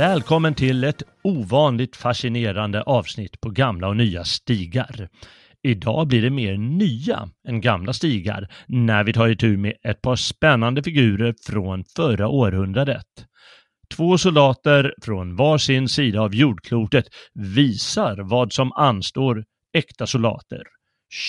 [0.00, 5.08] Välkommen till ett ovanligt fascinerande avsnitt på gamla och nya stigar.
[5.62, 10.16] Idag blir det mer nya än gamla stigar när vi tar itu med ett par
[10.16, 13.06] spännande figurer från förra århundradet.
[13.96, 20.62] Två soldater från var sin sida av jordklotet visar vad som anstår äkta soldater.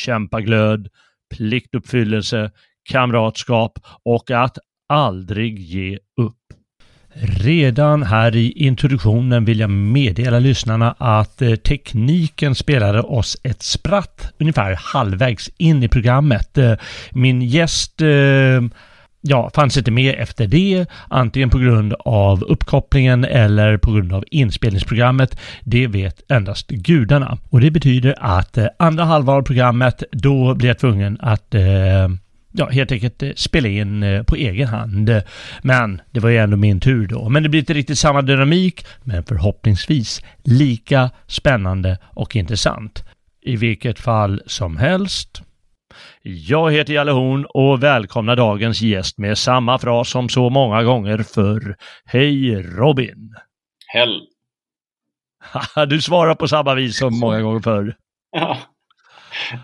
[0.06, 0.88] Kämpaglöd,
[1.36, 2.52] pliktuppfyllelse,
[2.90, 4.58] kamratskap och att
[4.90, 6.61] aldrig ge upp.
[7.14, 14.34] Redan här i introduktionen vill jag meddela lyssnarna att eh, tekniken spelade oss ett spratt
[14.40, 16.58] ungefär halvvägs in i programmet.
[16.58, 16.74] Eh,
[17.12, 18.62] min gäst eh,
[19.22, 24.24] ja, fanns inte med efter det, antingen på grund av uppkopplingen eller på grund av
[24.32, 25.40] inspelningsprogrammet.
[25.64, 27.38] Det vet endast gudarna.
[27.50, 31.62] Och det betyder att andra halvan av programmet, då blir jag tvungen att eh,
[32.52, 35.22] ja, helt enkelt eh, spela in eh, på egen hand.
[35.62, 37.30] Men det var ju ändå min tur då.
[37.30, 43.04] Men det blir inte riktigt samma dynamik, men förhoppningsvis lika spännande och intressant.
[43.42, 45.42] I vilket fall som helst.
[46.24, 51.18] Jag heter Jalle Horn och välkomnar dagens gäst med samma fras som så många gånger
[51.18, 51.76] förr.
[52.06, 53.36] Hej Robin!
[53.88, 54.22] Hell.
[55.88, 57.96] Du svarar på samma vis som många gånger förr.
[58.32, 58.58] Ja.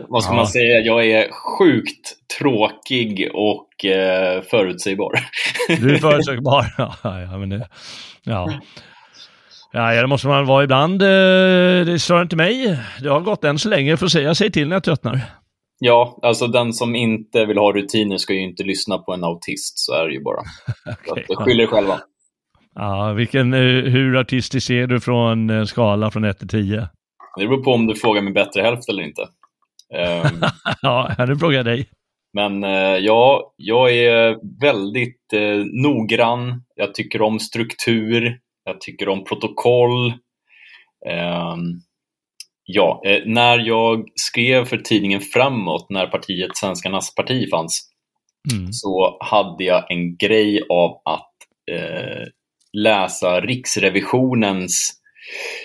[0.10, 0.36] Vad ska Ja.
[0.36, 0.80] man säga?
[0.80, 5.12] Jag är sjukt tråkig och eh, förutsägbar.
[5.68, 6.66] Du är förutsägbar.
[6.78, 7.68] Ja, ja, men det,
[8.24, 8.60] ja.
[9.72, 11.02] Ja, det måste man vara ibland.
[11.02, 11.08] eh,
[11.86, 12.80] Det står inte mig.
[13.02, 13.98] Det har gått än så länge.
[13.98, 14.22] Se.
[14.22, 15.22] Jag säger till när jag tröttnar.
[15.80, 19.80] ja, alltså den som inte vill ha rutiner ska ju inte lyssna på en autist,
[19.80, 20.42] så är det ju bara.
[21.06, 22.00] Så Okej, att, eh, Skyll er själva.
[22.76, 23.60] Ja, vilken, eh,
[23.92, 26.90] hur artistisk är du från en skala från 1 till 10?
[27.40, 29.22] Det beror på om du frågar min bättre hälft eller inte.
[29.96, 30.42] Ehm,
[30.82, 31.88] Ja, nu frågar jag dig.
[32.34, 36.64] Men eh, ja, jag är väldigt eh, noggrann.
[36.76, 38.40] Jag tycker om struktur.
[38.64, 40.10] Jag tycker om protokoll.
[41.10, 41.80] Ehm,
[42.64, 47.90] ja, eh, när jag skrev för tidningen Framåt, när partiet Svenskarnas parti fanns,
[48.54, 48.74] Mm.
[48.74, 51.32] så hade jag en grej av att
[51.72, 52.24] eh,
[52.74, 54.94] läsa Riksrevisionens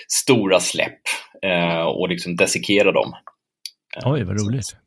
[0.07, 1.01] stora släpp
[1.45, 3.13] eh, och liksom dissekera dem.
[3.97, 4.77] Eh, Oj, vad roligt.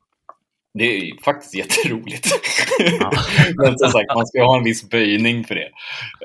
[0.73, 2.27] det är ju faktiskt jätteroligt.
[3.55, 5.69] Men som sagt, man ska ha en viss böjning för det.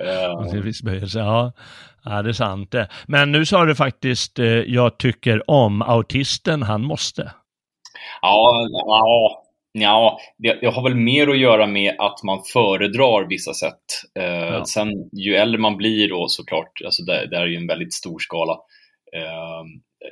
[0.00, 1.53] Eh, är viss böjelse, ja.
[2.04, 2.88] ja, det är sant det.
[3.06, 7.32] Men nu sa du faktiskt, eh, jag tycker om autisten, han måste.
[8.22, 9.42] ja, ja,
[9.72, 13.84] ja det, det har väl mer att göra med att man föredrar vissa sätt.
[14.19, 14.65] Eh, Ja.
[14.65, 18.19] Sen ju äldre man blir då såklart, alltså det, det är ju en väldigt stor
[18.19, 18.56] skala.
[19.17, 19.62] Eh,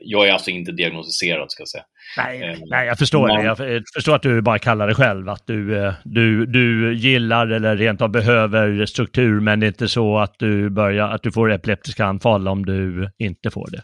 [0.03, 1.85] jag är alltså inte diagnostiserad ska jag säga.
[2.17, 3.43] Nej, Eh, nej jag förstår men- det.
[3.45, 7.47] Jag eh, förstår att du bara kallar det själv, att du, eh, du, du gillar
[7.47, 11.33] eller rent av behöver struktur, men det är inte så att du, börjar, att du
[11.33, 13.83] får epileptiska anfall om du inte får det.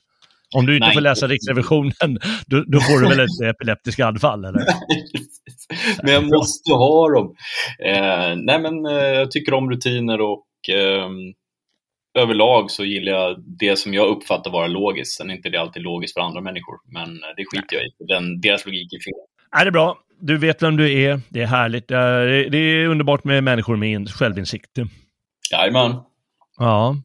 [0.56, 0.94] Om du inte Nej.
[0.94, 1.92] får läsa Riksrevisionen,
[2.46, 4.62] då, då får du väl ett epileptiskt anfall, eller?
[6.02, 7.34] men jag måste ha dem.
[7.84, 11.12] Eh, nej, men eh, jag tycker om rutiner och ehm,
[12.16, 15.12] överlag så gillar jag det som jag uppfattar vara logiskt.
[15.16, 17.90] Sen är inte det alltid logiskt för andra människor, men eh, det skiter jag i.
[17.98, 19.12] Den, deras logik är fel.
[19.54, 19.98] Nej, det är bra.
[20.20, 21.20] Du vet vem du är.
[21.28, 21.90] Det är härligt.
[21.90, 21.98] Eh,
[22.50, 24.70] Det är underbart med människor med in- självinsikt.
[25.52, 25.96] Jajamän.
[26.58, 26.96] Ja.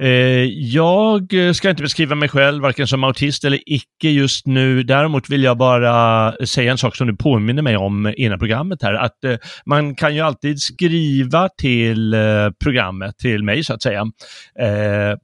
[0.00, 4.82] Eh, jag ska inte beskriva mig själv, varken som autist eller icke just nu.
[4.82, 8.94] Däremot vill jag bara säga en sak som du påminner mig om innan programmet här.
[8.94, 14.04] Att eh, man kan ju alltid skriva till eh, programmet, till mig så att säga,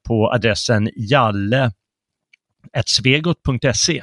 [0.08, 1.72] på adressen jalle
[2.86, 4.02] svegot.se.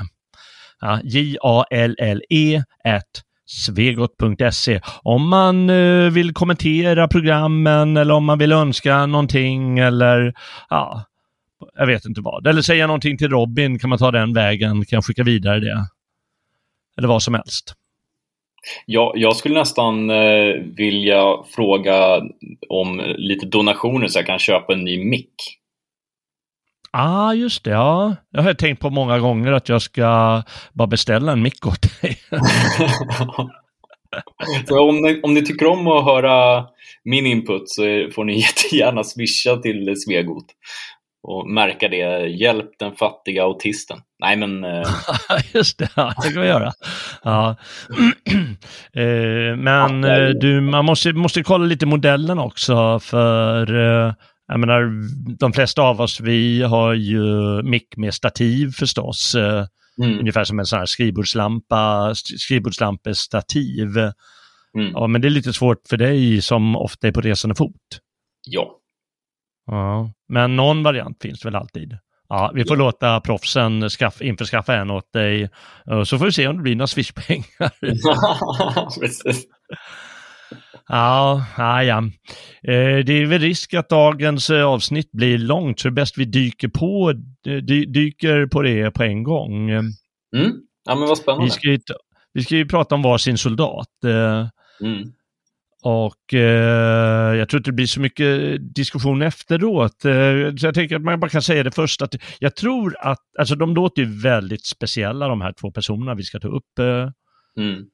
[0.81, 4.81] Ja, J-A-L-L-E at svegot.se.
[5.03, 10.33] Om man eh, vill kommentera programmen eller om man vill önska någonting eller
[10.69, 11.03] ja,
[11.75, 12.47] jag vet inte vad.
[12.47, 15.85] Eller säga någonting till Robin, kan man ta den vägen, kan jag skicka vidare det.
[16.97, 17.73] Eller vad som helst.
[18.85, 21.23] Ja, jag skulle nästan eh, vilja
[21.55, 22.21] fråga
[22.69, 25.58] om lite donationer så jag kan köpa en ny mick.
[26.91, 27.69] Ah, just det.
[27.69, 28.15] Ja.
[28.31, 30.41] Jag har tänkt på många gånger att jag ska
[30.73, 32.17] bara beställa en mick åt dig.
[34.67, 36.65] så om ni, om ni tycker om att höra
[37.03, 37.83] min input så
[38.15, 40.45] får ni jättegärna swisha till Svegot
[41.23, 42.27] och märka det.
[42.27, 43.97] Hjälp den fattiga autisten.
[44.19, 44.63] Nej, men...
[44.63, 44.87] Eh...
[45.53, 46.71] Just det, ja, det kan vi göra.
[47.23, 47.55] Ja.
[48.93, 53.75] eh, men eh, du, man måste, måste kolla lite modellen också för
[54.07, 54.13] eh,
[54.49, 54.91] jag menar,
[55.37, 57.23] de flesta av oss, vi har ju
[57.63, 59.35] mick med stativ förstås.
[59.35, 59.65] Eh,
[60.03, 60.19] mm.
[60.19, 63.97] Ungefär som en sån här skrivbordslampa, skrivbordslampestativ.
[64.77, 64.91] Mm.
[64.93, 67.99] Ja, men det är lite svårt för dig som ofta är på resande fot.
[68.47, 68.75] Ja.
[69.65, 71.97] Ja, men någon variant finns väl alltid.
[72.29, 72.83] Ja, vi får ja.
[72.83, 75.49] låta proffsen skaff, införskaffa en åt dig.
[76.05, 77.71] Så får vi se om det blir några swishpengar.
[80.89, 81.97] Ja, ja, ja.
[82.63, 86.17] Eh, det är väl risk att dagens eh, avsnitt blir långt, så det är bäst
[86.17, 87.13] vi dyker på,
[87.43, 89.69] dy, dyker på det på en gång.
[89.69, 89.93] Mm.
[90.85, 91.45] Ja, men vad spännande.
[91.45, 91.79] Vi ska ju,
[92.33, 94.03] vi ska ju prata om varsin soldat.
[94.05, 94.47] Eh,
[94.81, 95.11] mm.
[95.83, 100.05] Och eh, jag tror inte det blir så mycket diskussion efteråt.
[100.05, 103.19] Eh, så jag tänker att man bara kan säga det först att jag tror att,
[103.39, 106.79] alltså de låter ju väldigt speciella de här två personerna vi ska ta upp.
[106.79, 107.09] Eh.
[107.63, 107.85] Mm.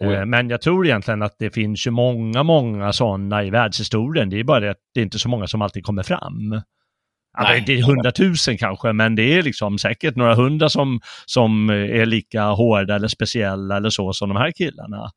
[0.00, 4.30] Eh, men jag tror egentligen att det finns ju många, många sådana i världshistorien.
[4.30, 6.60] Det är bara det att det är inte så många som alltid kommer fram.
[7.32, 12.06] Alltså, det är hundratusen kanske, men det är liksom säkert några hundra som, som är
[12.06, 15.10] lika hårda eller speciella eller så som de här killarna.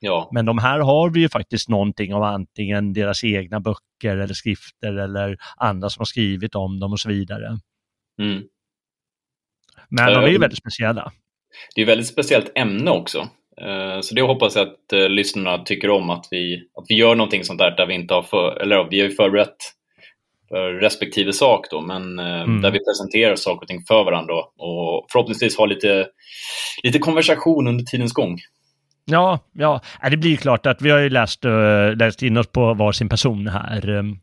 [0.00, 0.30] Ja.
[0.32, 4.98] Men de här har vi ju faktiskt någonting av antingen deras egna böcker eller skrifter
[4.98, 7.58] eller andra som har skrivit om dem och så vidare.
[8.18, 8.42] Mm.
[9.88, 11.12] Men de är ju väldigt speciella.
[11.74, 13.28] Det är ett väldigt speciellt ämne också.
[13.60, 17.14] Eh, så det hoppas jag att uh, lyssnarna tycker om, att vi, att vi gör
[17.14, 19.56] någonting sånt där, där vi inte har för, eller vi har ju förberett
[20.48, 22.62] för respektive sak då, men uh, mm.
[22.62, 26.06] där vi presenterar saker och ting för varandra och förhoppningsvis har lite,
[26.82, 28.38] lite konversation under tidens gång.
[29.04, 31.44] Ja, ja, det blir klart att vi har ju läst,
[31.96, 33.88] läst in oss på varsin person här.
[33.88, 34.16] Mm.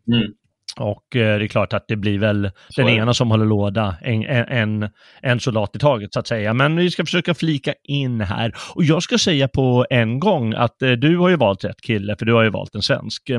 [0.77, 3.95] Och eh, det är klart att det blir väl så den ena som håller låda,
[4.01, 4.89] en, en,
[5.21, 6.54] en soldat i taget så att säga.
[6.54, 8.54] Men vi ska försöka flika in här.
[8.75, 12.16] Och jag ska säga på en gång att eh, du har ju valt rätt kille,
[12.19, 13.31] för du har ju valt en svensk.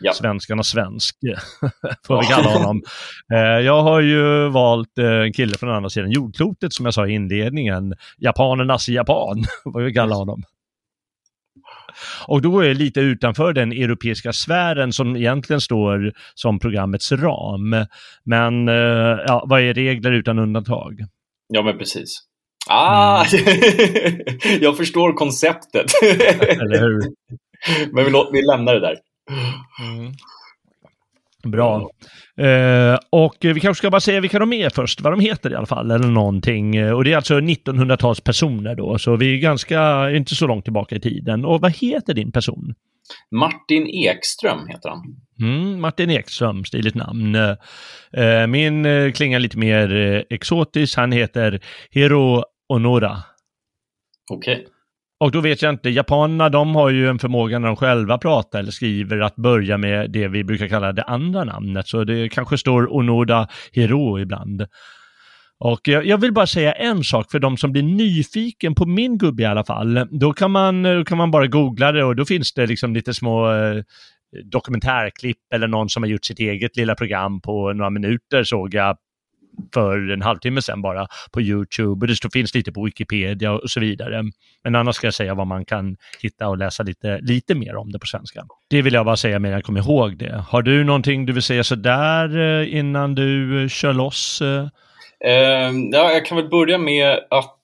[0.00, 0.12] Ja.
[0.12, 1.16] Svenskarnas svensk,
[2.06, 2.82] får vi kalla honom.
[3.34, 7.12] Eh, jag har ju valt en kille från andra sidan jordklotet, som jag sa i
[7.12, 7.94] inledningen.
[8.18, 10.42] Japanernas japan, vad vi kallar honom.
[12.26, 17.86] Och då är lite utanför den europeiska sfären som egentligen står som programmets ram.
[18.24, 21.00] Men eh, ja, vad är regler utan undantag?
[21.48, 22.08] Ja, men precis.
[22.68, 24.20] Ah, mm.
[24.60, 25.86] jag förstår konceptet.
[26.02, 27.02] Eller hur?
[27.92, 28.96] Men vi, vi lämnar det där.
[29.82, 30.12] Mm.
[31.44, 31.90] Bra.
[32.40, 35.54] Uh, och vi kanske ska bara säga vilka de är först, vad de heter i
[35.54, 36.92] alla fall, eller någonting.
[36.94, 40.96] Och det är alltså 1900 talspersoner då, så vi är ganska, inte så långt tillbaka
[40.96, 41.44] i tiden.
[41.44, 42.74] Och vad heter din person?
[43.30, 45.02] Martin Ekström heter han.
[45.40, 47.34] Mm, Martin Ekström, stiligt namn.
[47.34, 53.22] Uh, min uh, klingar lite mer uh, exotisk, han heter Hiro Onora.
[54.30, 54.54] Okej.
[54.54, 54.71] Okay.
[55.22, 58.58] Och då vet jag inte, japanerna de har ju en förmåga när de själva pratar
[58.58, 61.88] eller skriver att börja med det vi brukar kalla det andra namnet.
[61.88, 64.66] Så det kanske står Onoda Hiro ibland.
[65.58, 69.42] Och jag, vill bara säga en sak för de som blir nyfiken på min gubbe
[69.42, 70.06] i alla fall.
[70.10, 73.14] Då kan man, då kan man bara googla det och då finns det liksom lite
[73.14, 73.82] små eh,
[74.44, 78.96] dokumentärklipp eller någon som har gjort sitt eget lilla program på några minuter såg jag
[79.74, 83.80] för en halvtimme sedan bara på YouTube och det finns lite på Wikipedia och så
[83.80, 84.22] vidare.
[84.64, 87.92] Men annars ska jag säga vad man kan hitta och läsa lite, lite mer om
[87.92, 88.44] det på svenska.
[88.70, 90.44] Det vill jag bara säga medan jag kommer ihåg det.
[90.48, 94.42] Har du någonting du vill säga sådär eh, innan du eh, kör loss?
[94.42, 94.68] Uh,
[95.92, 97.58] ja, jag kan väl börja med att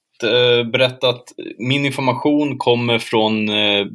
[0.73, 1.25] berätta att
[1.59, 3.47] min information kommer från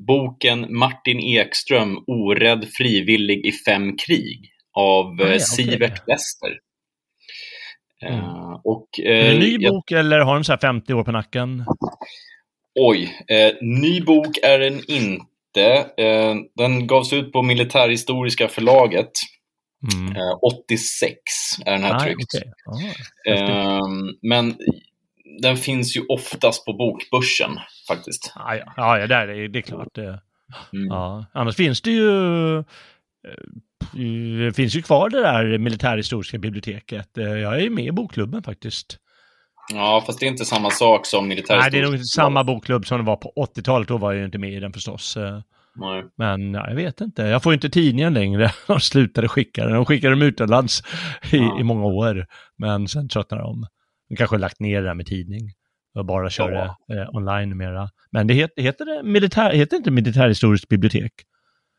[0.05, 6.03] boken Martin Ekström, Orädd frivillig i fem krig av ah, ja, Sivert okay.
[6.07, 6.59] Wester.
[8.07, 8.19] Mm.
[8.19, 9.99] Uh, och, uh, är det en ny bok jag...
[9.99, 11.65] eller har den så 50 år på nacken?
[12.75, 15.85] Oj, uh, ny bok är den inte.
[16.57, 19.11] den gavs ut på Militärhistoriska förlaget.
[19.93, 20.13] Mm.
[20.41, 21.15] 86
[21.65, 22.35] är den här ah, tryckt.
[23.25, 23.41] Okay.
[23.51, 23.79] Ah,
[24.21, 24.55] men
[25.41, 27.51] den finns ju oftast på bokbörsen
[27.87, 28.33] faktiskt.
[28.35, 29.95] Ja, ja, ja, ja där är det är klart.
[29.95, 30.21] Det.
[30.73, 30.87] Mm.
[30.89, 31.25] Ja.
[31.33, 32.63] Annars finns det ju eh,
[34.47, 37.17] det finns ju kvar det där militärhistoriska biblioteket.
[37.17, 38.97] Eh, Jag är med i bokklubben faktiskt.
[39.73, 41.71] Ja, fast det är inte samma sak som Nej, militärhistorisk.
[41.71, 43.87] det är nog inte samma bokklubb som det var på 80-talet.
[43.87, 45.17] Då var jag ju inte med i den förstås.
[45.17, 45.39] Eh,
[45.75, 46.03] Nej.
[46.17, 47.21] Men ja, jag vet inte.
[47.21, 48.51] Jag får ju inte tidningen längre.
[48.67, 49.73] De slutade skicka den.
[49.73, 50.81] De skickade dem utomlands
[51.31, 51.59] i, Ja.
[51.59, 52.25] i många år.
[52.57, 53.65] Men sen tröttnade de.
[54.09, 55.41] De kanske har lagt ner det där med tidning.
[55.95, 56.63] Och bara kör det
[57.01, 57.89] eh, online numera.
[58.11, 61.11] Men det heter, heter det militär, heter inte militärhistoriskt bibliotek?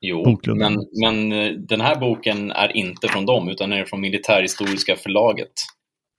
[0.06, 0.75] Jo, Bokklubben.
[0.75, 4.96] men, men eh, den här boken är inte från dem, utan den är från Militärhistoriska
[4.96, 5.52] förlaget.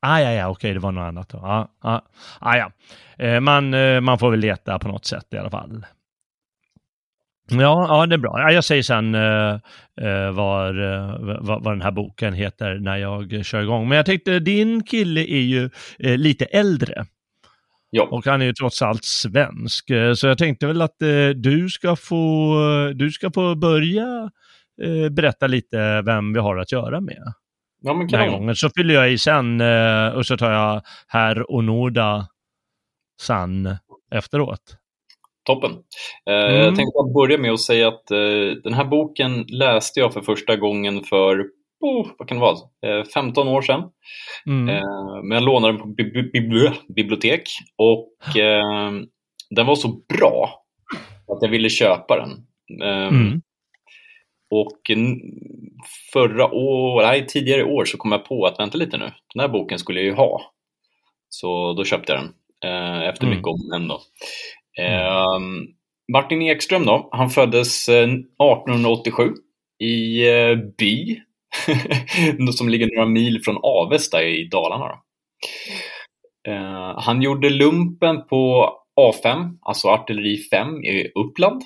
[0.01, 1.37] Ah, ja, ja, okej, det var något annat då.
[1.37, 2.01] Ah, ah,
[2.39, 2.71] ah, ja.
[3.25, 5.85] Eh, man, eh, man får väl leta på något sätt i alla fall.
[7.51, 8.39] Ja, ja det är bra.
[8.39, 10.75] Ja, jag säger sen eh, vad,
[11.41, 13.89] vad, vad den här boken heter när jag kör igång.
[13.89, 17.05] Men jag tänkte, din kille är ju eh, lite äldre
[17.89, 19.89] Ja, och han är ju trots allt svensk.
[19.89, 22.55] Eh, Så jag tänkte väl att eh, du, ska få,
[22.95, 24.29] du ska få börja
[24.81, 27.33] eh, berätta lite vem vi har att göra med
[27.81, 28.55] ja men den här gången.
[28.55, 32.27] Så fyller jag i sen eh, och så tar jag herr Onoda
[33.21, 33.77] San
[34.11, 34.61] efteråt.
[35.45, 35.71] Toppen.
[36.29, 36.55] Eh, Mm.
[36.55, 38.17] Jag tänkte börja med att säga att eh,
[38.63, 41.45] den här boken läste jag för första gången för,
[41.85, 42.57] oh, vad kan det vara,
[42.99, 43.83] eh, 15 år sedan.
[44.45, 44.69] Mm.
[44.75, 47.41] Eh, men jag lånade den på bi- bi- bibli- bibliotek
[47.77, 48.91] och eh,
[49.49, 50.63] den var så bra
[51.27, 52.31] att jag ville köpa den.
[52.81, 53.41] Eh, Mm.
[54.49, 54.71] Och
[56.13, 59.41] förra år, nej, tidigare i år så kom jag på att vänta lite nu, den
[59.41, 60.41] här boken skulle jag ju ha.
[61.29, 62.33] Så då köpte jag den
[62.71, 63.35] eh, efter Mm.
[63.35, 63.99] mycket om och men då.
[64.83, 65.39] Eh,
[66.13, 69.33] Martin Ekström då, han föddes eh, 1887
[69.83, 71.19] i eh, By,
[72.57, 74.87] som ligger några mil från Avesta i Dalarna.
[74.87, 74.99] Då.
[76.51, 81.61] Eh, han gjorde lumpen på A5, alltså artilleri 5 i Uppland.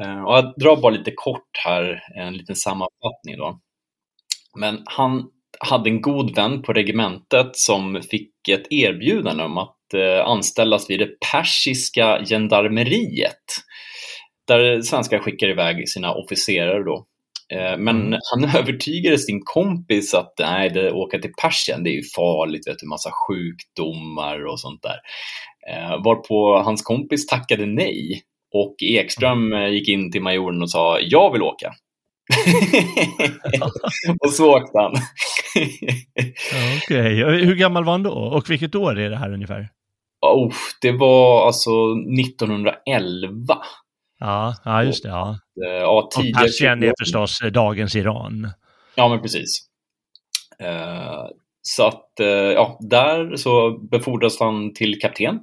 [0.00, 3.60] Eh, och jag drar bara lite kort här, en liten sammanfattning då.
[4.58, 5.28] Men han
[5.60, 11.00] hade en god vän på regementet som fick ett erbjudande om att eh, anställas vid
[11.00, 13.44] det persiska gendarmeriet.
[14.46, 17.06] Där svenskar skickar iväg sina officerare då.
[17.54, 18.18] Eh, men Mm.
[18.32, 22.78] han övertygade sin kompis att nej, det, åka till Persien, det är ju farligt, vet
[22.78, 24.98] du, massa sjukdomar och sånt där.
[25.70, 28.22] Eh, varpå hans kompis tackade nej
[28.54, 31.72] och Ekström eh, gick in till majoren och sa jag vill åka.
[34.24, 34.92] och så åkte han.
[36.76, 38.10] Okej, Och hur gammal var han då?
[38.10, 39.68] Och vilket år är det här ungefär?
[40.26, 41.70] oh, det var alltså
[42.20, 43.58] 1911.
[44.22, 45.08] Ja, ja just det.
[45.08, 45.38] Ja.
[45.66, 46.42] Eh, Ja, Och.
[46.42, 48.50] Persien är förstås eh, dagens Iran.
[48.94, 49.58] Ja, men precis.
[50.58, 51.26] Eh,
[51.62, 55.40] så att, eh, ja, där så befordras han till kapten.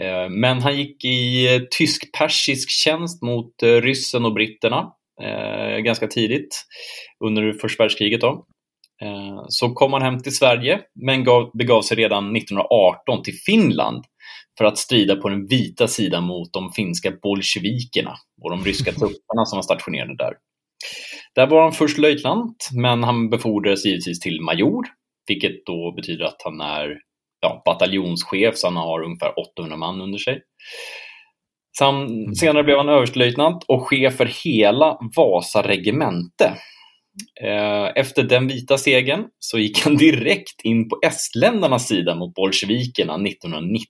[0.00, 4.92] Eh, men han gick i tysk-persisk tjänst mot ryssen och britterna
[5.84, 6.64] ganska tidigt
[7.24, 8.20] under första världskriget.
[8.20, 8.46] Då.
[9.48, 14.04] Så kom han hem till Sverige, men gav, begav sig redan 1918 till Finland
[14.58, 19.44] för att strida på den vita sidan mot de finska bolsjevikerna och de ryska trupperna
[19.46, 20.32] som var stationerade där.
[21.34, 24.84] Där var han först löjtnant, men han befordrades givetvis till major,
[25.26, 26.98] vilket då betyder att han är
[27.40, 30.42] ja, bataljonschef, så han har ungefär 800 man under sig.
[31.78, 36.58] Sam, senare blev han överstelöjtnant och chef för hela Vasa regemente.
[37.42, 43.14] Eh, Efter den vita segern så gick han direkt in på estländarnas sida mot bolsjevikerna
[43.14, 43.88] 1919.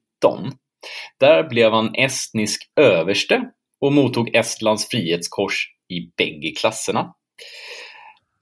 [1.20, 7.14] Där blev han estnisk överste och mottog Estlands frihetskors i bägge klasserna.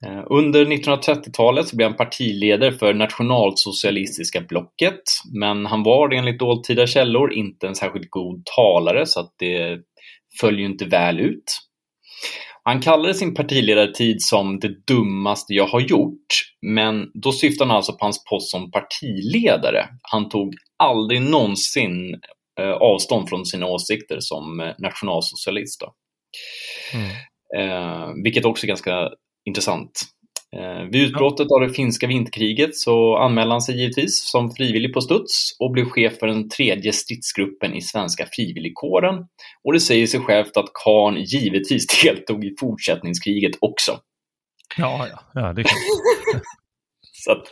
[0.07, 5.03] Eh, under 1930-talet så blev han partiledare för nationalsocialistiska blocket,
[5.35, 9.81] men han var enligt dåtida källor inte en särskilt god talare så att det
[10.41, 11.45] föll ju inte väl ut.
[12.65, 16.27] Han kallade sin partiledartid som det dummaste jag har gjort,
[16.67, 19.89] men då syftar han alltså på hans post som partiledare.
[20.03, 22.21] Han tog aldrig någonsin
[22.61, 25.83] eh, avstånd från sina åsikter som eh, nationalsocialist.
[26.95, 27.11] Mm.
[27.59, 29.11] Eh, vilket också är ganska
[29.45, 30.03] intressant.
[30.57, 35.01] Eh, vid utbrottet av det finska vinterkriget så anmälde han sig givetvis som frivillig på
[35.01, 39.27] studs och blev chef för den tredje stridsgruppen i svenska frivilligkåren.
[39.65, 43.93] Och det säger sig självt att Karn givetvis deltog i fortsättningskriget också.
[44.77, 46.43] Ja, ja, ja, det klart.
[47.13, 47.45] Så att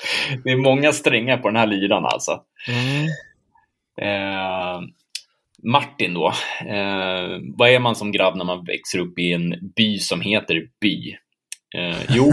[0.45, 2.41] det är många strängar på den här lyran alltså.
[2.69, 3.07] Mm.
[4.03, 4.81] Eh,
[5.63, 6.27] Martin då,
[6.61, 10.63] eh, vad är man som grabb när man växer upp i en by som heter
[10.81, 11.17] by?
[11.79, 12.33] Eh, jo,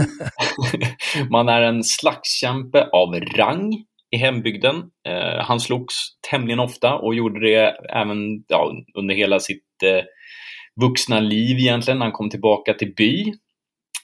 [1.30, 3.72] man är en slagskämpe av rang
[4.10, 4.76] i hembygden.
[5.08, 5.94] Eh, han slogs
[6.30, 10.04] tämligen ofta och gjorde det även ja, under hela sitt eh,
[10.80, 13.32] vuxna liv egentligen, när han kom tillbaka till by.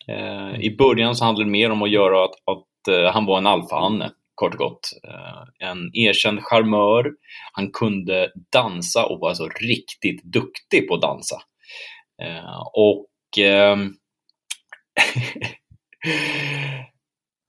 [0.09, 3.39] Eh, I början så handlade det mer om att göra att, att eh, han var
[3.39, 4.91] en alfahanne, kort och gott.
[5.09, 7.11] Eh, en erkänd charmör.
[7.53, 11.37] Han kunde dansa och var så riktigt duktig på att dansa.
[12.23, 13.95] Eh, och ehm,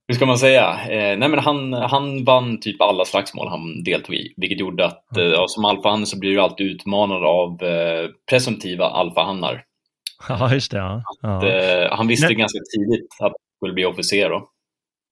[0.08, 0.80] hur ska man säga?
[0.88, 5.16] Eh, nej men han, han vann typ alla slagsmål han deltog i, vilket gjorde att
[5.16, 9.62] eh, som alfahanne så blir du alltid utmanad av eh, presumtiva alfahannar.
[10.28, 10.78] Ja, just det.
[10.78, 11.02] Ja.
[11.22, 12.34] Att, eh, han visste Nej.
[12.34, 14.30] ganska tidigt att han skulle bli officer.
[14.30, 14.48] Då.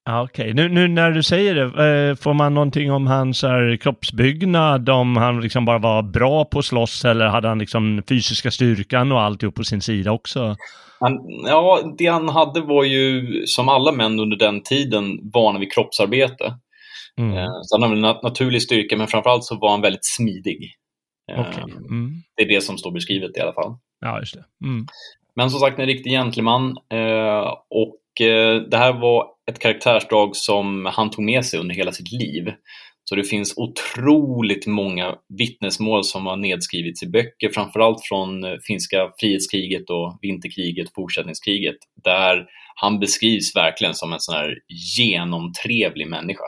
[0.05, 0.55] Ja, Okej, okay.
[0.55, 5.17] nu, nu, när du säger det, eh, får man någonting om hans här, kroppsbyggnad, om
[5.17, 9.21] han liksom bara var bra på att slåss eller hade han liksom fysiska styrkan och
[9.21, 10.57] alltihop på sin sida också?
[11.01, 15.73] Han, ja, det han hade var ju, som alla män under den tiden, vana vid
[15.73, 16.55] kroppsarbete.
[17.21, 17.37] Mm.
[17.37, 20.71] Eh, så han hade en nat naturlig styrka, men framförallt så var han väldigt smidig.
[21.33, 21.63] Eh, okay.
[21.63, 22.13] Mm.
[22.37, 23.77] Det är det som står beskrivet i alla fall.
[24.01, 24.45] Ja, just det.
[24.67, 24.87] Mm.
[25.37, 26.77] Men som sagt, en riktig gentleman.
[26.93, 28.01] Eh, och
[28.71, 32.53] det här var ett karaktärsdrag som han tog med sig under hela sitt liv.
[33.05, 39.11] Så det finns otroligt många vittnesmål som har nedskrivits i böcker, framförallt från eh, finska
[39.21, 44.59] frihetskriget och vinterkriget, fortsättningskriget, där han beskrivs verkligen som en sån här
[44.99, 46.45] genomtrevlig människa.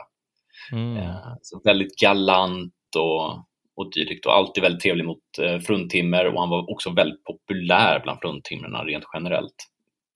[0.71, 0.97] Mm.
[0.97, 3.31] Eh, så väldigt galant och,
[3.75, 7.99] och dylikt och alltid väldigt trevlig mot eh, fruntimmer och han var också väldigt populär
[8.03, 9.55] bland fruntimmerna rent generellt.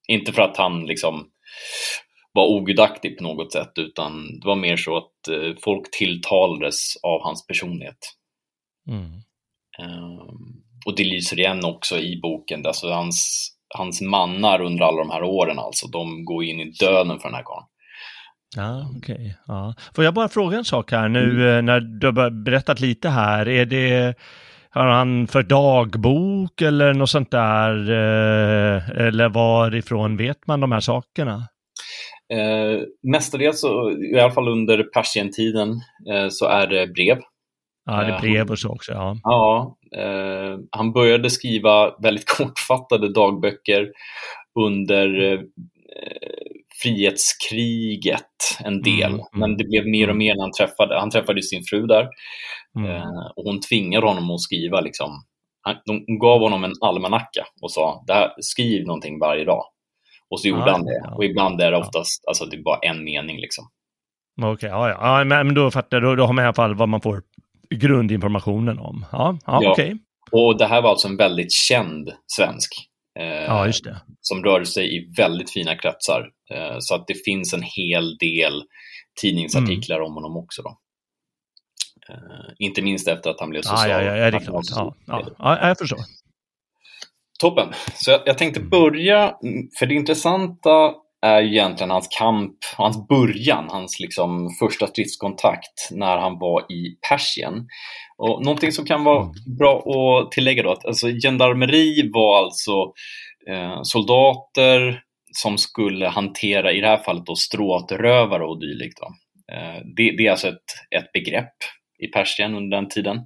[0.08, 1.26] Inte för att han liksom
[2.32, 7.22] var ogudaktig på något sätt, utan det var mer så att eh, folk tilltalades av
[7.22, 7.98] hans personlighet.
[8.88, 9.04] Mm.
[9.78, 15.10] Um, och det lyser igen också i boken, alltså hans, hans mannar under alla de
[15.10, 17.66] här åren, alltså, de går in i döden för den här karln.
[18.56, 19.14] Ja, okej.
[19.14, 19.32] Okay.
[19.46, 19.74] Ja.
[19.94, 21.56] Får jag bara fråga en sak här nu mm.
[21.56, 24.14] Eh, när du har berättat lite här, är det
[24.70, 27.90] har han för dagbok eller något sånt där?
[27.90, 31.48] Eh, eller varifrån vet man de här sakerna?
[32.32, 35.70] Eh, mestadels, så, i alla fall under persientiden,
[36.12, 37.18] eh, så är det brev.
[37.84, 38.92] Ja, det är eh, brev och så också.
[38.92, 43.92] Ja, ja eh, han började skriva väldigt kortfattade dagböcker
[44.60, 45.40] under eh,
[46.82, 48.26] frihetskriget
[48.64, 50.18] en del, mm, mm, men det blev mer och mm.
[50.18, 52.08] mer när han träffade, han träffade sin fru där
[52.78, 52.90] mm.
[52.90, 55.10] Eh, och hon tvingade honom att skriva liksom,
[55.86, 58.04] de gav honom en almanacka och sa
[58.40, 59.64] skriv någonting varje dag.
[60.32, 61.00] Och så gjorde ja, han det.
[61.04, 61.14] Ja.
[61.14, 63.36] Och ibland är det oftast alltså, det är bara en mening.
[63.36, 63.64] Liksom.
[64.42, 65.24] Okej, okay, ja, ja.
[65.24, 66.02] men då fattar jag.
[66.02, 67.22] Då, då har man i alla fall vad man får
[67.74, 69.06] grundinformationen om.
[69.12, 69.70] Ja, ja, ja.
[69.70, 69.86] okej.
[69.86, 69.98] Okay.
[70.32, 72.72] Och det här var alltså en väldigt känd svensk.
[73.18, 74.00] Eh, ja, just det.
[74.20, 76.28] Som rörde sig i väldigt fina kretsar.
[76.54, 78.62] Eh, så att det finns en hel del
[79.20, 80.06] tidningsartiklar mm.
[80.06, 80.62] om honom också.
[80.62, 80.78] Då.
[82.08, 83.90] Eh, inte minst efter att han blev social.
[83.90, 84.64] Ja, ja, ja, det är klart.
[84.70, 85.98] Ja, ja, ja, jag förstår.
[87.42, 87.68] Toppen.
[87.94, 89.34] Så jag, jag tänkte börja,
[89.78, 90.94] för det intressanta
[91.26, 97.66] är egentligen hans kamp, hans början, hans liksom första stridskontakt när han var i Persien.
[98.18, 99.34] Och någonting som kan vara mm.
[99.58, 102.72] bra att tillägga då, att alltså, gendarmeri var alltså
[103.50, 105.02] eh, soldater
[105.32, 108.98] som skulle hantera, i det här fallet då, stråtrövare och dylikt.
[109.52, 111.54] Eh, det, det, är alltså ett, ett begrepp
[112.04, 113.16] i Persien under den tiden.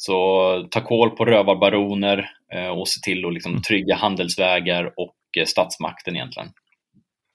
[0.00, 3.62] Så ta koll på rövarbaroner eh, och se till att liksom mm.
[3.62, 6.48] trygga handelsvägar och eh, statsmakten egentligen.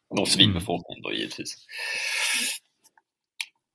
[0.10, 1.56] Och civilbefolkningen då givetvis.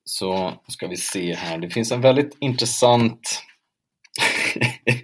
[0.05, 3.42] Så ska vi se här, det finns en väldigt intressant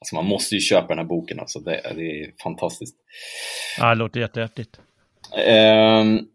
[0.00, 2.96] Alltså man måste ju köpa den här boken, alltså det, det är fantastiskt.
[3.78, 4.80] Ja, det låter jättehäftigt.
[5.46, 6.28] Um,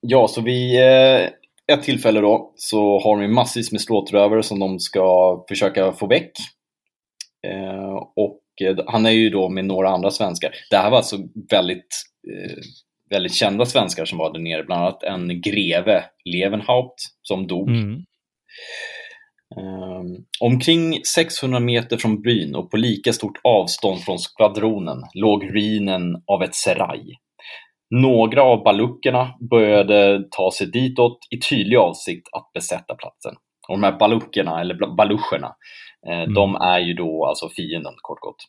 [0.00, 1.30] ja, så vi, eh,
[1.72, 6.32] ett tillfälle då så har de massvis med stråtrövare som de ska försöka få väck.
[7.46, 10.50] Eh, och eh, han är ju då med några andra svenskar.
[10.70, 11.16] Det här var alltså
[11.50, 11.88] väldigt,
[12.32, 12.62] eh,
[13.10, 17.68] väldigt kända svenskar som var där nere, bland annat en greve, Levenhaupt, som dog.
[17.68, 18.04] Mm.
[19.56, 26.22] Um, omkring 600 meter från byn och på lika stort avstånd från skvadronen låg ruinen
[26.26, 27.18] av ett seraj.
[27.90, 33.34] Några av baluckerna började ta sig ditåt i tydlig avsikt att besätta platsen.
[33.68, 35.56] Och de här baluckerna, eller baluscherna,
[36.08, 36.34] eh, mm.
[36.34, 38.46] de är ju då alltså fienden kort gott.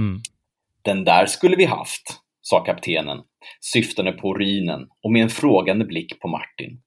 [0.00, 0.20] Mm.
[0.82, 2.02] Den där skulle vi haft,
[2.40, 3.18] sa kaptenen,
[3.60, 6.80] syftande på ruinen och med en frågande blick på Martin.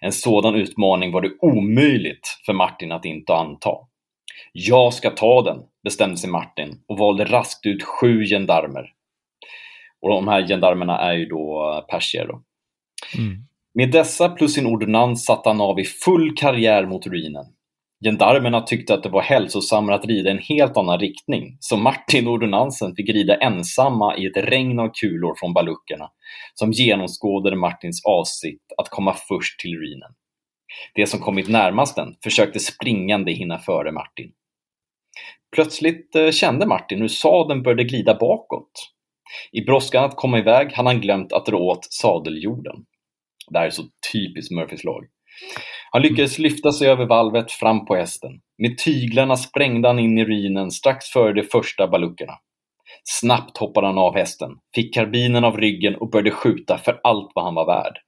[0.00, 3.70] En sådan utmaning var det omöjligt för Martin att inte anta.
[4.52, 8.92] Jag ska ta den, bestämde sig Martin och valde raskt ut sju gendarmer
[10.02, 12.26] och de här gendarmerna är ju då persier.
[12.26, 12.42] Då.
[13.18, 13.36] Mm.
[13.74, 17.44] Med dessa plus sin ordonnans satte han av i full karriär mot ruinen.
[18.04, 22.26] Gendarmerna tyckte att det var hälsosammare att rida i en helt annan riktning, så Martin
[22.26, 26.10] och ordonnansen fick rida ensamma i ett regn av kulor från baluckerna,
[26.54, 30.10] som genomskådade Martins avsikt att komma först till ruinen.
[30.94, 34.32] Det som kommit närmast den försökte springande hinna före Martin.
[35.54, 38.72] Plötsligt eh, kände Martin hur sadeln började glida bakåt.
[39.52, 42.76] I brådskan att komma iväg hade han glömt att dra åt sadeljorden.
[43.50, 45.04] Det här är så typiskt Murphys lag.
[45.90, 48.30] Han lyckades lyfta sig över valvet fram på hästen.
[48.58, 52.32] Med tyglarna sprängde han in i ruinen strax före de första baluckerna.
[53.04, 57.44] Snabbt hoppade han av hästen, fick karbinen av ryggen och började skjuta för allt vad
[57.44, 57.98] han var värd.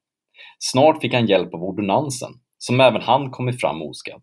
[0.58, 4.22] Snart fick han hjälp av ordonnansen, som även han kommit fram oskadd.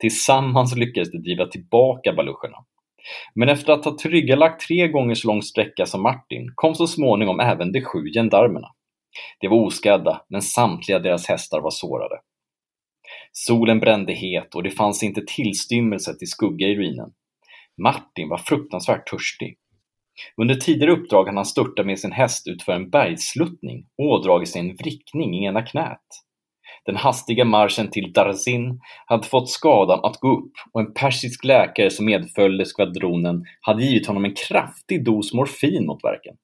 [0.00, 2.56] Tillsammans lyckades de driva tillbaka baluscherna.
[3.34, 7.40] Men efter att ha tryggalagt tre gånger så lång sträcka som Martin kom så småningom
[7.40, 8.68] även de sju gendarmerna.
[9.40, 12.20] De var oskadda, men samtliga deras hästar var sårade.
[13.32, 17.10] Solen brände het och det fanns inte tillstymmelse till skugga i ruinen.
[17.82, 19.58] Martin var fruktansvärt törstig.
[20.36, 24.60] Under tidigare uppdrag hade han störtat med sin häst utför en bergsluttning och ådragit sig
[24.60, 26.06] en vrickning i ena knät.
[26.88, 31.90] Den hastiga marschen till Darzin hade fått skadan att gå upp och en persisk läkare
[31.90, 36.34] som medföljde skvadronen hade givit honom en kraftig dos morfin mot värken.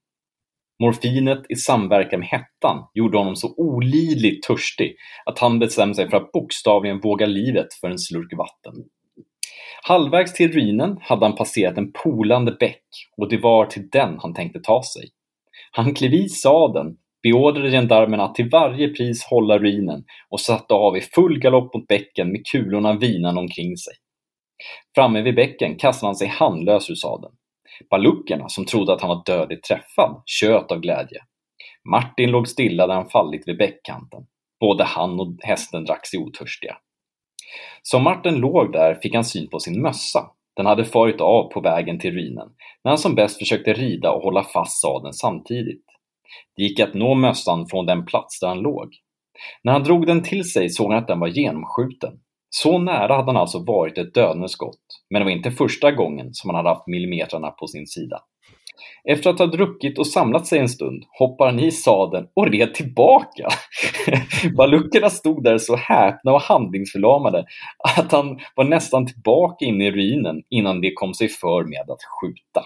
[0.82, 6.16] Morfinet i samverkan med hettan gjorde honom så olidligt törstig att han bestämde sig för
[6.16, 8.74] att bokstavligen våga livet för en slurk vatten.
[9.82, 12.84] Halvvägs till ruinen hade han passerat en polande bäck
[13.16, 15.08] och det var till den han tänkte ta sig.
[15.72, 20.96] Han klev i sadeln, beordrade gendarmerna att till varje pris hålla ruinen och satte av
[20.96, 23.94] i full galopp mot bäcken med kulorna vinande omkring sig.
[24.94, 27.34] Framme vid bäcken kastade han sig handlös ur sadeln.
[27.90, 31.18] Baluckerna, som trodde att han var dödligt träffad, tjöt av glädje.
[31.90, 34.26] Martin låg stilla där han fallit vid bäckkanten.
[34.60, 36.76] Både han och hästen drack sig otörstiga.
[37.82, 40.30] Som Martin låg där fick han syn på sin mössa.
[40.56, 42.48] Den hade farit av på vägen till ruinen,
[42.84, 45.84] när han som bäst försökte rida och hålla fast sadeln samtidigt.
[46.56, 48.88] Det gick att nå mössan från den plats där han låg.
[49.62, 52.12] När han drog den till sig såg han att den var genomskjuten.
[52.50, 56.28] Så nära hade han alltså varit ett dödande skott, men det var inte första gången
[56.32, 58.20] som han hade haft millimetrarna på sin sida.
[59.08, 62.74] Efter att ha druckit och samlat sig en stund hoppade han i sadeln och red
[62.74, 63.48] tillbaka.
[64.56, 67.44] Baluckerna stod där så häpna och handlingsförlamade
[67.98, 72.00] att han var nästan tillbaka inne i ruinen innan de kom sig för med att
[72.20, 72.64] skjuta.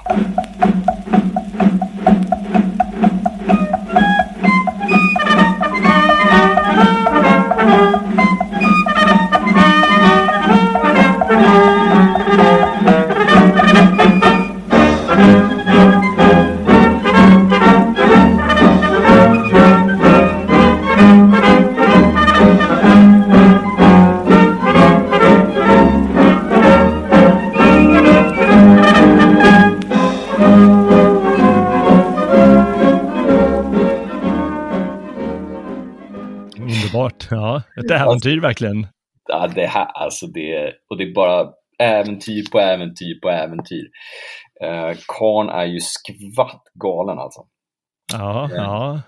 [37.95, 38.87] Ett äventyr verkligen.
[39.29, 41.49] Ja, det här, alltså det, och det är bara
[41.79, 43.89] äventyr på äventyr på äventyr.
[44.65, 47.41] Eh, Karn är ju skvatt galen alltså.
[48.13, 49.03] Ja, ja.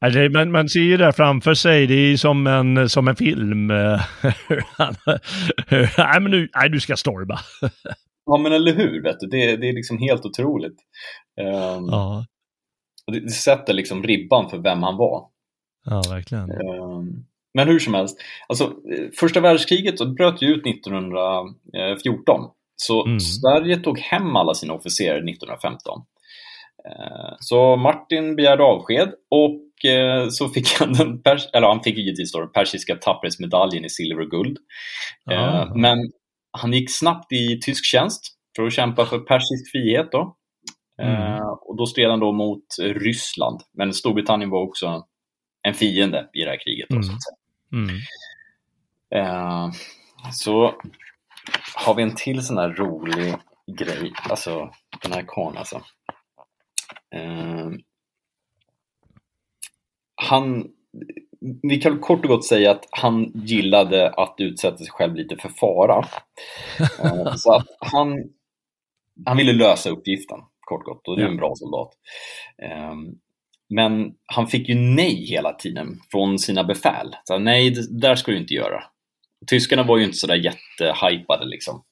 [0.00, 3.66] Alltså, man, man ser ju det framför sig, det är som en, som en film.
[3.66, 4.00] nej,
[6.20, 7.38] men nu, nej, du ska storma.
[8.26, 9.26] ja, men eller hur, vet du?
[9.26, 10.76] Det, det är liksom helt otroligt.
[11.40, 12.26] Um, ja.
[13.12, 15.28] det, det sätter liksom ribban för vem han var.
[15.84, 16.50] Ja, verkligen.
[16.50, 18.72] Um, men hur som helst, alltså,
[19.20, 22.50] första världskriget bröt ju ut 1914.
[22.76, 23.20] Så Mm.
[23.20, 26.02] Sverige tog hem alla sina officerare 1915.
[26.88, 31.96] Eh, Så Martin begärde avsked och eh, så fick han den, pers- eller han fick
[31.98, 34.58] givetvis den persiska tapperhetsmedaljen i silver och guld.
[35.30, 35.72] Eh, Ja.
[35.76, 35.98] Men
[36.58, 38.22] han gick snabbt i tysk tjänst
[38.56, 40.36] för att kämpa för persisk frihet då.
[41.02, 41.40] Eh, Mm.
[41.60, 43.60] Och då stred han då mot Ryssland.
[43.78, 45.04] Men Storbritannien var också
[45.62, 46.86] en fiende i det här kriget.
[46.88, 47.20] Då, så Mm.
[47.20, 47.36] säga.
[47.74, 47.96] Mm.
[49.14, 49.70] Eh,
[50.32, 50.74] så
[51.76, 53.34] har vi en till sån här rolig
[53.66, 54.70] grej, alltså
[55.02, 55.76] den här karln alltså.
[57.14, 57.70] Eh,
[60.14, 60.68] han,
[61.62, 65.48] vi kan kort och gott säga att han gillade att utsätta sig själv lite för
[65.48, 66.04] fara.
[66.78, 68.24] Eh, så att han,
[69.26, 71.90] han ville lösa uppgiften, kort och gott, och det är en bra soldat.
[73.68, 77.16] Men han fick ju nej hela tiden från sina befäl.
[77.24, 78.84] Så, nej, det där ska du inte göra.
[79.46, 81.82] Tyskarna var ju inte sådär jättehypade liksom.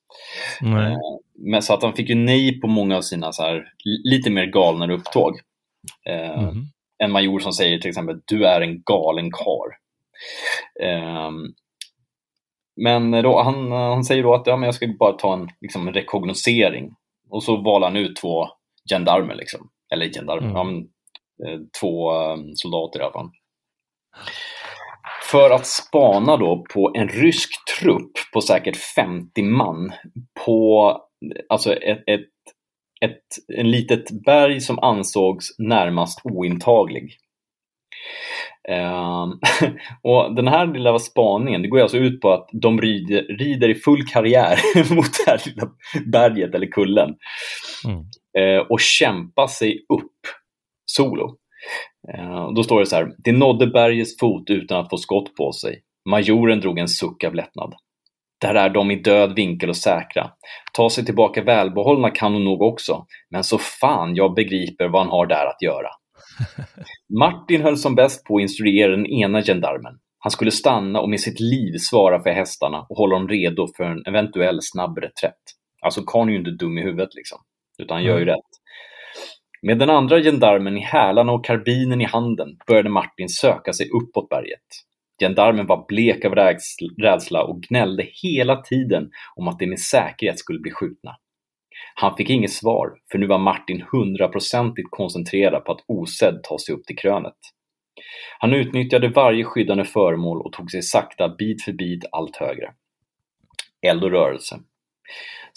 [0.60, 0.92] Nej.
[0.92, 0.98] Eh,
[1.38, 3.54] Men så att han fick ju nej på många av sina så här,
[3.84, 5.40] li- lite mer galna upptåg.
[6.36, 6.66] Mhm.
[6.98, 9.76] En major som säger till exempel du är en galen kar.
[11.26, 11.54] Um,
[12.76, 15.92] men då, han, han säger då att ja, men jag ska bara ta en liksom,
[15.92, 16.94] rekognosering.
[17.30, 18.46] Och så valde han ut två
[18.90, 19.68] gendarmer, liksom.
[19.92, 20.56] eller gendarmer, mm.
[20.56, 20.86] ja,
[21.80, 23.30] två um, soldater i alla fall.
[25.30, 29.92] För att spana då på en rysk trupp på säkert 50 man
[30.44, 30.96] på
[31.48, 32.28] alltså ett, ett,
[33.00, 37.16] ett en litet berg som ansågs närmast ointaglig.
[38.70, 39.26] Uh,
[40.02, 43.74] och den här lilla spaningen, det går alltså ut på att de rider, rider i
[43.74, 44.58] full karriär
[44.94, 45.70] mot det här lilla
[46.06, 47.14] berget eller kullen
[47.86, 47.98] mm.
[48.38, 50.41] uh, och kämpar sig upp
[50.96, 51.36] solo.
[52.18, 55.52] Uh, då står det så här, det nådde bergets fot utan att få skott på
[55.52, 55.82] sig.
[56.08, 57.74] Majoren drog en suck av lättnad.
[58.40, 60.30] Där är de i död vinkel och säkra.
[60.72, 65.10] Ta sig tillbaka välbehållna kan hon nog också, men så fan jag begriper vad han
[65.10, 65.88] har där att göra.
[67.18, 69.98] Martin höll som bäst på att instruera den ena gendarmen.
[70.18, 73.84] Han skulle stanna och med sitt liv svara för hästarna och hålla dem redo för
[73.84, 75.42] en eventuell snabb reträtt.
[75.82, 77.38] Alltså karln är ju inte dum i huvudet liksom,
[77.78, 78.51] utan han gör ju rätt.
[79.62, 84.28] Med den andra gendarmen i hälarna och karbinen i handen började Martin söka sig uppåt
[84.28, 84.60] berget.
[85.20, 86.34] Gendarmen var blek av
[86.98, 91.16] rädsla och gnällde hela tiden om att de med säkerhet skulle bli skjutna.
[91.94, 96.74] Han fick inget svar, för nu var Martin hundraprocentigt koncentrerad på att osedd ta sig
[96.74, 97.38] upp till krönet.
[98.38, 102.72] Han utnyttjade varje skyddande föremål och tog sig sakta, bit för bit, allt högre.
[103.86, 104.60] Eld och rörelse.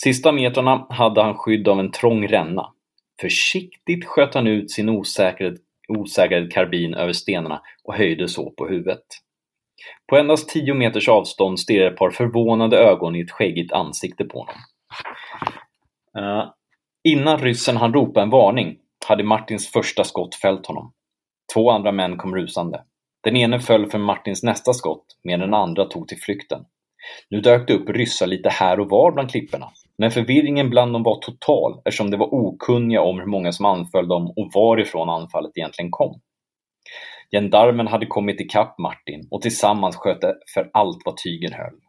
[0.04, 2.75] Sista metrarna hade han skydd av en trång ränna.
[3.22, 9.06] Försiktigt sköt han ut sin osäkrade, osäkrade karbin över stenarna och höjde så på huvudet.
[10.10, 14.40] På endast tio meters avstånd stirrade ett par förvånade ögon i ett skäggigt ansikte på
[14.40, 14.56] honom.
[16.18, 16.52] Uh,
[17.04, 20.94] innan ryssen hann ropa en varning hade Martins första skott fällt honom.
[21.54, 22.84] Två andra män kom rusande.
[23.24, 26.66] Den ene föll för Martins nästa skott, medan den andra tog till flykten.
[27.30, 31.04] Nu dök det upp ryssar lite här och var bland klipporna, men förvirringen bland dem
[31.04, 35.52] var total eftersom de var okunniga om hur många som anföll dem och varifrån anfallet
[35.58, 36.22] egentligen kom.
[37.32, 41.80] Gendarmen hade kommit ikapp Martin och tillsammans sköt de för allt vad tygen höll.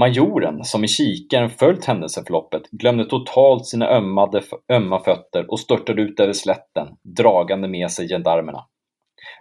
[0.00, 4.42] Majoren, som i kikaren följt händelseförloppet, glömde totalt sina ömmade,
[4.72, 8.64] ömma fötter och störtade ut över slätten, dragande med sig gendarmerna.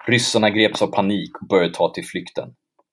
[0.07, 2.49] Ryssarna greps av panik och började ta till flykten.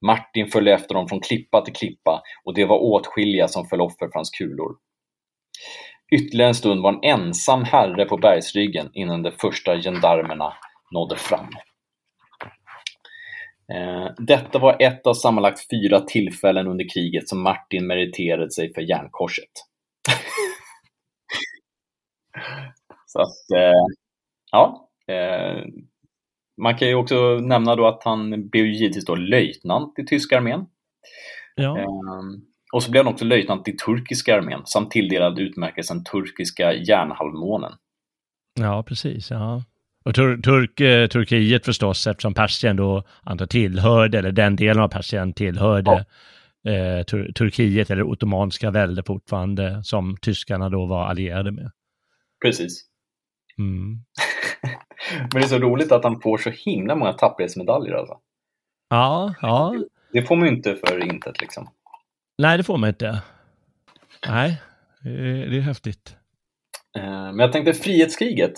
[0.06, 4.06] Martin följde efter dem från klippa till klippa och det var åtskilliga som föll offer
[4.06, 4.76] för hans kulor.
[6.12, 10.54] Ytterligare en stund var en ensam herre på bergsryggen innan de första gendarmerna
[10.90, 11.48] nådde fram.
[13.72, 18.80] Eh, detta var ett av sammanlagt fyra tillfällen under kriget som Martin meriterade sig för
[18.80, 19.50] järnkorset.
[23.06, 23.86] Så att, eh,
[24.52, 24.88] ja.
[25.06, 25.64] Eh,
[26.62, 30.66] man kan ju också nämna då att han blev givetvis då löjtnant i tyska armén.
[31.54, 31.78] Ja.
[32.72, 37.72] Och så blev han också löjtnant i turkiska armén samt tilldelad utmärkelsen turkiska järnhalvmånen.
[38.60, 39.30] Ja, precis.
[39.30, 39.62] Ja.
[40.04, 44.88] Och tur, turk, eh, Turkiet förstås, eftersom Persien då antar tillhörde, eller den delen av
[44.88, 46.04] Persien tillhörde
[46.62, 46.72] ja.
[46.72, 51.70] eh, tur, Turkiet eller Ottomanska välde fortfarande, som tyskarna då var allierade med.
[52.44, 52.84] Precis.
[53.58, 53.98] Mm.
[55.18, 58.18] Men det är så roligt att han får så himla många tapperhetsmedaljer alltså.
[58.90, 59.74] Ja, ja.
[60.12, 61.68] Det får man ju inte för intet liksom.
[62.38, 63.22] Nej, det får man inte.
[64.28, 64.62] Nej,
[65.50, 66.16] det är häftigt.
[66.96, 68.52] Eh, men jag tänkte frihetskriget.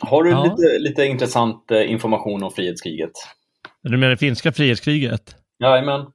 [0.00, 0.44] Har du ja.
[0.44, 3.12] lite, lite intressant eh, information om frihetskriget?
[3.82, 5.36] Du menar det finska frihetskriget?
[5.58, 6.06] Jajamän.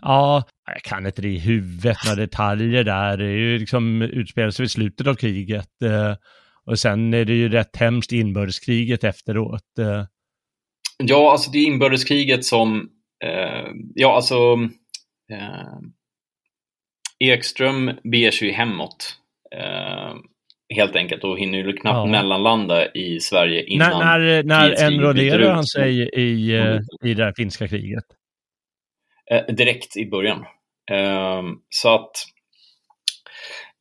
[0.00, 3.16] Ja, jag kan inte det i huvudet, några detaljer där.
[3.16, 5.70] Det är ju liksom utspelar sig vid slutet av kriget.
[6.66, 9.78] Eh, och sen är det ju rätt hemskt inbördeskriget efteråt.
[9.78, 10.04] Eh.
[10.98, 12.90] Ja, alltså det är inbördeskriget som,
[13.24, 14.58] eh, ja alltså,
[15.32, 15.78] eh,
[17.18, 19.16] Ekström beger sig hemåt.
[19.56, 20.14] Eh,
[20.74, 22.06] helt enkelt och hinner ju knappt ja.
[22.06, 27.32] mellanlanda i Sverige innan När, när, när enrollerar han sig i, eh, i det här
[27.36, 28.04] finska kriget?
[29.30, 30.44] Eh, direkt i början.
[30.90, 32.12] Eh, så att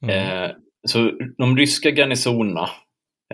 [0.03, 0.51] mm.
[0.85, 2.69] Eh, så de ryska garnisonerna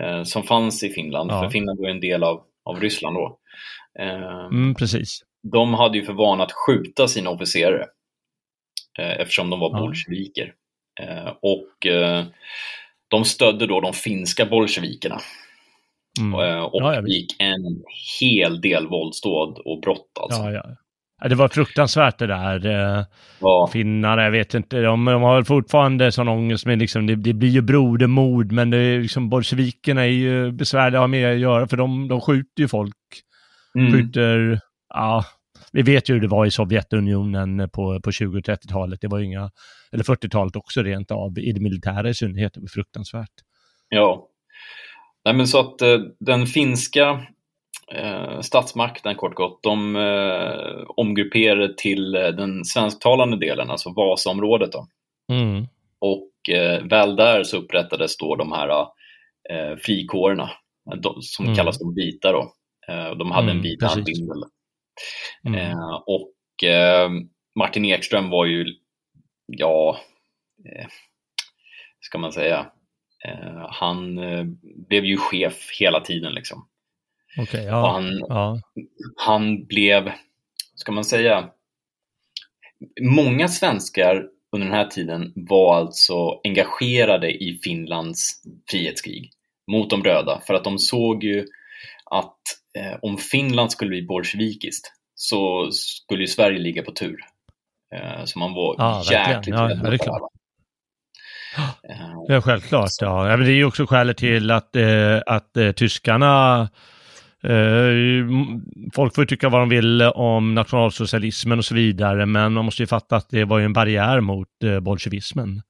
[0.00, 1.42] eh, som fanns i Finland, ja.
[1.42, 3.38] för Finland var en del av, av Ryssland då.
[3.98, 5.20] Ehm, mm, precis.
[5.52, 7.86] De hade ju för vana att skjuta sina officerare
[8.98, 9.78] eh, eftersom de var ja.
[9.78, 10.54] bolsjeviker.
[11.40, 11.86] och
[13.08, 15.20] de stödde då de finska bolsjevikerna.
[16.20, 16.40] Mm.
[16.40, 17.82] Eh, och ja, gick en
[18.20, 20.42] hel del våldsdåd och brott alltså.
[20.42, 20.76] Ja.
[21.28, 22.66] Det var fruktansvärt det där.
[22.66, 23.04] Eh,
[23.40, 23.68] ja.
[23.72, 27.48] Finnarna, jag vet inte, de, de har fortfarande sån ångest, men liksom, det, det blir
[27.48, 31.68] ju brodermord, men det är liksom, bolsjevikerna är ju besvärliga att ha med att göra,
[31.68, 32.96] för de, de skjuter ju folk.
[33.78, 33.92] Mm.
[33.92, 34.60] Skjuter,
[34.94, 35.24] ja,
[35.72, 39.00] vi vet ju hur det var i Sovjetunionen på, på 20 och 30-talet.
[39.00, 39.50] Det var ju inga,
[39.92, 42.54] eller 40-talet också rent av, i det militära i synnerhet.
[42.54, 43.32] Det var fruktansvärt.
[43.88, 44.28] Ja.
[45.24, 47.20] Nej, men så att eh, den finska
[47.94, 54.72] eh, statsmakten kort gott, de eh, omgrupperade till eh, den svensktalande delen, alltså Vasaområdet.
[54.72, 54.86] Då.
[55.32, 55.66] Mm.
[55.98, 58.68] Och eh, väl där så upprättades då de här
[59.50, 60.50] eh, frikårerna,
[60.96, 61.56] de, som Mm.
[61.56, 62.32] kallas de vita.
[62.32, 62.52] Då.
[62.88, 64.42] Eh, de hade Mm, en vit armbindel.
[65.46, 65.60] Mm.
[65.60, 67.10] Eh, och eh,
[67.58, 68.66] Martin Ekström var ju,
[69.46, 69.98] ja,
[72.00, 72.66] ska man säga,
[73.68, 74.16] han
[74.88, 76.66] blev ju chef hela tiden liksom.
[77.38, 77.90] Och ja.
[77.92, 78.60] han, ja.
[79.16, 80.12] han blev,
[80.74, 81.48] ska man säga,
[83.00, 89.30] många svenskar under den här tiden var alltså engagerade i Finlands frihetskrig
[89.70, 91.46] mot de röda för att de såg ju
[92.10, 92.38] att
[92.78, 97.20] eh, om Finland skulle bli bolsjevikiskt så skulle ju Sverige ligga på tur.
[97.94, 100.22] Eh, så man var Ja, jäkligt rädd ja, det är klart.
[101.88, 101.96] Eh,
[102.28, 102.90] Ja, självklart.
[103.00, 103.36] Ja.
[103.36, 106.68] Det är ju också skälet till att, eh, att eh, tyskarna
[108.94, 112.82] Folk får ju tycka vad de vill om nationalsocialismen och så vidare, men man måste
[112.82, 115.62] ju fatta att det var ju en barriär mot eh, bolsjevismen.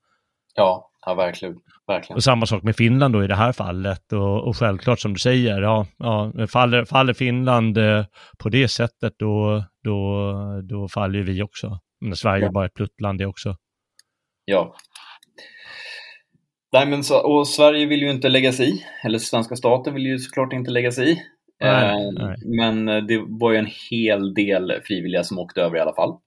[0.54, 1.54] ja, ja, verkligen.
[1.86, 2.16] verkligen.
[2.16, 4.12] Och samma sak med Finland då i det här fallet.
[4.12, 8.04] Och, och självklart som du säger, ja, ja faller, faller Finland eh,
[8.38, 10.32] på det sättet då, då,
[10.62, 11.78] då faller ju vi också.
[12.00, 12.52] Men Sverige är Ja.
[12.52, 13.56] bara ett pluttland det också.
[14.44, 14.74] Ja.
[16.72, 20.06] Nej, men så, och Sverige vill ju inte lägga sig i, eller svenska staten vill
[20.06, 21.18] ju såklart inte lägga sig i.
[21.62, 22.34] Eh.
[22.44, 26.18] Men det var ju en hel del frivilliga som åkte över i alla fall.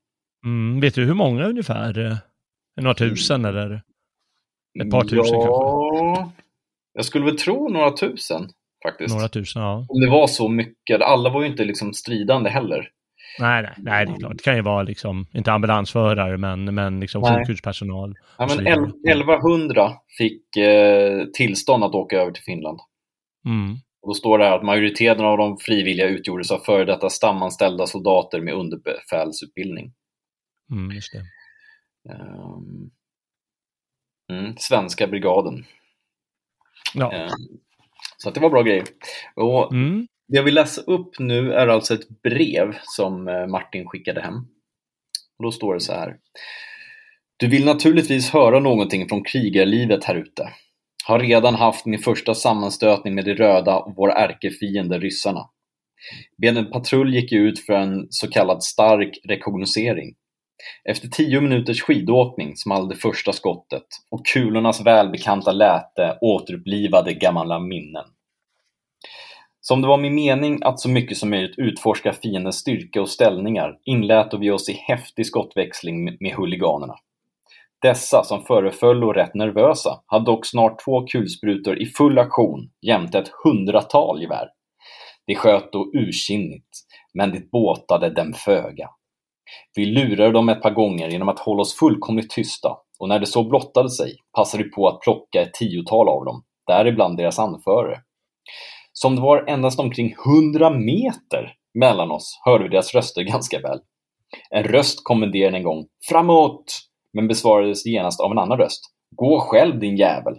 [0.45, 1.99] Mm, vet du hur många ungefär?
[2.05, 2.17] Eh,
[2.81, 3.81] Några tusen eller?
[4.83, 6.31] Ett par tusen ja,
[6.93, 8.49] Jag skulle väl tro några tusen
[8.87, 9.15] faktiskt.
[9.15, 9.85] Några tusen, ja.
[9.89, 11.01] Om det var så mycket.
[11.01, 12.89] Alla var ju inte liksom stridande heller.
[13.39, 14.37] Nej, nej, nej, det är klart.
[14.37, 17.37] Det kan ju vara liksom, inte ambulansförare, men, men liksom Nej.
[17.37, 18.15] sjukhuspersonal.
[18.37, 18.73] Ja, men vidare.
[19.07, 22.79] el- 1100 fick eh, tillstånd att åka över till Finland.
[23.45, 23.75] Mm.
[24.05, 27.87] Och då står det här att majoriteten av de frivilliga utgjordes av före detta stamanställda
[27.87, 29.93] soldater med underbefälsutbildning.
[30.71, 31.23] Mm, just det.
[34.33, 35.65] Mm, svenska brigaden.
[36.93, 37.11] Ja.
[37.11, 37.29] Ehm,
[38.17, 38.83] så att det var bra grejer.
[39.35, 40.07] Och Mm.
[40.27, 44.35] det jag vill läsa upp nu är alltså ett brev som eh, Martin skickade hem.
[45.37, 46.17] Och då står det så här.
[47.37, 50.49] Du vill naturligtvis höra någonting från krigarlivet här ute.
[51.07, 55.49] Har redan haft min första sammanstötning med de röda och våra ärkefiender ryssarna.
[56.41, 60.15] Bened patrull gick ut för en så kallad stark rekognosering.
[60.89, 68.05] Efter tio minuters skidåkning small det första skottet och kulornas välbekanta läte återupplivade gamla minnen.
[69.61, 73.77] Som det var min mening att så mycket som möjligt utforska fiendens styrka och ställningar
[73.83, 76.95] inlät vi oss i häftig skottväxling med huliganerna.
[77.85, 83.19] Dessa, som föreföll och rätt nervösa, hade dock snart två kulsprutor i full aktion jämte
[83.19, 84.47] ett hundratal gevär.
[85.27, 86.69] De sköt då ursinnigt,
[87.13, 88.89] men det båtade dem föga.
[89.75, 93.25] Vi lurade dem ett par gånger genom att hålla oss fullkomligt tysta och när det
[93.25, 98.01] så blottade sig passade vi på att plocka ett tiotal av dem, däribland deras anförare.
[98.93, 103.79] Som det var endast omkring hundra meter mellan oss hörde vi deras röster ganska väl.
[104.49, 106.65] En röst kommenderade en gång ”Framåt!”
[107.15, 108.81] Men besvarades genast av en annan röst.
[109.15, 110.35] ”Gå själv din jävel!”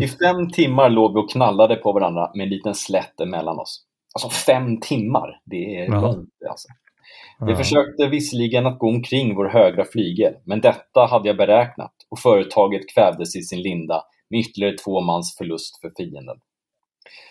[0.00, 3.84] I fem timmar låg vi och knallade på varandra med en liten slätt emellan oss.
[4.14, 6.00] Alltså fem timmar, det är Ja.
[6.00, 6.68] långt alltså.
[7.46, 7.56] Vi Ja.
[7.56, 12.82] försökte visserligen att gå omkring vår högra flygel, men detta hade jag beräknat och företaget
[12.94, 16.36] kvävdes i sin linda med ytterligare två mans förlust för fienden.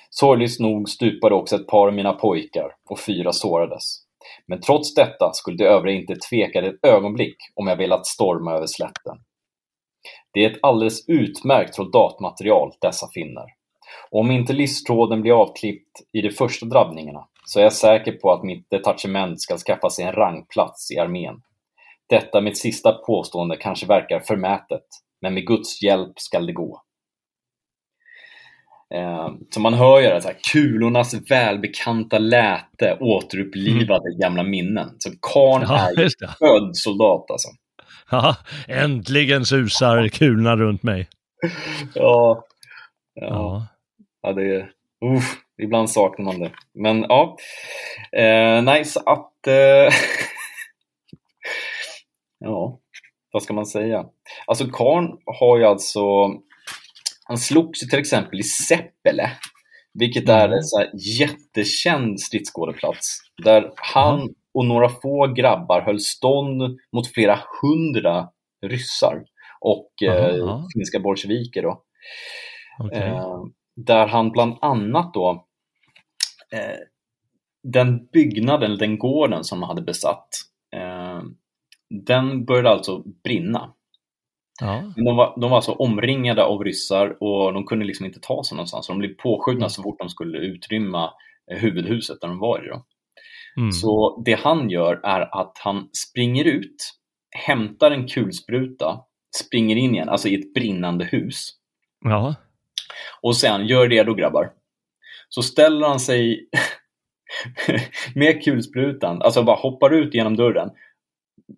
[0.10, 4.03] Sorgligt nog stupade också ett par av mina pojkar och fyra sårades.
[4.48, 8.68] Men trots detta skulle de övriga inte tveka ett ögonblick om jag velat storma över
[8.68, 9.18] slätten.
[10.34, 13.46] Det är ett alldeles utmärkt soldatmaterial, dessa finnar.
[14.12, 18.32] Och om inte livstråden blir avklippt i de första drabbningarna så är jag säker på
[18.32, 21.42] att mitt detachement ska skaffa sig en rangplats i armén.
[22.10, 24.86] Detta mitt sista påstående kanske verkar förmätet,
[25.22, 26.82] men med Guds hjälp skall det gå.
[28.94, 34.90] Eh, så man hör ju det så här, kulornas välbekanta läte återupplivade gamla minnen.
[35.00, 37.48] Så karln Ja, är född soldat alltså.
[38.12, 38.36] Ja,
[38.68, 41.08] äntligen susar kulorna runt mig.
[41.94, 42.44] Ja,
[43.14, 43.28] ja.
[43.28, 43.68] Ja.
[44.22, 44.72] Ja, det är...
[45.06, 46.52] Uff, ibland saknar man det.
[46.74, 47.38] Men ja,
[48.12, 49.48] eh, nice att...
[49.48, 49.94] Eh,
[52.40, 52.80] ja,
[53.32, 54.06] vad ska man säga?
[54.46, 56.32] Alltså Karn har ju alltså...
[57.26, 59.32] Han slogs till exempel i Seppele
[59.94, 60.58] Vilket är Mm.
[60.58, 60.86] en så
[61.20, 63.20] jättekänd stridsskådeplats.
[63.44, 68.30] Där han och några få grabbar höll stånd mot flera hundra
[68.66, 69.24] ryssar
[69.60, 71.62] och eh, finska bolsjeviker.
[71.62, 71.84] Då.
[72.80, 73.00] Okej.
[73.02, 73.44] Eh,
[73.76, 75.46] där han bland annat då
[76.52, 76.80] eh,
[77.64, 80.30] den byggnaden, den gården som de hade besatt,
[80.76, 81.22] eh,
[81.90, 83.74] den började alltså brinna.
[84.62, 84.82] Ja.
[84.96, 88.44] Men de var, de var alltså omringade av ryssar och de kunde liksom inte ta
[88.44, 88.88] sig någonstans.
[88.88, 91.14] De blev påskjutna så fort de skulle utrymma
[91.52, 92.68] eh, huvudhuset där de var i.
[92.68, 92.86] Då.
[93.58, 93.72] Mm.
[93.72, 96.94] Så det han gör är att han springer ut,
[97.36, 99.00] hämtar en kulspruta,
[99.46, 101.50] springer in igen, alltså i ett brinnande hus.
[102.06, 102.36] Ja.
[103.22, 104.52] Och sen, gör redo grabbar.
[105.30, 106.50] Så ställer han sig
[108.16, 110.70] med kulsprutan, alltså bara hoppar ut genom dörren,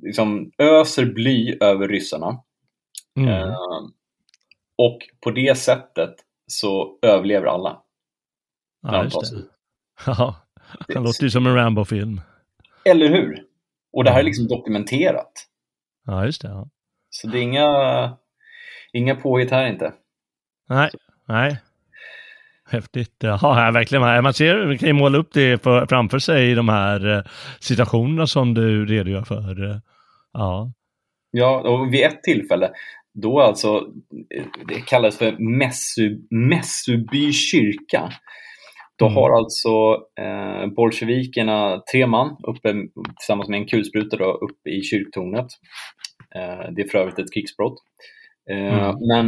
[0.01, 2.39] liksom öser bly över ryssarna.
[3.16, 3.30] Mm.
[3.30, 3.55] Eh,
[4.78, 6.16] och på det sättet
[6.47, 7.82] så överlever alla.
[8.82, 9.38] ja, just det.
[9.38, 9.49] ut.
[10.05, 10.36] Ja,
[10.93, 12.22] han låter ju som en Rambo-film.
[12.86, 13.43] Eller hur?
[13.93, 14.26] Och det här är Mm.
[14.28, 15.32] liksom dokumenterat.
[16.05, 16.47] Ja, just det.
[16.47, 16.68] Ja.
[17.09, 18.18] Så det är inga,
[18.93, 19.93] inga påhitt här inte.
[20.70, 20.89] Nej,
[21.28, 21.61] nej.
[22.70, 23.16] Häftigt.
[23.20, 24.24] Ja, verkligen.
[24.24, 27.24] Man ser, man kan ju måla upp det för, framför sig i de här eh,
[27.59, 29.82] situationerna som du redogör för.
[30.34, 30.72] Ja.
[31.32, 32.72] Ja, och vid ett tillfälle,
[33.22, 33.88] då alltså,
[34.68, 38.09] det kallas för Messu, Messuby kyrka.
[38.97, 39.16] Då Mm.
[39.16, 39.70] har alltså
[40.22, 42.74] eh, bolsjevikerna tre man uppe
[43.20, 45.47] tillsammans med en kulspruta då, uppe i kyrktornet.
[46.36, 47.78] Eh, det är för övrigt ett krigsbrott.
[48.51, 48.95] Eh, Mm.
[49.07, 49.28] Men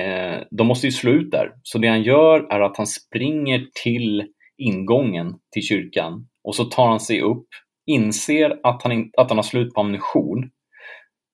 [0.00, 1.52] eh, de måste ju slå ut där.
[1.62, 4.26] Så det han gör är att han springer till
[4.58, 7.46] ingången till kyrkan och så tar han sig upp,
[7.86, 10.50] inser att han, in, att han har slut på ammunition.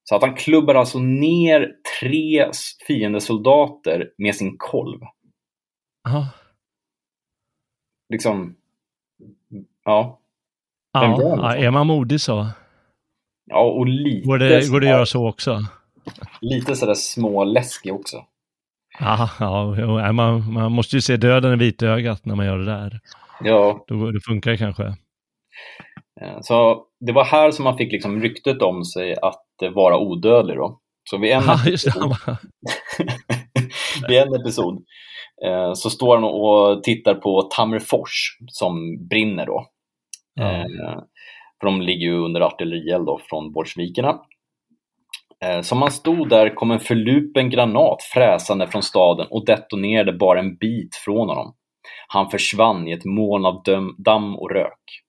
[0.05, 2.51] Så att han klubbar alltså ner tre
[2.87, 5.01] fiendesoldater med sin kolv.
[6.05, 6.29] Ja.
[8.09, 8.57] Liksom,
[9.85, 10.21] ja.
[10.93, 12.47] Ja, ja, är man modig så
[13.47, 15.59] Ja, och lite, går det, går det att göra så också.
[16.41, 18.25] lite sådär småläskig också.
[18.99, 23.01] Ja, ja man, man måste ju se döden i vitögat när man gör det där.
[23.41, 24.97] Ja, Då, det funkar det kanske.
[26.21, 29.99] Eh, så det var här som man fick liksom ryktet om sig att eh, vara
[29.99, 30.81] odödlig då.
[31.11, 31.53] Så vid en det.
[31.53, 32.17] episod,
[34.09, 34.85] vid en episod
[35.47, 39.67] eh, så står han och tittar på Tammerfors som brinner då.
[40.41, 40.99] Eh,
[41.61, 44.21] för de ligger ju under artillerield från bolsjevikerna.
[45.62, 50.57] Som han stod där kom en förlupen granat fräsande från staden och detonerade bara en
[50.57, 51.55] bit från honom.
[52.09, 55.04] Han försvann i ett moln av döm, damm och rök.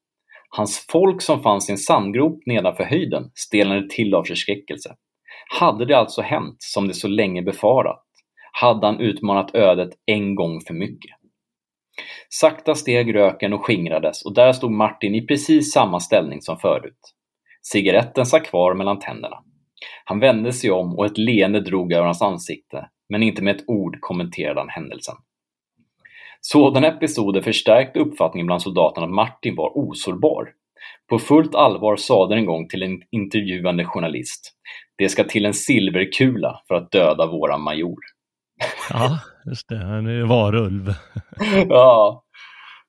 [0.58, 4.95] Hans folk som fanns i en sandgrop nedanför höjden stelnade till av förskräckelse.
[5.60, 8.03] Hade det alltså hänt som det så länge befarat?
[8.51, 11.12] Hade han utmanat ödet en gång för mycket?
[12.30, 16.99] Sakta steg röken och skingrades och där stod Martin i precis samma ställning som förut.
[17.62, 19.38] Cigaretten satt kvar mellan tänderna.
[20.06, 23.70] Han vände sig om och ett leende drog över hans ansikte, men inte med ett
[23.70, 25.16] ord kommenterade han händelsen.
[26.48, 30.50] Sådana episoder förstärkte uppfattningen bland soldaterna att Martin var osårbar.
[31.10, 34.52] På fullt allvar sade en gång till en intervjuande journalist
[34.98, 38.00] Det ska till en silverkula för att döda våra major.
[38.89, 39.78] Ja, just det.
[39.78, 40.93] Han är varulv.
[41.70, 42.24] ja.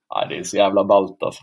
[0.09, 1.43] ja, det är så jävla ballt alltså.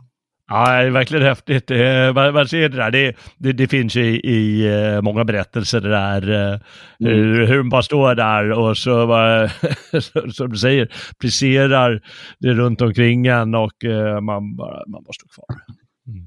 [0.49, 1.69] Ja, det är verkligen häftigt.
[2.15, 2.91] Man, man ser det där.
[2.91, 6.53] Det, det, det finns ju i, i eh, många berättelser det där.
[6.53, 6.59] eh,
[6.99, 9.49] Hur, hur man bara står där och så bara,
[10.33, 10.87] som du säger,
[11.21, 12.01] friserar
[12.39, 15.45] det runt omkring en och eh, man bara, man bara står kvar.
[16.07, 16.25] Mm.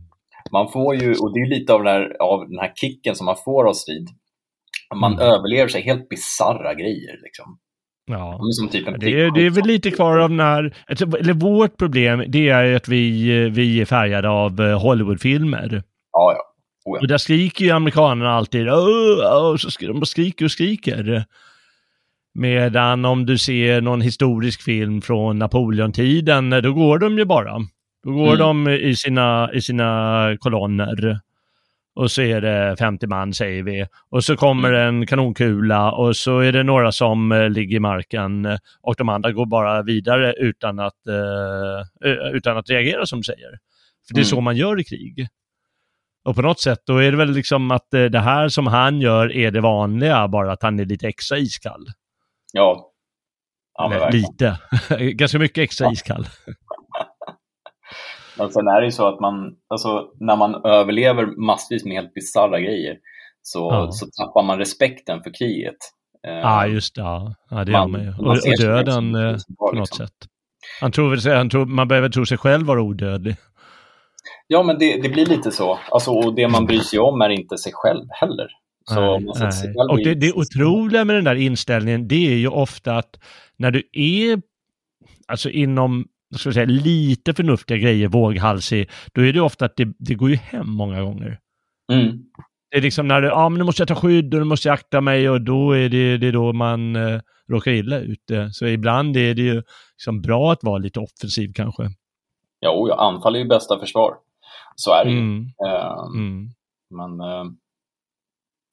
[0.52, 3.24] Man får ju, och det är lite av den här, av den här kicken som
[3.26, 4.08] man får av strid.
[4.94, 5.24] Man Mm.
[5.26, 7.20] överlever sig helt bizarra grejer.
[7.22, 7.58] Liksom.
[8.07, 8.40] Ja.
[8.72, 12.24] Typ Det är, det är väl lite kvar av den här, alltså, eller vårt problem,
[12.28, 15.82] det är att vi, vi är färgade av eh, Hollywoodfilmer.
[16.12, 16.42] Ja, ja.
[16.84, 17.07] Oh, Och ja.
[17.07, 21.24] där skriker ju amerikanerna alltid, "Åh, åh", så skri- de skriker och skriker.
[22.34, 27.52] Medan om du ser någon historisk film från Napoleontiden, då går de ju bara.
[28.04, 28.38] Då går Mm.
[28.38, 31.20] de i sina, i sina kolonner.
[31.97, 33.86] Och så är det 50 man säger vi.
[34.11, 38.44] Och så kommer en kanonkula och så är det några som eh, ligger i marken
[38.44, 43.18] eh, och de andra går bara vidare utan att, eh, eh, utan att reagera som
[43.18, 43.51] du säger.
[44.09, 44.24] För det är Mm.
[44.24, 45.28] så man gör i krig.
[46.24, 49.01] Och på något sätt då är det väl liksom att eh, det här som han
[49.01, 51.86] gör är det vanliga, bara att han är lite extra iskall.
[52.53, 52.92] Ja.
[53.78, 54.59] ja lite.
[54.99, 56.26] Ganska mycket extra iskall.
[58.39, 62.14] Men sen är det ju så att man, alltså, när man överlever massvis med helt
[62.14, 62.97] bisarra grejer
[63.43, 63.89] så, Ja.
[63.93, 65.76] så tappar man respekten för kriget.
[66.26, 67.01] Eh, Ja, just det.
[67.01, 68.09] Ja, ja det gör man ju.
[68.09, 70.07] Och, man och sig döden eh, på något liksom.
[70.07, 70.16] sätt.
[70.80, 73.37] Han tror han tror, man behöver tro sig själv vara odödlig.
[74.47, 75.78] Ja, men det, det blir lite så.
[75.91, 78.49] Alltså, och det man bryr sig om är inte sig själv heller.
[78.84, 79.51] Så Nej, nej.
[79.51, 83.18] själv Och det, det otroliga med den där inställningen, det är ju ofta att
[83.57, 84.41] när du är
[85.28, 86.07] alltså inom
[86.39, 90.30] ska jag säga, lite förnuftiga grejer, våghalsig, då är det ofta att det, det går
[90.30, 91.39] ju hem många gånger.
[91.93, 92.18] Mm.
[92.70, 94.68] Det är liksom när du, ja men nu måste jag ta skydd och nu måste
[94.68, 98.30] jag akta mig och då är det, det är då man eh, råkar illa ut.
[98.30, 99.62] Eh, Så ibland är det ju
[99.93, 101.82] liksom bra att vara lite offensiv kanske.
[102.61, 104.14] Ja, och ja, anfall är ju bästa försvar.
[104.76, 105.18] Så är det ju.
[105.18, 106.49] Mm, Eh, mm,
[106.91, 107.45] Men eh,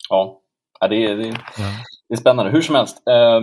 [0.10, 0.40] ja,
[0.80, 1.74] Ja, det är, det, är, ja.
[2.14, 2.52] Det är spännande.
[2.52, 3.42] Hur som helst, eh,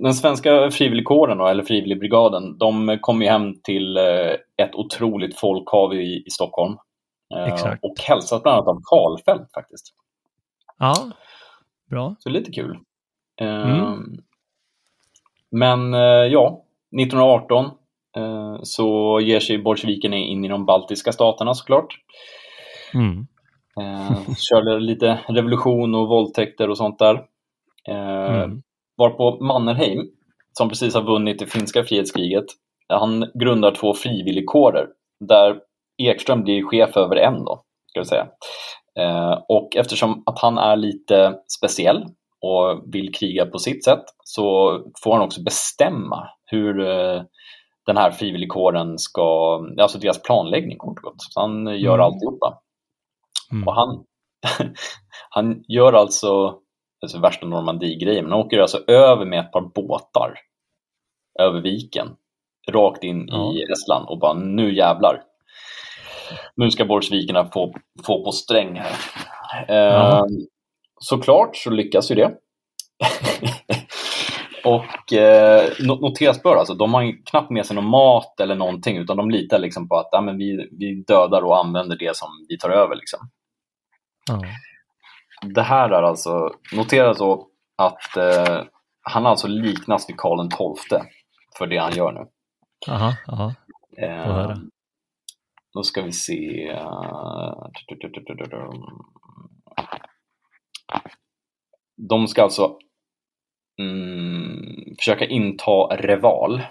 [0.00, 6.24] den svenska frivilligkåren, eller frivilligbrigaden, de kom ju hem till eh, ett otroligt folkhav i,
[6.26, 6.76] i Stockholm.
[7.34, 7.84] Eh, Exakt.
[7.84, 9.94] Och hälsat bland annat av Karlfeldt faktiskt.
[10.78, 10.94] ja,
[11.90, 12.16] bra.
[12.18, 12.78] Så lite kul.
[13.40, 14.22] Eh, Mm.
[15.50, 16.64] Men eh, ja,
[17.00, 17.64] 1918
[18.16, 21.94] eh, så ger sig bolsjevikerna in i de baltiska staterna såklart.
[22.94, 23.26] Mm.
[24.36, 27.31] Körde lite revolution och våldtäkter och sånt där.
[27.88, 28.62] Eh, Mm.
[28.96, 30.06] Varpå Mannerheim,
[30.58, 32.44] som precis har vunnit det finska frihetskriget,
[32.88, 34.86] han grundar två frivilligkårer
[35.28, 35.60] där
[36.02, 38.26] Ekström blir chef över en då, ska jag säga.
[38.98, 42.04] Eh, och eftersom att han är lite speciell
[42.40, 47.22] och vill kriga på sitt sätt så får han också bestämma hur eh,
[47.86, 51.16] den här frivilligkåren ska, alltså deras planläggning kort och gott.
[51.18, 52.06] Så han gör Mm.
[52.06, 52.58] alltihopa.
[53.52, 53.68] Mm.
[53.68, 54.04] Och han,
[55.30, 56.58] han gör alltså,
[57.02, 60.38] alltså värsta Normandie-grejen, men han åker alltså över med ett par båtar
[61.38, 62.08] över viken,
[62.70, 63.52] rakt in Ja.
[63.54, 65.22] i Estland och bara nu jävlar.
[66.54, 67.74] Nu ska bolsjevikerna få,
[68.06, 68.92] få på sträng här.
[69.68, 70.18] Ja.
[70.18, 70.24] Eh,
[71.00, 72.32] såklart så lyckas ju det.
[74.64, 78.96] och eh, no- noteras bör alltså, de har knappt med sig någon mat eller någonting
[78.96, 82.28] utan de litar liksom på att ja, men vi, vi dödar och använder det som
[82.48, 82.96] vi tar över.
[82.96, 83.20] Liksom
[84.28, 84.40] Ja.
[85.42, 88.62] Det här är alltså, notera så att eh,
[89.02, 90.98] han alltså liknas vid Karl XII
[91.58, 92.20] för det han gör nu.
[92.92, 93.54] Aha, aha.
[93.98, 94.56] Eh,
[95.74, 96.68] då ska vi se.
[96.68, 97.54] eh,
[102.08, 102.78] De ska alltså
[103.78, 106.62] mm, försöka inta Reval.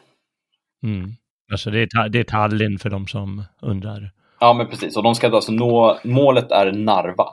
[0.83, 1.09] Mm.
[1.51, 4.11] Alltså det är, det är Tallinn för de som undrar.
[4.39, 4.97] Ja, men precis.
[4.97, 7.25] Och de ska alltså nå, målet är Narva.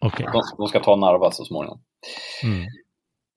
[0.00, 0.26] Okej.
[0.32, 1.80] De, de ska ta Narva så småningom.
[2.42, 2.66] Mm.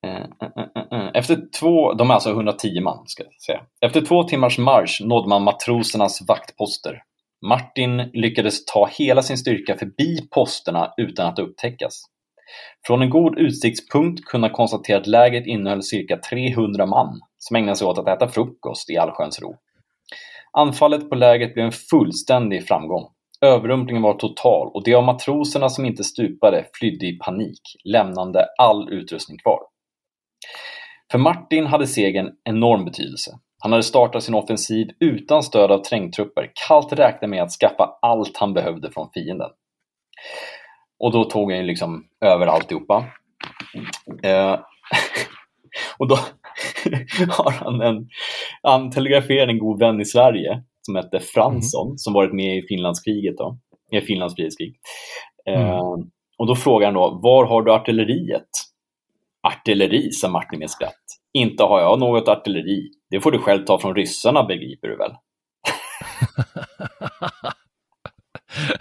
[0.05, 1.09] Eh, eh, eh.
[1.13, 3.61] Efter två, de är alltså 110 man, ska jag säga.
[3.81, 7.03] Efter två timmars marsch nådde man matrosernas vaktposter.
[7.45, 12.01] Martin lyckades ta hela sin styrka förbi posterna utan att upptäckas.
[12.87, 17.75] Från en god utsiktspunkt kunde han konstatera att lägret innehöll cirka 300 man som ägnade
[17.75, 19.55] sig åt att äta frukost i allsköns ro.
[20.51, 23.12] Anfallet på lägret blev en fullständig framgång.
[23.43, 28.89] Överrumplingen var total och de av matroserna som inte stupade flydde i panik, lämnande all
[28.93, 29.59] utrustning kvar.
[31.11, 33.31] För Martin hade segern enorm betydelse.
[33.59, 38.37] Han hade startat sin offensiv utan stöd av trängtrupper, kallt räknade med att skaffa allt
[38.37, 39.49] han behövde från fienden.
[40.99, 43.05] Och då tog han ju liksom över alltihopa.
[44.23, 44.59] Eh,
[45.97, 46.15] och då
[47.29, 48.09] har han en,
[48.61, 53.37] han telegraferade en god vän i Sverige som hette Fransson, som varit med i Finlandskriget
[53.37, 53.57] då,
[53.91, 54.75] i Finlands frihetskrig.
[55.49, 55.81] Eh,
[56.37, 58.49] och då frågar han då, var har du artilleriet?
[59.47, 61.03] Artilleri, sa Martin med skratt.
[61.33, 62.89] Inte har jag något artilleri.
[63.09, 65.11] Det får du själv ta från ryssarna, begriper du väl?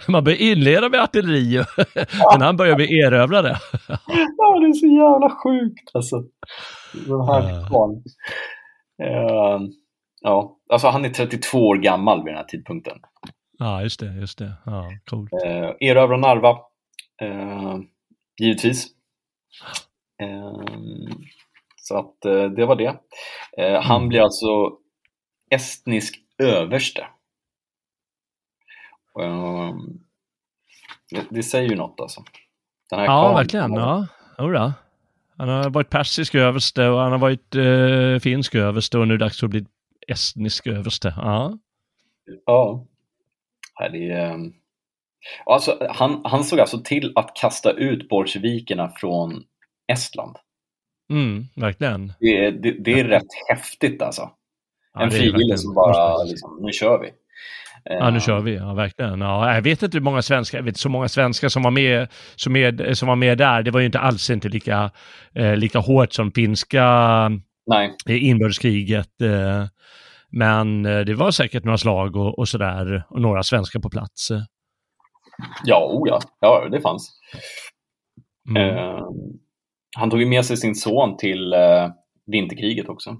[0.07, 1.57] Man bör inleda med artilleri,
[2.31, 3.57] men han börjar bli erövrare.
[4.37, 6.23] Ja, det är så jävla sjukt alltså.
[7.07, 7.49] Den här.
[9.03, 9.59] Eh,
[10.23, 12.99] ja, alltså han är 32 år gammal vid den här tidpunkten.
[13.57, 14.53] Ja, just det, just det.
[14.65, 15.33] Ja, coolt.
[15.45, 16.49] Eh, erövra Narva,
[17.21, 17.77] eh,
[18.41, 18.87] givetvis.
[20.21, 20.61] Eh,
[21.77, 22.95] så att eh, det var det.
[23.57, 24.09] Eh, han Mm.
[24.09, 24.71] blir alltså
[25.49, 27.07] estnisk överste.
[29.21, 29.71] Eh,
[31.11, 32.23] det, det säger ju något alltså.
[32.89, 33.73] Den här Ja, karln- verkligen.
[33.73, 34.07] Ja,
[34.37, 34.73] Jodå.
[35.37, 39.17] Han har varit persisk överste och han har varit eh, finsk överste och nu är
[39.17, 39.65] det dags att bli
[40.13, 41.13] estnisk överste.
[41.17, 41.57] Ja.
[42.45, 42.85] Ja.
[43.91, 44.37] Det är, eh,
[45.45, 49.43] alltså, han, han såg alltså till att kasta ut bolsjevikerna från
[49.87, 50.37] Estland.
[51.09, 52.13] Mm, verkligen.
[52.19, 54.29] Det är, det, det är rätt häftigt alltså.
[54.99, 57.09] En frivillig som bara, liksom, nu kör vi.
[57.83, 58.55] Ja, nu kör vi.
[58.55, 59.21] Ja, verkligen.
[59.21, 62.07] Ja, jag vet inte hur många svenskar, jag vet så många svenskar som var med,
[62.35, 63.63] som med, som var med där.
[63.63, 64.91] Det var ju inte alls inte lika,
[65.35, 66.85] eh, lika hårt som finska
[67.67, 69.21] Nej, eh, inbördeskriget.
[69.21, 69.65] Eh,
[70.33, 74.29] Men eh, det var säkert några slag och, och sådär och några svenskar på plats.
[75.65, 76.19] Ja, oh ja.
[76.39, 77.19] ja, det fanns.
[78.49, 78.77] Mm.
[78.77, 78.99] Eh,
[79.97, 81.89] han tog ju med sig sin son till eh,
[82.25, 83.17] vinterkriget också.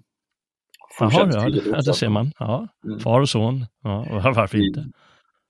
[1.00, 2.32] Jaha, ja, det, det ser man.
[2.40, 3.00] Ja, Mm.
[3.00, 3.66] far och son.
[3.84, 4.06] Ja,
[4.36, 4.86] varför inte?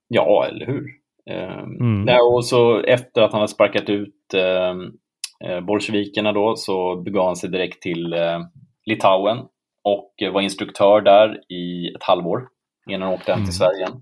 [0.08, 0.86] Ja, eller hur?
[1.30, 2.08] Eh, Mm.
[2.34, 7.36] och så efter att han hade sparkat ut eh, eh, bolsjevikerna då så begav han
[7.36, 8.40] sig direkt till eh,
[8.86, 9.38] Litauen
[9.84, 12.48] och eh, var instruktör där i ett halvår
[12.90, 13.46] innan han åkte hem Mm.
[13.46, 14.02] till Sverige igen.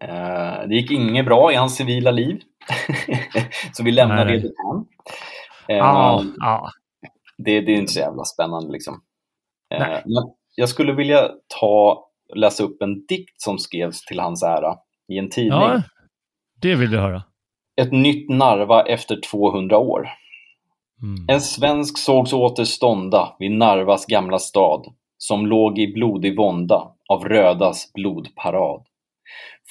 [0.00, 2.40] Eh, det gick inget bra i hans civila liv.
[3.72, 4.36] så vi lämnar Nej.
[4.36, 4.86] det därhän.
[5.68, 6.70] Eh, Ja, ja.
[7.38, 9.02] det, det är inte så jävla spännande liksom.
[9.74, 9.98] Eh,
[10.54, 14.76] jag skulle vilja ta läsa upp en dikt som skrevs till hans ära
[15.08, 15.52] i en tidning.
[15.60, 15.82] ja,
[16.60, 17.22] det vill du höra.
[17.76, 20.08] Ett nytt Narva efter 200 år.
[21.02, 21.24] Mm.
[21.28, 24.86] En svensk sågs åter stånda vid Narvas gamla stad,
[25.18, 28.86] som låg i blodig vånda av rödas blodparad.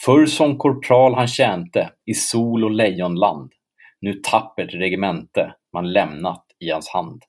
[0.06, 3.52] Förr som korpral han tjänte i sol och lejonland,
[4.02, 7.24] nu tappert regemente man lämnat i hans hand.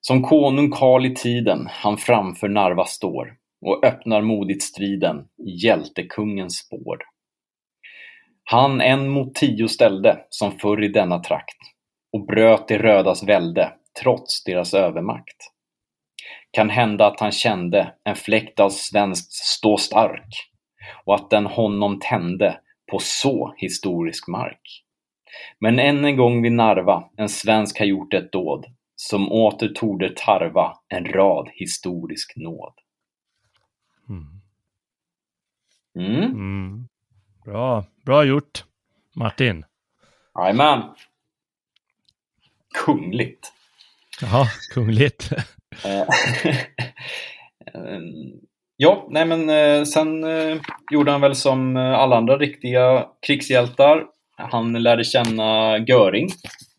[0.00, 3.34] Som konung Karl i tiden han framför Narva står
[3.66, 5.16] och öppnar modigt striden
[5.46, 6.98] i hjältekungens spår.
[8.44, 11.71] Han en mot tio ställde som förr i denna trakt
[12.12, 15.36] och bröt de rödas välde trots deras övermakt.
[16.50, 20.50] Kan hända att han kände en fläkt av svenskt stå stark
[21.04, 22.60] och att den honom tände
[22.90, 24.84] på så historisk mark.
[25.58, 30.12] Men än en gång vid Narva en svensk har gjort ett dåd som åter torde
[30.16, 32.74] tarva en rad historisk nåd.
[34.08, 34.42] Mm.
[35.94, 36.24] Mm.
[36.24, 36.88] Mm.
[37.44, 38.64] Bra, bra gjort
[39.16, 39.64] Martin.
[40.38, 40.82] Jajamän.
[42.72, 43.52] Kungligt.
[44.20, 45.32] Jaha, kungligt.
[45.84, 46.04] Eh,
[48.76, 50.56] ja, nej men eh, sen eh,
[50.90, 54.04] gjorde han väl som alla andra riktiga krigshjältar.
[54.36, 56.28] Han lärde känna Göring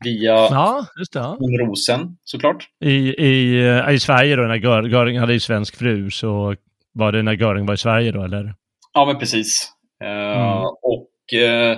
[0.04, 1.20] via Ja, just det.
[1.20, 1.38] Ja.
[1.40, 2.68] Rosen såklart.
[2.86, 6.56] I, i, I Sverige då, när Gör, Göring hade ju svensk fru, så
[6.94, 8.56] var det när Göring var i Sverige då, eller?
[8.94, 9.72] Ja, men precis.
[10.04, 10.64] Mm.
[10.82, 11.78] Och eh,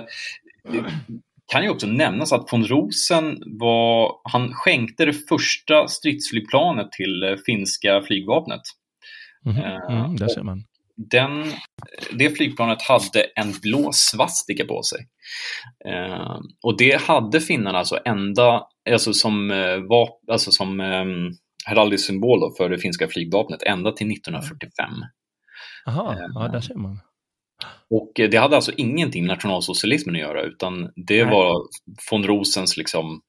[0.72, 0.84] det
[1.52, 7.36] kan ju också nämnas att von Rosen var, han skänkte det första stridsflygplanet till eh,
[7.46, 8.60] finska flygvapnet.
[9.46, 10.64] Eh, Mm, där ser man.
[10.96, 11.44] den,
[12.18, 15.08] det flygplanet hade en blå svastika på sig.
[15.92, 21.04] Eh, och det hade finnarna alltså ända, alltså som, eh, var, alltså som eh,
[21.66, 24.90] heraldisk symbol för det finska flygvapnet ända till 1945.
[25.84, 27.00] Jaha, ja, där ser man.
[27.90, 31.32] Och eh, det hade alltså ingenting med nationalsocialismen att göra utan det Nej.
[31.34, 31.62] var
[32.10, 33.20] von Rosens liksom,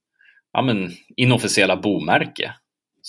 [0.54, 2.54] ja, men, inofficiella bomärke.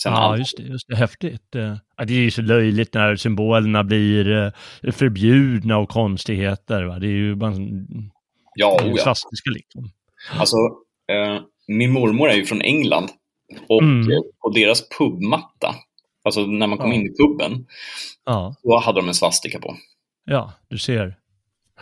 [0.03, 0.63] Sen Ja, just det.
[0.63, 0.95] Just det.
[0.95, 1.55] Häftigt.
[1.55, 4.31] Eh, Ja, det är ju så löjligt när symbolerna blir
[4.83, 6.83] eh, förbjudna och konstigheter.
[6.83, 6.99] Va?
[6.99, 7.53] Det är ju bara
[8.55, 9.13] ja, oh ja.
[9.53, 9.91] liksom.
[10.39, 10.57] Alltså,
[11.11, 13.09] eh, min mormor är ju från England
[13.69, 14.07] och Mm.
[14.41, 15.75] på deras pubmatta,
[16.23, 16.95] alltså när man kom Ja.
[16.95, 17.65] in i puben,
[18.25, 19.75] Ja, då hade de en svastika på.
[20.25, 21.15] ja, du ser.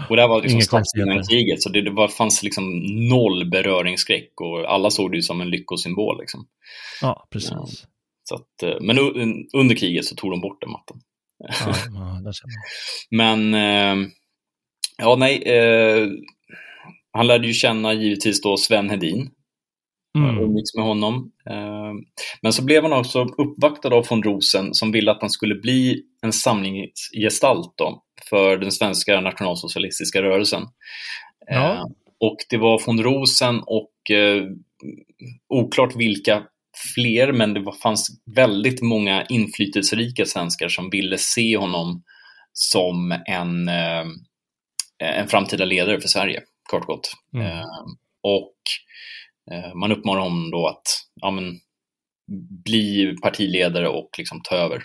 [0.09, 2.79] Och det här var liksom strax innan kriget, så det, det var, fanns liksom
[3.09, 6.19] noll beröringsskräck och alla såg det ju som en lyckosymbol.
[6.19, 6.47] Liksom.
[7.01, 7.85] Ja, precis.
[8.29, 8.99] Så att, eh, men
[9.53, 11.01] under kriget så tog de bort den mattan.
[11.39, 11.73] Ja,
[12.23, 12.31] ja.
[13.11, 14.07] Men, eh,
[14.97, 16.07] ja nej, eh,
[17.11, 19.29] han lärde ju känna givetvis då Sven Hedin,
[20.17, 20.37] Mm.
[20.37, 21.31] umgicks med honom.
[21.49, 21.93] Eh,
[22.41, 26.03] Men så blev han också uppvaktad av von Rosen som ville att han skulle bli
[26.27, 30.63] en samlingsgestalt då, för den svenska nationalsocialistiska rörelsen.
[31.47, 31.73] Ja.
[31.73, 31.83] Eh,
[32.19, 34.43] Och det var von Rosen och eh,
[35.49, 36.43] oklart vilka
[36.95, 42.03] fler, men det var, fanns väldigt många inflytelserika svenskar som ville se honom
[42.53, 44.05] som en, eh,
[45.03, 47.11] en framtida ledare för Sverige, kort och gott.
[47.33, 47.47] Mm.
[47.47, 47.65] Eh,
[48.23, 48.57] och
[49.51, 50.83] eh, man uppmanar honom då att
[51.21, 51.59] ja, men,
[52.65, 54.81] bli partiledare och liksom ta över.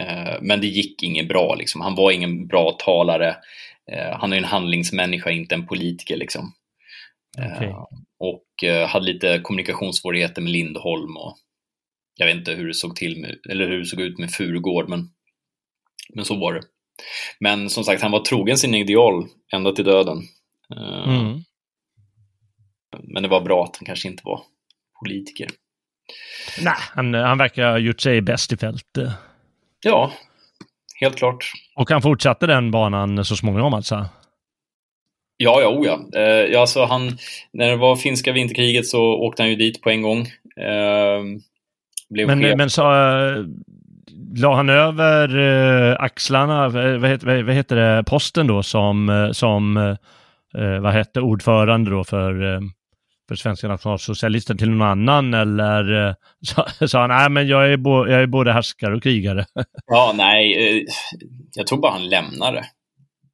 [0.00, 1.80] Eh, men det gick inget bra, liksom.
[1.80, 3.36] han var ingen bra talare.
[3.92, 6.16] Eh, han är en handlingsmänniska, inte en politiker.
[6.16, 6.52] Liksom.
[7.38, 7.84] Eh,
[8.18, 11.36] och eh, hade lite kommunikationssvårigheter med Lindholm och
[12.16, 14.88] jag vet inte hur det såg till med, eller hur det såg ut med Furugård,
[14.88, 15.08] men,
[16.14, 16.62] men så var det.
[17.40, 20.22] Men som sagt, han var trogen sina ideal ända till döden.
[21.06, 21.42] Mm.
[23.02, 24.40] Men det var bra att han kanske inte var
[25.02, 25.48] politiker.
[26.60, 28.98] Nej, han, han verkar ha gjort sig bäst i fält.
[29.86, 30.12] Ja,
[31.00, 31.52] helt klart.
[31.76, 34.06] Och han fortsatte den banan så småningom alltså?
[35.36, 36.20] Ja, ja, oh ja.
[36.20, 37.18] Eh, ja alltså han,
[37.52, 40.20] när det var finska vinterkriget så åkte han ju dit på en gång.
[40.60, 41.22] Eh,
[42.08, 42.54] blev Men, chef.
[42.56, 43.44] men så, eh,
[44.36, 49.32] la han över eh, axlarna, eh, vad heter, vad heter det, posten då som, eh,
[49.32, 52.60] som eh, vad hette ordförande då för,
[53.28, 56.14] för Svenska nationalsocialisten till någon annan eller
[56.46, 59.46] sa, sa han, nej men jag är, bo, jag är både härskare och krigare.
[59.86, 60.86] Ja, nej,
[61.56, 62.64] jag tror bara han lämnade.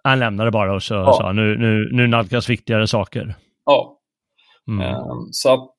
[0.05, 1.13] Han lämnade bara och så ja.
[1.13, 3.35] sa nu, nu, nu nalkas viktigare saker.
[3.65, 3.99] Ja.
[4.69, 4.95] Mm.
[5.31, 5.77] Så att,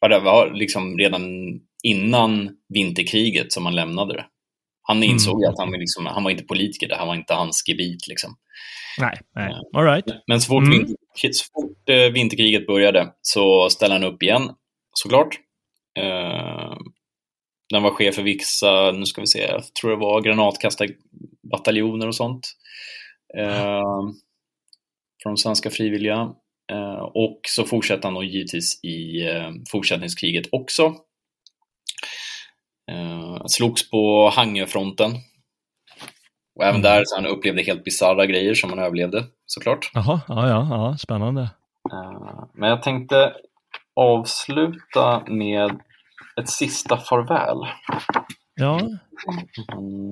[0.00, 1.22] ja, det var liksom redan
[1.82, 4.24] innan vinterkriget som han lämnade det.
[4.86, 5.10] Han mm.
[5.10, 5.50] insåg mm.
[5.50, 8.08] att han, liksom, han var inte politiker, det här var inte hans gebit.
[8.08, 8.36] Liksom.
[8.98, 9.50] Nej, nej.
[9.50, 10.04] Eh, all right.
[10.26, 10.78] Men så fort, mm.
[10.78, 10.96] vinter,
[11.32, 14.50] så fort eh, vinterkriget började så ställde han upp igen,
[14.92, 15.38] såklart.
[15.98, 16.76] Uh,
[17.72, 22.14] han var chef för vissa, nu ska vi se, jag tror det var granatkastarbataljoner och
[22.14, 22.46] sånt.
[23.38, 24.10] Uh,
[25.22, 26.32] från svenska frivilliga.
[26.72, 30.94] Uh, och så fortsatte han då givetvis i uh, fortsättningskriget också.
[32.92, 35.10] Uh, slogs på Hangöfronten.
[36.56, 36.82] Och även mm.
[36.82, 39.90] där så han upplevde helt bisarra grejer som han överlevde såklart.
[39.94, 41.40] Jaha, ja, ja, ja spännande.
[41.92, 43.34] Uh, men jag tänkte
[43.96, 45.80] avsluta med
[46.40, 47.58] ett sista farväl.
[48.54, 48.80] Ja.
[49.72, 50.10] Mm.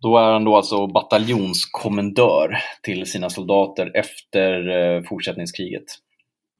[0.00, 5.84] Då är han då alltså bataljonskommendör till sina soldater efter eh, fortsättningskriget.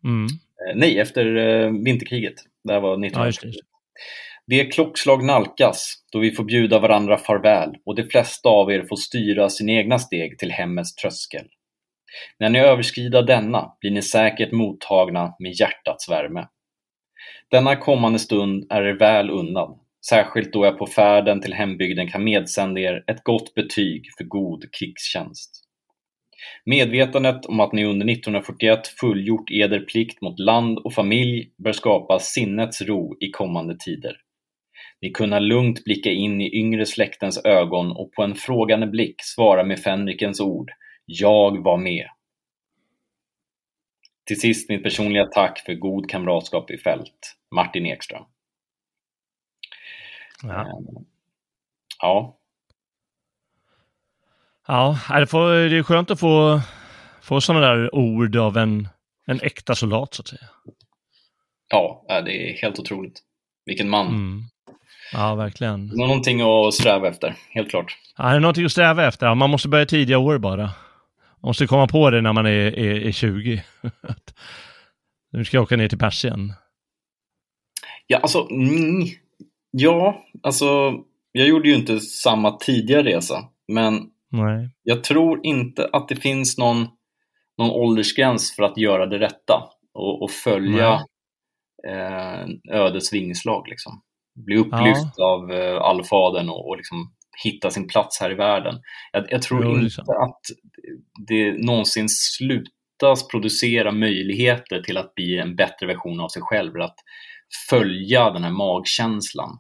[0.05, 0.27] Mm.
[0.61, 2.35] Eh, nej, efter eh, vinterkriget.
[2.65, 3.51] Det här var 1900 ja,
[4.47, 8.97] det klockslag nalkas då vi får bjuda varandra farväl och de flesta av er får
[8.97, 11.47] styra sina egna steg till hemmets tröskel.
[12.39, 16.49] När ni överskrider denna blir ni säkert mottagna med hjärtats värme.
[17.51, 19.79] Denna kommande stund är er väl unnad,
[20.09, 24.65] särskilt då jag på färden till hembygden kan medsända er ett gott betyg för god
[24.79, 25.64] krigstjänst.
[26.65, 32.19] Medvetandet om att ni under 1941 fullgjort eder plikt mot land och familj bör skapa
[32.19, 34.17] sinnets ro i kommande tider.
[35.01, 39.65] Ni kunna lugnt blicka in i yngre släktens ögon och på en frågande blick svara
[39.65, 40.71] med fänrikens ord
[41.07, 42.09] ”Jag var med”.
[44.27, 47.37] Till sist mitt personliga tack för god kamratskap i fält.
[47.55, 48.25] Martin Ekström.
[50.43, 50.61] Ja.
[50.61, 51.05] Ehm,
[52.01, 52.39] ja.
[54.67, 55.17] Ja, det,
[55.77, 56.61] är skönt att få,
[57.23, 58.89] få sådana där ord av en,
[59.27, 60.49] en äkta soldat så att säga.
[61.69, 63.21] Ja, det är helt otroligt.
[63.67, 64.07] Vilken man.
[64.07, 64.43] Mm.
[65.13, 65.89] Ja, verkligen.
[65.89, 67.99] Det är någonting att sträva efter, helt klart.
[68.17, 69.35] Ja, det är någonting att sträva efter.
[69.35, 70.63] Man måste börja tidiga år bara.
[70.63, 73.63] Man måste komma på det när man är, är, är 20.
[75.33, 76.53] nu ska jag åka ner till Persien.
[78.07, 79.07] Ja, alltså, mm,
[79.71, 80.95] ja, alltså,
[81.33, 84.71] jag gjorde ju inte samma tidiga resa, men Nej.
[84.83, 86.89] Jag tror inte att det finns någon,
[87.59, 90.93] någon åldersgräns för att göra det rätta och, och följa
[91.89, 93.69] eh, ödets vingslag.
[93.69, 94.03] Liksom.
[94.47, 95.25] Bli upplyft ja.
[95.25, 97.13] av eh, allfadern och, och liksom
[97.45, 98.81] hitta sin plats här i världen.
[99.13, 100.41] Jag, jag tror jo, inte att
[101.29, 106.97] det någonsin slutas producera möjligheter till att bli en bättre version av sig själv, att
[107.71, 109.59] följa den här magkänslan.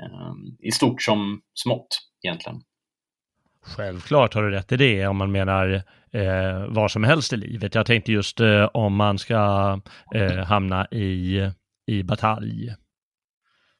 [0.00, 1.88] Eh, I stort som smått
[2.24, 2.60] egentligen.
[3.66, 5.82] Självklart har du rätt i det om man menar
[6.12, 7.74] eh, vad som helst i livet.
[7.74, 9.80] Jag tänkte just eh, om man ska
[10.14, 11.50] eh, hamna i,
[11.86, 12.74] i batalj.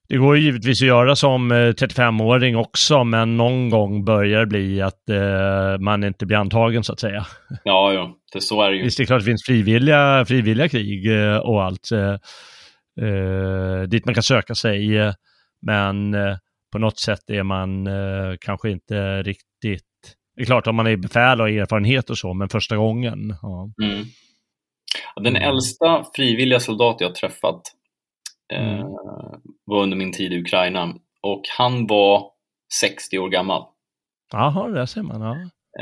[0.09, 4.47] Det går ju givetvis att göra som 35-åring eh, också, men någon gång börjar det
[4.47, 7.27] bli att eh, man inte blir antagen så att säga.
[7.65, 8.11] Ja, ja.
[8.33, 8.83] Det, så är det ju.
[8.83, 11.89] Visst, det är klart att det finns frivilliga, frivilliga krig eh, och allt
[13.89, 15.13] dit man kan söka sig,
[15.63, 16.17] men
[16.73, 17.89] på något sätt är man
[18.41, 19.85] kanske inte riktigt
[20.41, 23.35] det är klart om man är befäl och har erfarenhet och så, men första gången.
[23.43, 23.71] Ja.
[23.83, 24.05] Mm.
[25.17, 25.49] Den mm.
[25.49, 27.63] äldsta frivilliga soldat jag träffat
[28.53, 28.87] eh, mm.
[29.65, 32.31] var under min tid i Ukraina och han var
[32.81, 33.65] 60 år gammal.
[34.33, 35.21] Jaha, det ser man.
[35.21, 35.35] Ja.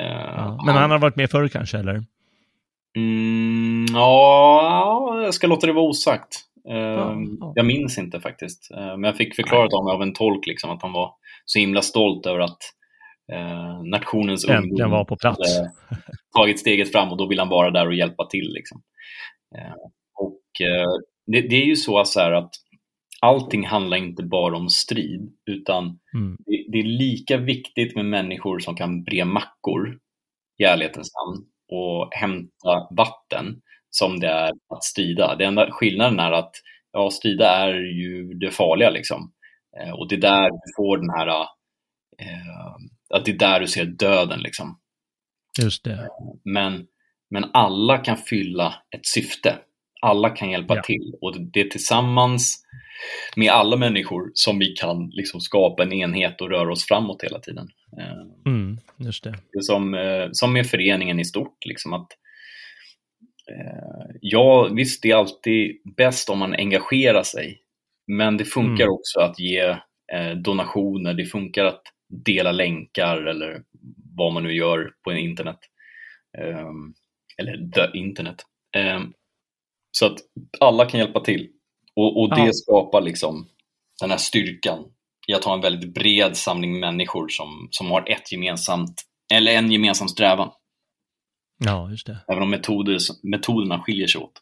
[0.03, 0.63] Eh, ja.
[0.65, 2.05] Men han, han har varit med förr kanske, eller?
[2.97, 6.45] Mm, ja, jag ska låta det vara osagt.
[6.71, 7.53] Ja, ja.
[7.55, 8.71] Jag minns inte faktiskt.
[8.71, 11.15] Eh, men jag fick förklarat av mig av en tolk liksom, att han var
[11.45, 12.59] så himla stolt över att
[13.33, 15.59] eh, nationens ungdom var på plats.
[15.59, 15.71] hade
[16.37, 18.53] tagit steget fram och då vill han vara där och hjälpa till.
[18.53, 18.83] Liksom.
[19.57, 19.75] Eh,
[20.15, 20.89] och eh,
[21.27, 22.51] det, det, är ju så, så att
[23.21, 26.37] allting handlar inte bara om strid, utan mm.
[26.47, 29.99] det, det, är lika viktigt med människor som kan bre mackor
[30.59, 33.61] i ärlighetens namn och hämta vatten
[33.91, 35.37] som det är att strida.
[35.37, 36.53] Den enda skillnaden är att
[36.93, 39.33] ja, strida är ju det farliga liksom.
[39.81, 41.29] Eh, och det är där du får den här
[42.19, 42.75] eh,
[43.15, 44.41] att det är där du ser döden.
[44.41, 44.79] Liksom.
[45.63, 46.09] Just det.
[46.45, 46.87] Men,
[47.31, 49.55] men alla kan fylla ett syfte.
[50.01, 50.83] Alla kan hjälpa Ja.
[50.83, 52.65] till och det är tillsammans
[53.37, 57.39] med alla människor som vi kan liksom skapa en enhet och röra oss framåt hela
[57.39, 57.69] tiden.
[57.99, 59.35] Eh, Mm, just det.
[59.61, 61.65] som, eh, som med föreningen i stort.
[61.67, 62.07] Liksom att,
[64.21, 67.61] ja, visst, det är alltid bäst om man engagerar sig.
[68.07, 68.95] Men det funkar Mm.
[68.95, 69.61] också att ge
[70.13, 71.15] eh, donationer.
[71.15, 71.83] Det funkar att
[72.25, 73.63] dela länkar eller
[74.17, 75.59] vad man nu gör på internet.
[76.39, 76.95] Ehm,
[77.39, 78.37] eller the internet.
[78.77, 79.13] Ehm,
[79.91, 80.19] så att
[80.61, 81.49] alla kan hjälpa till.
[81.97, 82.53] Och, och det Ja.
[82.53, 83.49] skapar liksom
[84.01, 84.85] den här styrkan
[85.29, 89.73] i att ha en väldigt bred samling människor som, som har ett gemensamt, eller en
[89.73, 90.51] gemensam strävan.
[91.65, 92.19] Ja, just det.
[92.29, 94.33] Även om metoder, metoderna skiljer sig åt.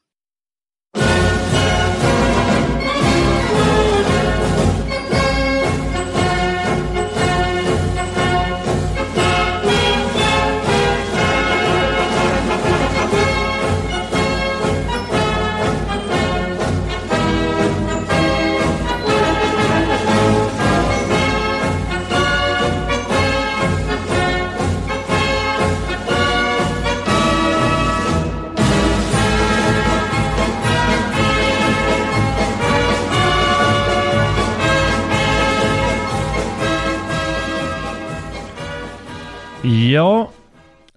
[39.67, 40.29] Ja,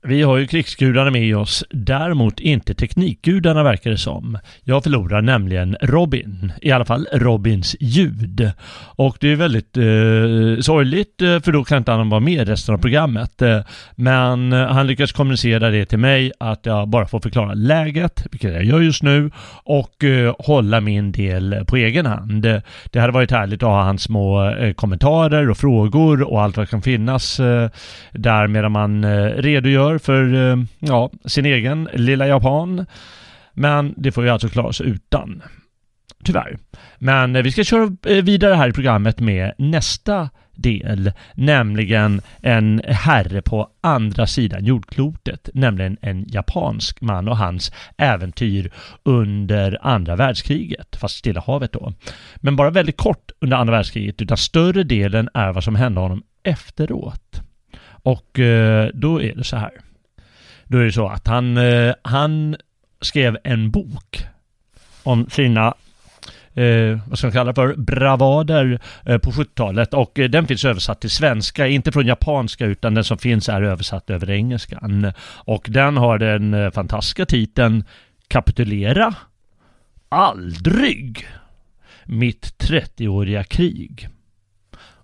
[0.04, 4.38] vi har ju krigsgudarna med oss, däremot inte teknikgudarna verkar det som.
[4.64, 8.52] Jag förlorar nämligen Robin, i alla fall Robins ljud.
[8.96, 12.52] Och det är väldigt eh, sorgligt eh, för då kan inte han vara med i
[12.52, 13.42] resten av programmet.
[13.42, 13.60] Eh,
[13.96, 18.54] men eh, han lyckas kommunicera det till mig att jag bara får förklara läget, vilket
[18.54, 19.32] jag gör just nu,
[19.64, 22.42] och eh, hålla min del på egen hand.
[22.92, 26.70] Det hade varit härligt att ha hans små eh, kommentarer och frågor och allt vad
[26.70, 27.70] kan finnas eh,
[28.12, 32.86] där medan man eh, redogör för eh, ja, sin egen lilla japan.
[33.54, 35.44] Men det får vi alltså klara oss utan.
[36.24, 36.58] Tyvärr.
[36.98, 42.82] Men eh, vi ska köra eh, vidare här i programmet med nästa del, nämligen en
[42.86, 48.72] herre på andra sidan jordklotet, nämligen en japansk man och hans äventyr
[49.04, 51.94] under andra världskriget, fast Stilla havet då.
[52.36, 56.24] Men bara väldigt kort under andra världskriget, utan större delen är vad som hände honom
[56.44, 57.42] efteråt.
[58.04, 59.72] Och eh, då är det så här.
[60.64, 62.56] Då är det så att han, eh, han
[63.02, 64.26] skrev en bok
[65.04, 65.74] om sina
[66.54, 70.66] eh, vad ska man kalla det för, bravader eh, på 70-talet och eh, den finns
[70.66, 75.12] översatt till svenska, inte från japanska utan den som finns är översatt över engelskan.
[75.26, 77.84] Och den har den eh, fantastiska titeln
[78.28, 79.16] Kapitulera
[80.10, 81.28] aldrig
[82.06, 84.10] mitt 30-åriga krig.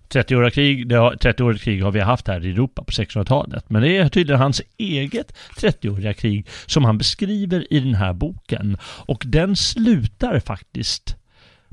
[0.08, 3.70] 30-åriga krig, det har, 30 krig har vi haft här i Europa på 1600-talet.
[3.70, 8.78] Men det är tydligen hans eget 30-åriga krig som han beskriver i den här boken.
[8.82, 11.16] Och den slutar faktiskt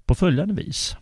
[0.06, 0.98] på följande vis.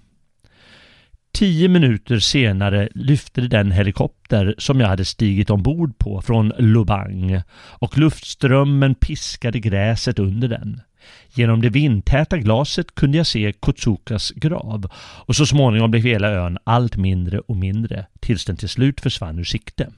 [1.34, 7.98] Tio minuter senare lyfte den helikopter som jag hade stigit ombord på från Lubang och
[7.98, 10.82] luftströmmen piskade gräset under den.
[11.30, 16.58] Genom det vindtäta glaset kunde jag se Kotsukas grav och så småningom blev hela ön
[16.64, 19.94] allt mindre och mindre tills den till slut försvann ur sikte.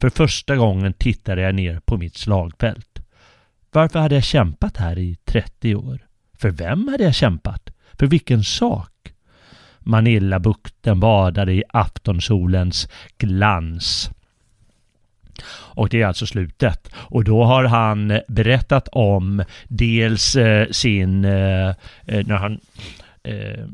[0.00, 3.00] För första gången tittade jag ner på mitt slagfält.
[3.72, 6.06] Varför hade jag kämpat här i 30 år?
[6.38, 7.70] För vem hade jag kämpat?
[7.98, 9.12] För vilken sak?
[9.78, 14.10] Manillabukten badade i aftonsolens glans.
[15.48, 16.90] Och det är alltså slutet.
[16.94, 21.68] Och då har han eh, berättat om dels eh, sin, eh,
[22.06, 22.60] eh, när han
[23.22, 23.64] eh,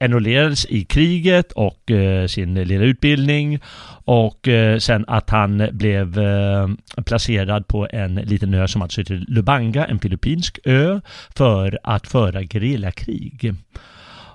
[0.00, 3.60] enrollerades i kriget och eh, sin lilla utbildning
[4.04, 6.68] och eh, sen att han blev eh,
[7.06, 11.00] placerad på en liten ö som alltså heter Lubanga, en filippinsk ö,
[11.36, 13.54] för att föra gerillakrig.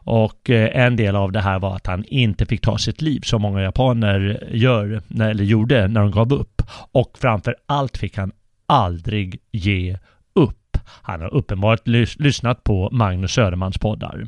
[0.04, 3.22] Och eh, en del av det här var att han inte fick ta sitt liv
[3.22, 6.51] som många japaner gör, eller gjorde när de gav upp.
[6.92, 8.32] Och framför allt fick han
[8.66, 9.98] aldrig ge
[10.34, 10.78] upp.
[11.02, 14.28] Han har uppenbart lys- lyssnat på Magnus Södermans poddar.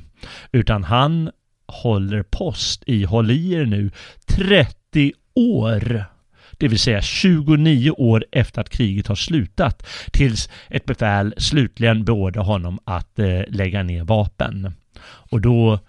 [0.52, 1.32] Utan han
[1.68, 3.92] håller post i, håll i er nu,
[4.26, 6.06] 30 år.
[6.52, 9.88] Det vill säga 29 år efter att kriget har slutat.
[10.12, 14.74] Tills ett befäl slutligen beordrar honom att eh, lägga ner vapen.
[15.04, 15.80] Och då,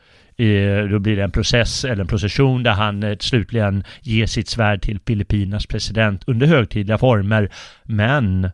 [0.91, 4.82] då blir det en process eller en procession där han eh, slutligen ger sitt svärd
[4.82, 7.51] till Filippinas president under högtidliga former.
[7.82, 8.51] Men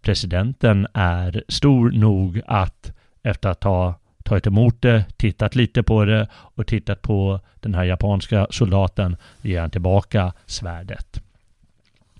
[0.00, 6.28] presidenten är stor nog att efter att ha tagit emot det, tittat lite på det
[6.32, 11.22] och tittat på den här japanska soldaten ger han tillbaka svärdet.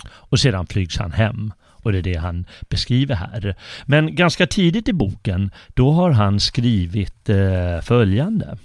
[0.09, 1.53] Och sedan flygs han hem.
[1.83, 3.55] Och det är det han beskriver här.
[3.85, 8.59] Men ganska tidigt i boken, då har han skrivit eh, följande.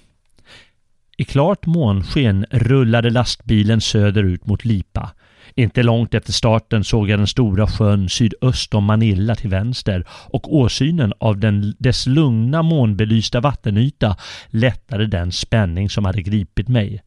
[1.19, 5.11] I klart månsken rullade lastbilen söderut mot Lipa.
[5.55, 10.55] Inte långt efter starten såg jag den stora sjön sydöst om Manila till vänster och
[10.55, 17.01] åsynen av den, dess lugna månbelysta vattenyta lättade den spänning som hade gripit mig.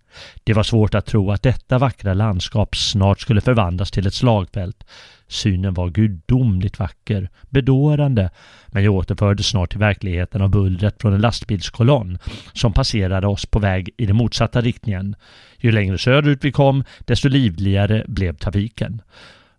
[0.44, 4.84] Det var svårt att tro att detta vackra landskap snart skulle förvandlas till ett slagfält.
[5.30, 8.30] Synen var gudomligt vacker, bedårande,
[8.66, 12.18] men jag återfördes snart till verkligheten av bullret från en lastbilskolonn
[12.52, 15.16] som passerade oss på väg i den motsatta riktningen.
[15.58, 19.02] Ju längre söderut vi kom, desto livligare blev trafiken.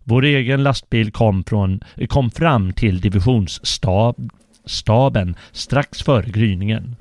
[0.04, 6.96] Vår egen lastbil kom, från, kom fram till divisionsstaben strax före gryningen.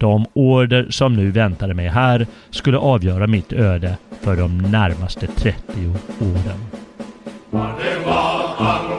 [0.00, 5.94] De order som nu väntade mig här skulle avgöra mitt öde för de närmaste 30
[6.20, 6.85] åren.
[7.64, 8.95] Adeva Kangro.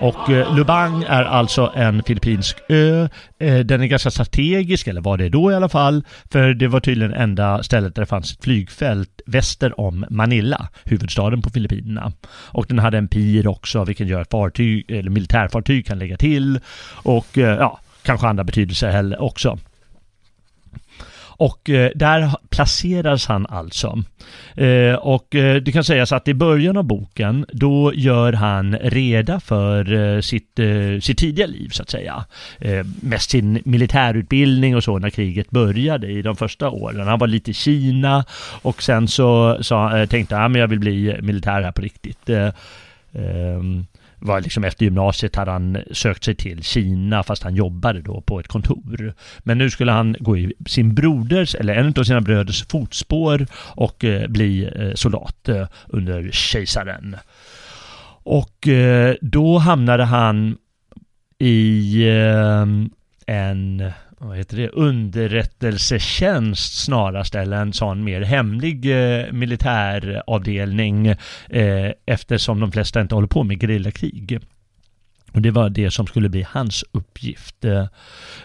[0.00, 3.08] Och eh, Lubang är alltså en filippinsk ö.
[3.38, 6.80] Eh, den är ganska strategisk, eller var det då i alla fall, för det var
[6.80, 12.12] tydligen enda stället där det fanns ett flygfält väster om Manila, huvudstaden på Filippinerna.
[12.46, 16.60] Och den hade en pir också, vilket gör att fartyg, eller militärfartyg kan lägga till.
[17.02, 19.58] Och eh, ja, kanske andra betydelser också.
[21.40, 24.02] Och eh, där placeras han alltså.
[24.54, 29.40] Eh, och eh, det kan sägas att i början av boken, då gör han reda
[29.40, 32.24] för eh, sitt, eh, sitt tidiga liv så att säga.
[33.00, 37.08] Mest sin militärutbildning och så när kriget började i de första åren.
[37.08, 38.24] Han var lite i Kina
[38.62, 42.28] och sen så så tänkte han att jag vill bli militär här på riktigt
[43.12, 43.86] ehm,
[44.20, 48.40] var liksom efter gymnasiet hade han sökt sig till Kina fast han jobbade då på
[48.40, 49.14] ett kontor.
[49.38, 54.04] Men nu skulle han gå i sin broders, eller en av sina bröders fotspår och
[54.04, 57.16] eh, bli eh, soldat eh, under kejsaren.
[58.22, 60.56] Och eh, då hamnade han
[61.38, 62.66] i eh,
[63.26, 63.92] en
[64.22, 71.06] vad heter det, underrättelsetjänst snarast eller en sån mer hemlig eh, militäravdelning
[71.48, 74.40] eh, eftersom de flesta inte håller på med gerillakrig.
[75.32, 77.64] Och det var det som skulle bli hans uppgift.
[77.64, 77.86] Eh,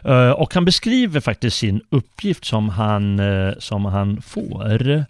[0.03, 5.05] eh och han beskriver faktiskt sin uppgift som han, eh, som han får.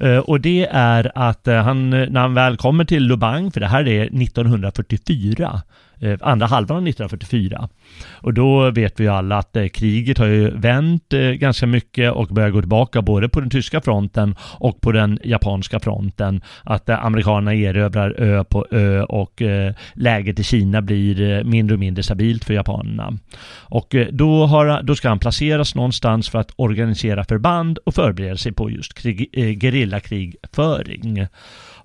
[0.00, 3.88] Eh, och det är att han, när han väl kommer till Lubang, för det här
[3.88, 5.62] är 1944,
[6.02, 7.68] Eh, andra halvan av 1944.
[8.12, 12.12] Och då vet vi ju alla att eh, kriget har ju vänt eh, ganska mycket
[12.12, 16.42] och börjar gå tillbaka både på den tyska fronten och på den japanska fronten.
[16.64, 21.80] Att eh, amerikanerna erövrar ö på ö och eh, läget i Kina blir mindre och
[21.80, 23.18] mindre stabilt för japanerna.
[23.54, 28.52] Och då, har, då ska han placeras någonstans för att organisera förband och förbereda sig
[28.52, 29.30] på just krig,
[29.60, 31.26] gerillakrigföring.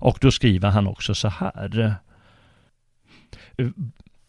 [0.00, 1.98] Och då skriver han också så här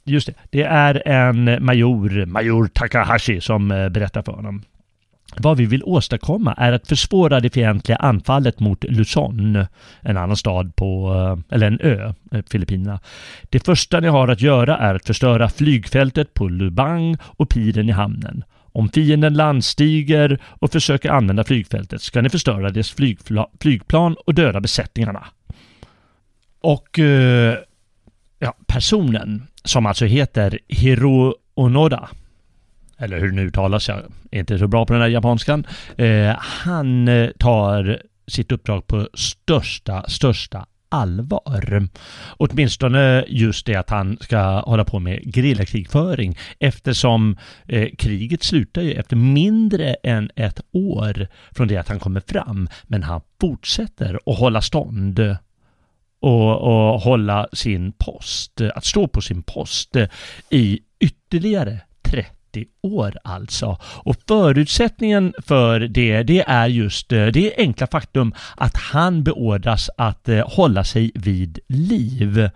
[0.09, 0.33] Just det.
[0.49, 4.63] Det är en major, major Takahashi, som eh, berättar för honom.
[5.37, 9.65] Vad vi vill åstadkomma är att försvåra det fientliga anfallet mot Luzon,
[10.01, 12.99] en annan stad på, eh, eller en ö, eh, Filippinerna.
[13.49, 17.91] Det första ni har att göra är att förstöra flygfältet på Lubang och piren i
[17.91, 18.43] hamnen.
[18.71, 22.95] Om fienden landstiger och försöker använda flygfältet ska ni förstöra deras
[23.59, 25.27] flygplan och döda besättningarna.
[26.61, 26.99] Och
[28.39, 32.09] ja, personen som alltså heter Hiro Onoda
[32.99, 33.97] eller hur det nu uttalas, jag
[34.31, 35.67] är inte så bra på den här japanskan.
[35.97, 41.87] Eh, han eh, tar sitt uppdrag på största, största allvar.
[42.37, 47.37] Åtminstone just det att han ska hålla på med gerillakrigföring eftersom
[47.67, 52.69] eh, kriget slutar ju efter mindre än ett år från det att han kommer fram.
[52.83, 55.19] Men han fortsätter att hålla stånd
[56.19, 60.07] och, och hålla sin post, eh, att stå på sin post eh,
[60.49, 63.77] i ytterligare 30 år alltså.
[63.83, 70.29] Och förutsättningen för det, det är just eh, det enkla faktum att han beordras att
[70.45, 72.49] hålla sig vid liv.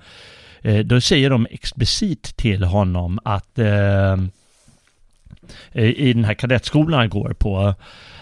[0.85, 3.59] Då säger de explicit till honom att
[5.73, 7.75] i den här kadettskolan han går på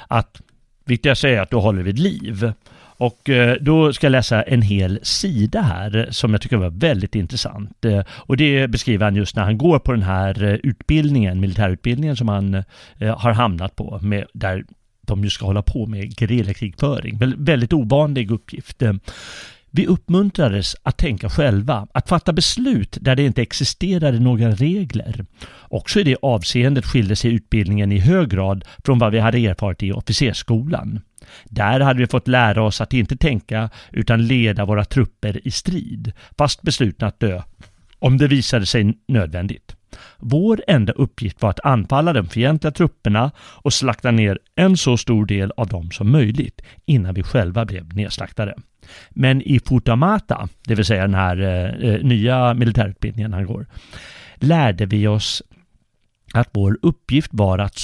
[0.07, 0.41] att
[0.85, 2.53] viktigast är att du håller vid liv.
[3.01, 7.15] Och eh, då ska jag läsa en hel sida här som jag tycker var väldigt
[7.15, 7.85] intressant.
[7.85, 12.15] Eh, och det beskriver han just när han går på den här eh, utbildningen, militärutbildningen
[12.15, 12.63] som han
[12.99, 14.65] har hamnat på, med, där
[15.01, 17.17] de ju ska hålla på med gerillakrigföring.
[17.37, 18.83] Väldigt ovanlig uppgift.
[19.73, 25.25] Vi uppmuntrades att tänka själva, att fatta beslut där det inte existerade några regler.
[25.53, 29.83] Också i det avseendet skilde sig utbildningen i hög grad från vad vi hade erfarit
[29.83, 30.99] i officersskolan.
[31.45, 36.11] Där hade vi fått lära oss att inte tänka utan leda våra trupper i strid,
[36.37, 37.41] fast beslutna att dö
[37.99, 39.75] om det visade sig nödvändigt.
[40.19, 45.25] Vår enda uppgift var att anfalla de fientliga trupperna och slakta ner en så stor
[45.25, 48.55] del av dem som möjligt innan vi själva blev nedslaktade.
[49.09, 53.67] Men i Futamata, det vill säga den här eh, eh, nya militärutbildningen han går,
[54.35, 55.43] lärde vi oss
[56.33, 57.79] att vår uppgift var att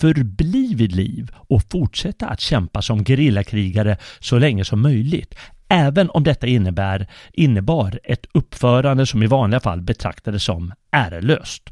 [0.00, 5.34] förbli vid liv och fortsätta att kämpa som gerillakrigare så länge som möjligt,
[5.68, 11.70] även om detta innebär, innebar ett uppförande som i vanliga fall betraktades som ärelöst.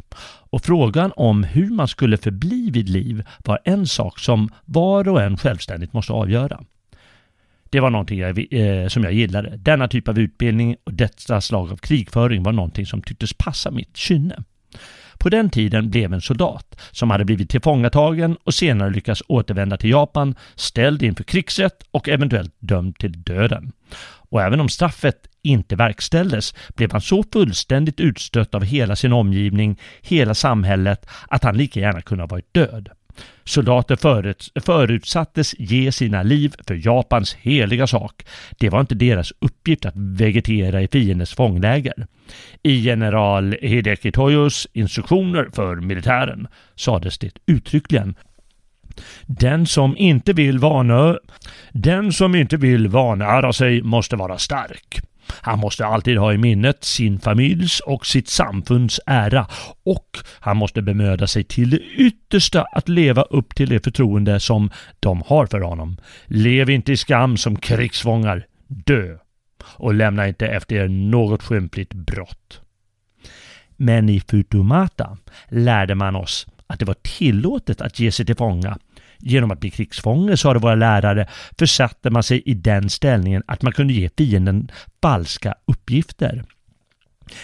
[0.50, 5.22] Och frågan om hur man skulle förbli vid liv var en sak som var och
[5.22, 6.60] en självständigt måste avgöra.
[7.70, 9.56] Det var någonting jag, eh, som jag gillade.
[9.56, 13.96] Denna typ av utbildning och detta slag av krigföring var någonting som tycktes passa mitt
[13.96, 14.44] kynne.
[15.18, 19.90] På den tiden blev en soldat som hade blivit tillfångatagen och senare lyckats återvända till
[19.90, 23.72] Japan ställd inför krigsrätt och eventuellt dömd till döden.
[24.30, 29.80] Och även om straffet inte verkställdes blev han så fullständigt utstött av hela sin omgivning,
[30.02, 32.88] hela samhället, att han lika gärna kunde ha varit död.
[33.44, 38.22] Soldater förut, förutsattes ge sina liv för Japans heliga sak.
[38.58, 42.06] Det var inte deras uppgift att vegetera i fiendens fångläger.
[42.62, 48.14] I general Hideki Toyos instruktioner för militären sades det uttryckligen
[49.26, 51.18] den som inte vill vana,
[51.72, 55.00] den som inte vill vanära sig måste vara stark.
[55.28, 59.46] Han måste alltid ha i minnet sin familjs och sitt samfunds ära
[59.84, 64.70] och han måste bemöda sig till det yttersta att leva upp till det förtroende som
[65.00, 65.96] de har för honom.
[66.26, 68.46] Lev inte i skam som krigsfångar.
[68.68, 69.16] Dö!
[69.64, 72.60] Och lämna inte efter er något skympligt brott.
[73.76, 75.18] Men i Futumata
[75.48, 78.78] lärde man oss att det var tillåtet att ge sig till fånga
[79.26, 83.72] Genom att bli krigsfånge, sade våra lärare, försatte man sig i den ställningen att man
[83.72, 84.70] kunde ge fienden
[85.02, 86.44] falska uppgifter.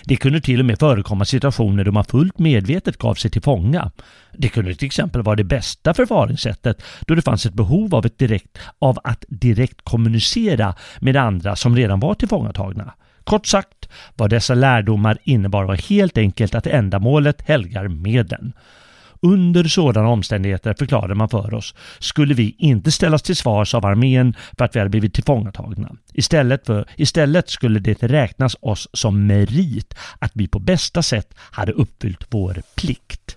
[0.05, 3.91] Det kunde till och med förekomma situationer då man fullt medvetet gav sig till fånga.
[4.33, 8.19] Det kunde till exempel vara det bästa förfaringssättet då det fanns ett behov av, ett
[8.19, 12.95] direkt, av att direkt kommunicera med andra som redan var tillfångatagna.
[13.25, 18.53] Kort sagt, vad dessa lärdomar innebar var helt enkelt att ändamålet helgar medlen.
[19.23, 24.35] Under sådana omständigheter, förklarade man för oss, skulle vi inte ställas till svars av armén
[24.59, 25.93] för att vi hade blivit tillfångatagna.
[26.13, 31.73] Istället, för, istället skulle det räknas oss som merit att vi på bästa sätt hade
[31.73, 33.37] uppfyllt vår plikt.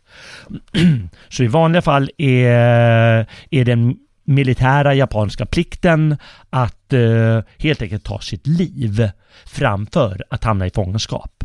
[1.29, 6.17] Så i vanliga fall är, är den militära japanska plikten
[6.49, 9.09] att eh, helt enkelt ta sitt liv
[9.45, 11.43] framför att hamna i fångenskap.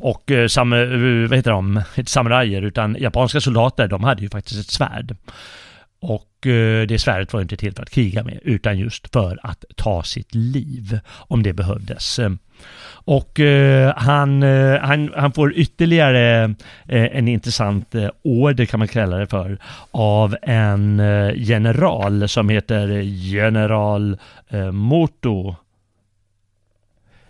[0.00, 4.28] Och eh, sam, eh, vad heter de, inte samurajer utan japanska soldater, de hade ju
[4.28, 5.16] faktiskt ett svärd.
[6.00, 9.64] Och eh, det svärdet var inte till för att kriga med utan just för att
[9.76, 12.18] ta sitt liv om det behövdes.
[12.18, 12.30] Eh,
[13.04, 16.44] och eh, han, eh, han, han får ytterligare
[16.88, 19.58] eh, en intressant order kan man kalla det för
[19.90, 21.02] av en
[21.36, 24.18] general som heter general
[24.72, 25.54] Moto.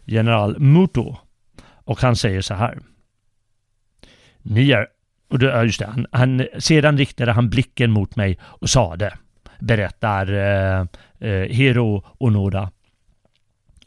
[0.05, 1.17] General Muto.
[1.91, 2.79] Och han säger så här.
[4.43, 4.87] Ni är...
[5.31, 9.15] Och då, just det, han, han, sedan riktade han blicken mot mig och sade,
[9.59, 10.87] berättar eh,
[11.31, 12.71] eh, Hiro Onoda.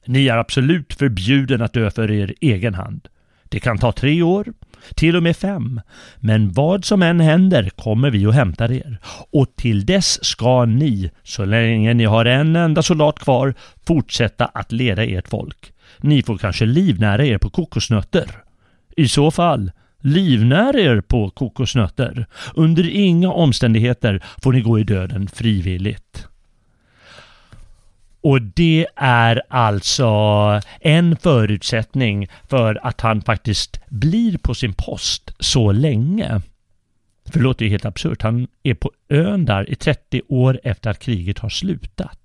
[0.05, 3.07] Ni är absolut förbjuden att dö för er egen hand.
[3.43, 4.53] Det kan ta tre år,
[4.95, 5.81] till och med fem.
[6.17, 8.97] Men vad som än händer kommer vi och hämtar er.
[9.31, 13.53] Och till dess ska ni, så länge ni har en enda soldat kvar,
[13.87, 15.72] fortsätta att leda ert folk.
[16.03, 18.43] Ni får kanske livnära er på kokosnötter.
[18.97, 19.71] I så fall,
[20.01, 22.25] livnär er på kokosnötter.
[22.53, 26.27] Under inga omständigheter får ni gå i döden frivilligt.
[28.21, 30.09] Och det är alltså
[30.81, 36.41] en förutsättning för att han faktiskt blir på sin post så länge.
[37.31, 38.21] För det låter ju helt absurt.
[38.21, 42.19] Han är på ön där i 30 år efter att kriget har slutat.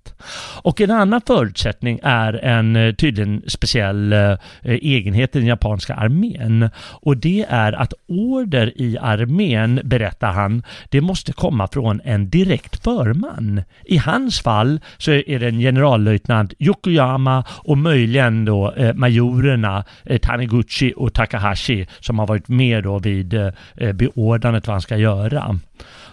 [0.61, 6.69] Och en annan förutsättning är en eh, tydligen speciell eh, egenhet i den japanska armén.
[6.77, 12.83] Och det är att order i armén, berättar han, det måste komma från en direkt
[12.83, 13.61] förman.
[13.85, 20.19] I hans fall så är det en generallöjtnant Yokoyama och möjligen då eh, majorerna eh,
[20.19, 25.59] Taniguchi och Takahashi som har varit med då vid eh, beordrandet vad han ska göra.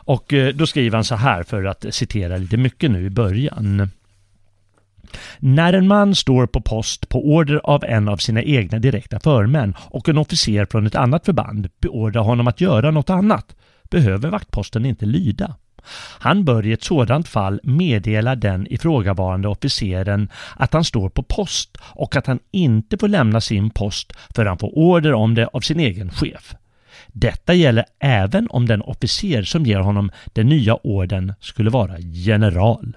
[0.06, 3.90] Och eh, då skriver han så här för att citera lite mycket nu i början.
[5.38, 9.74] När en man står på post på order av en av sina egna direkta förmän
[9.78, 13.56] och en officer från ett annat förband beordrar honom att göra något annat
[13.90, 15.54] behöver vaktposten inte lyda.
[16.18, 21.76] Han bör i ett sådant fall meddela den ifrågavarande officeren att han står på post
[21.82, 25.60] och att han inte får lämna sin post förrän han får order om det av
[25.60, 26.54] sin egen chef.
[27.18, 32.96] Detta gäller även om den officer som ger honom den nya orden skulle vara general.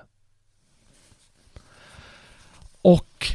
[2.82, 3.28] Och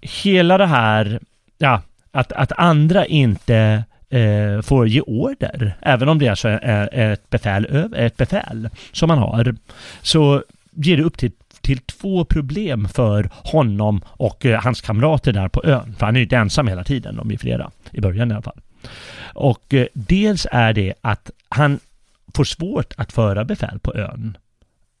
[0.00, 1.20] hela det här,
[1.58, 7.30] ja, att, att andra inte eh, får ge order, även om det alltså är ett
[7.30, 9.56] befäl, ett befäl som man har,
[10.02, 10.42] så
[10.72, 15.64] ger det upp till till två problem för honom och eh, hans kamrater där på
[15.64, 15.94] ön.
[15.98, 17.70] För han är ju inte ensam hela tiden, de är flera.
[17.90, 18.60] I början i alla fall.
[19.34, 21.80] Och eh, dels är det att han
[22.34, 24.36] får svårt att föra befäl på ön.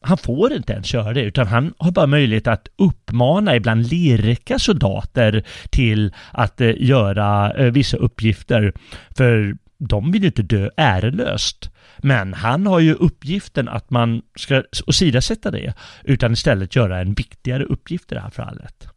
[0.00, 4.58] Han får inte ens köra det utan han har bara möjlighet att uppmana ibland lirka
[4.58, 8.72] soldater till att eh, göra eh, vissa uppgifter.
[9.16, 11.70] För de vill ju inte dö ärelöst.
[11.98, 15.74] Men han har ju uppgiften att man ska åsidosätta det
[16.04, 18.88] utan istället göra en viktigare uppgift i det här fallet.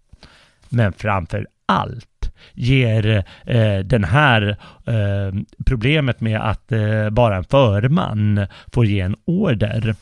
[0.70, 2.08] Men framför allt
[2.54, 9.16] ger eh, den här eh, problemet med att eh, bara en förman får ge en
[9.26, 9.96] order.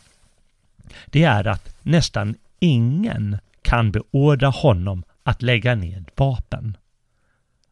[1.05, 6.77] Det är att nästan ingen kan beordra honom att lägga ned vapen.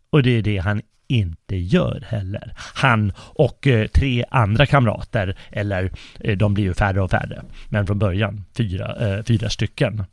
[0.09, 2.53] Och det är det han inte gör heller.
[2.55, 7.87] Han och eh, tre andra kamrater, eller eh, de blir ju färre och färre, men
[7.87, 10.03] från början fyra, eh, fyra stycken.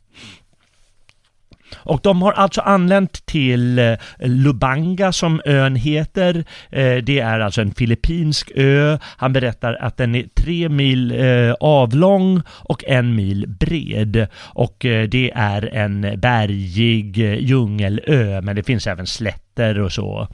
[1.75, 6.45] Och de har alltså anlänt till eh, Lubanga som ön heter.
[6.69, 8.97] Eh, det är alltså en filippinsk ö.
[9.17, 14.27] Han berättar att den är tre mil eh, avlång och en mil bred.
[14.37, 14.75] Och
[15.09, 20.27] det är en bergig djungelö, men det finns även slätter och så.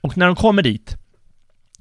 [0.00, 0.96] Och när de kommer dit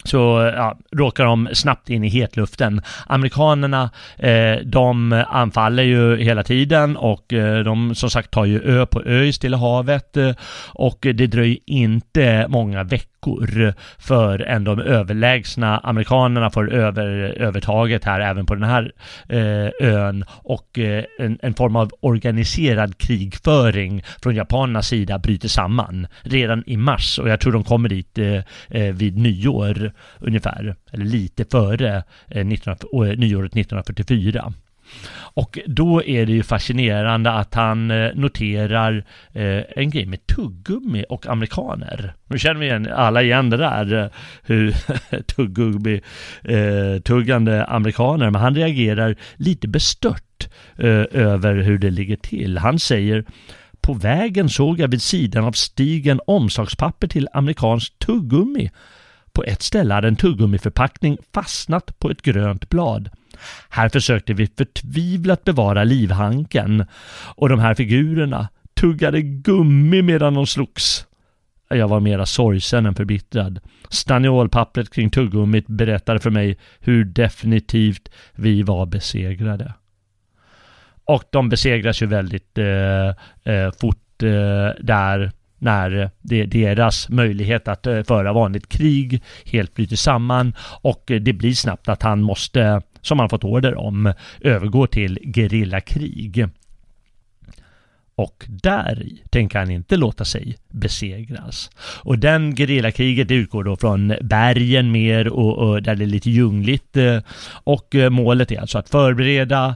[0.03, 2.81] så eh, ja, råkar de snabbt in i hetluften.
[3.07, 8.85] Amerikanerna, eh, de anfaller ju hela tiden och eh, de som sagt tar ju ö
[8.85, 10.31] på ö i Stilla havet eh,
[10.73, 17.07] och det dröjer inte många veckor förrän de överlägsna amerikanerna får över,
[17.37, 18.91] övertaget här även på den här
[19.29, 26.07] eh, ön och eh, en, en, form av organiserad krigföring från japanernas sida bryter samman
[26.21, 28.35] redan i mars och jag tror de kommer dit eh,
[28.69, 32.75] eh vid nyår ungefär, eller lite före eh, 19,
[33.17, 34.53] nyåret 1944.
[35.33, 41.05] Och då är det ju fascinerande att han eh, noterar eh, en grej med tuggummi
[41.09, 42.13] och amerikaner.
[42.27, 44.09] Nu känner vi igen, alla igen det där,
[44.43, 44.75] hur
[45.35, 46.01] tuggummi
[47.03, 52.57] tuggande amerikaner, men han reagerar lite bestört över hur det ligger till.
[52.57, 53.25] Han säger
[53.81, 58.69] på vägen såg jag vid sidan av stigen omslagspapper till amerikansk tuggummi.
[59.41, 63.09] På ett ställe hade en tuggummiförpackning fastnat på ett grönt blad.
[63.69, 66.85] Här försökte vi förtvivlat bevara livhanken
[67.35, 71.05] och de här figurerna tuggade gummi medan de slogs.
[71.69, 73.59] Jag var mera sorgsen än förbittrad.
[73.89, 79.73] Staniolpappret kring tuggummit berättade för mig hur definitivt vi var besegrade.
[81.05, 83.07] Och de besegras ju väldigt eh,
[83.53, 85.31] eh, fort eh, där
[85.61, 91.53] när det, deras möjlighet att eh, föra vanligt krig helt bryter samman och det blir
[91.53, 96.47] snabbt att han måste som han fått order om övergå till gerillakrig.
[98.15, 101.69] Och där tänker han inte låta sig besegras.
[102.03, 106.97] Och den gerillakriget utgår då från bergen mer och, och, där det är lite ljungligt.
[106.97, 107.19] Eh,
[107.63, 109.75] och eh, målet är alltså att förbereda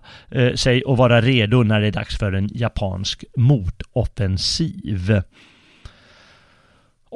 [0.55, 5.21] sig och vara redo när det är dags för en japansk motoffensiv.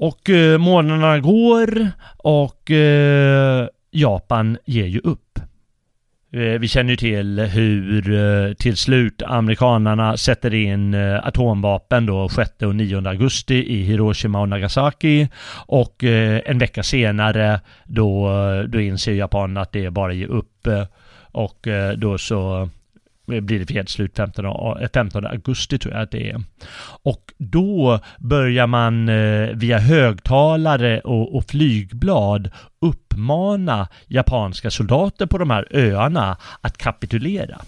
[0.01, 5.39] Och eh, månaderna går och eh, Japan ger ju upp.
[6.33, 12.29] Eh, vi känner ju till hur eh, till slut amerikanarna sätter in eh, atomvapen då
[12.29, 15.27] 6 och 9 augusti i Hiroshima och Nagasaki
[15.67, 18.29] och eh, en vecka senare då,
[18.67, 20.67] då inser japanerna att det är bara att ge upp
[21.31, 22.69] och eh, då så
[23.31, 26.43] Eh, blir det fredsslut 15, 15 augusti tror jag att det är.
[27.03, 32.51] Och då börjar man eh, via högtalare och, och flygblad
[32.81, 37.61] uppmana japanska soldater på de här öarna att kapitulera.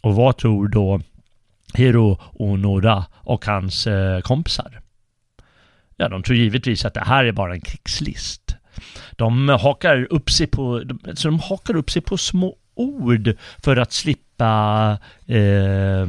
[0.00, 1.00] Och vad tror då
[1.74, 4.80] Hiro Onoda och hans eh, kompisar?
[5.96, 8.56] Ja, de tror givetvis att det här är bara en krigslist.
[9.12, 10.82] De hakar upp sig på,
[11.14, 16.02] så de hakar upp sig på små ord för att slippa eh,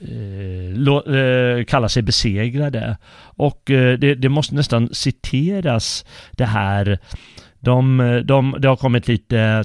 [0.00, 2.96] eh, eh, kalla sig besegrade.
[3.20, 6.98] Och eh, det, det, måste nästan citeras det här.
[7.60, 9.64] De, de, det har kommit lite,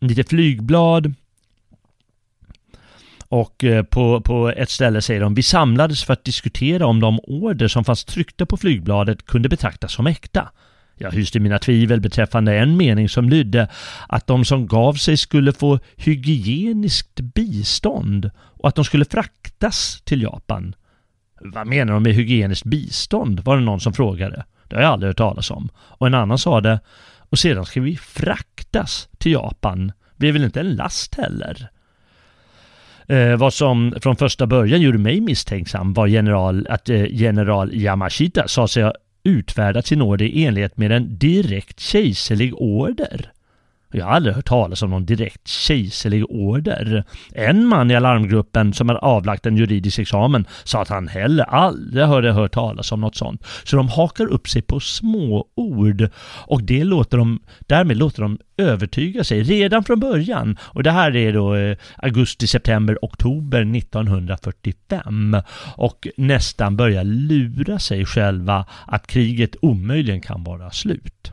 [0.00, 1.14] lite flygblad
[3.30, 7.20] och eh, på, på ett ställe säger de, vi samlades för att diskutera om de
[7.22, 10.50] order som fanns tryckta på flygbladet kunde betraktas som äkta.
[11.02, 13.68] Jag hyste mina tvivel beträffande en mening som lydde
[14.08, 20.22] att de som gav sig skulle få hygieniskt bistånd och att de skulle fraktas till
[20.22, 20.74] Japan.
[21.40, 23.40] Vad menar de med hygieniskt bistånd?
[23.40, 24.44] var det någon som frågade.
[24.68, 25.68] Det har jag aldrig hört talas om.
[25.76, 26.80] Och en annan sa det.
[27.18, 29.92] Och sedan ska vi fraktas till Japan.
[30.16, 31.70] Vi är väl inte en last heller?
[33.06, 38.48] Eh, vad som från första början gjorde mig misstänksam var general, att eh, general Yamashita
[38.48, 38.92] sa sig
[39.24, 43.32] utfärdat sin order i enlighet med en direkt kejserlig order.
[43.92, 47.04] Jag har aldrig hört talas om någon direkt kejserlig order.
[47.34, 52.04] En man i alarmgruppen som har avlagt en juridisk examen sa att han heller aldrig
[52.04, 53.44] hade hört talas om något sånt.
[53.64, 56.08] Så de hakar upp sig på små ord
[56.46, 60.58] och det låter de, därmed låter de övertyga sig redan från början.
[60.60, 65.36] Och det här är då eh, augusti, september, oktober 1945
[65.76, 71.32] och nästan börjar lura sig själva att kriget omöjligen kan vara slut.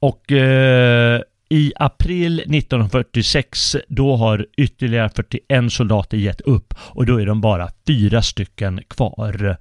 [0.00, 7.26] Och eh, i april 1946 då har ytterligare 41 soldater gett upp och då är
[7.26, 9.56] de bara fyra stycken kvar.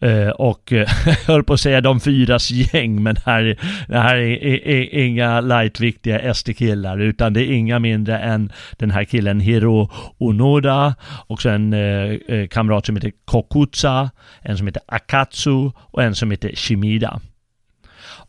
[0.00, 4.16] Eh, och eh, jag höll på att säga de fyras gäng, men här, det här
[4.16, 9.40] är, är, är inga lightviktiga SD-killar, utan det är inga mindre än den här killen
[9.40, 10.94] Hiro Onoda,
[11.26, 14.10] och en eh, eh, kamrat som heter Kokutsa,
[14.42, 17.20] en som heter Akatsu och en som heter Shimida.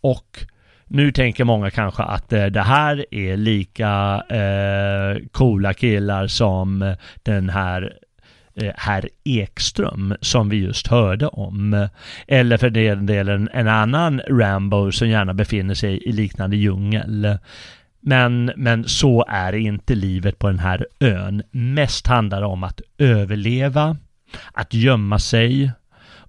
[0.02, 0.46] Och
[0.88, 7.50] nu tänker många kanske att eh, det här är lika eh, coola killar som den
[7.50, 7.94] här
[8.56, 11.88] eh, herr Ekström som vi just hörde om.
[12.28, 17.38] Eller för den delen en annan Rambo som gärna befinner sig i liknande djungel.
[18.00, 21.44] Men, men så är inte livet på den här ön.
[21.52, 23.98] Mest handlar det om att överleva,
[24.54, 25.72] att gömma sig,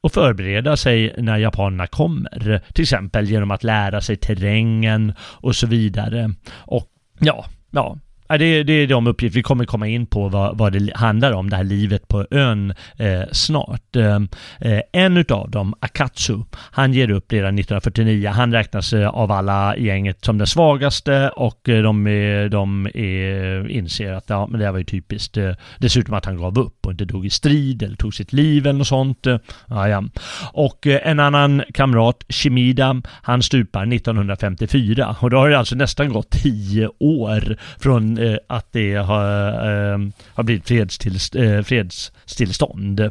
[0.07, 2.63] och förbereda sig när japanerna kommer.
[2.73, 6.31] Till exempel genom att lära sig terrängen och så vidare.
[6.53, 6.87] Och
[7.21, 7.99] ja, ja,
[8.29, 11.51] det, det är de uppgifter vi kommer komma in på vad, vad det handlar om,
[11.51, 13.97] det här livet på ön eh, snart.
[13.97, 14.17] Eh,
[14.61, 18.29] eh en utav dem, Akatsu, han ger upp redan 1949.
[18.29, 23.69] Han räknas eh, av alla gänget som den svagaste och eh, de, är, de är,
[23.71, 25.37] inser att ja, men det var ju typiskt.
[25.37, 28.67] Eh, dessutom att han gav upp och inte dog i strid eller tog sitt liv
[28.67, 29.27] eller något sånt.
[29.67, 30.05] Ja, ja.
[30.53, 36.31] Och en annan kamrat, Shimida, han stupar 1954 och då har det alltså nästan gått
[36.31, 43.11] tio år från eh, att det har, eh, har blivit fredstillst, eh, fredsstillstånd.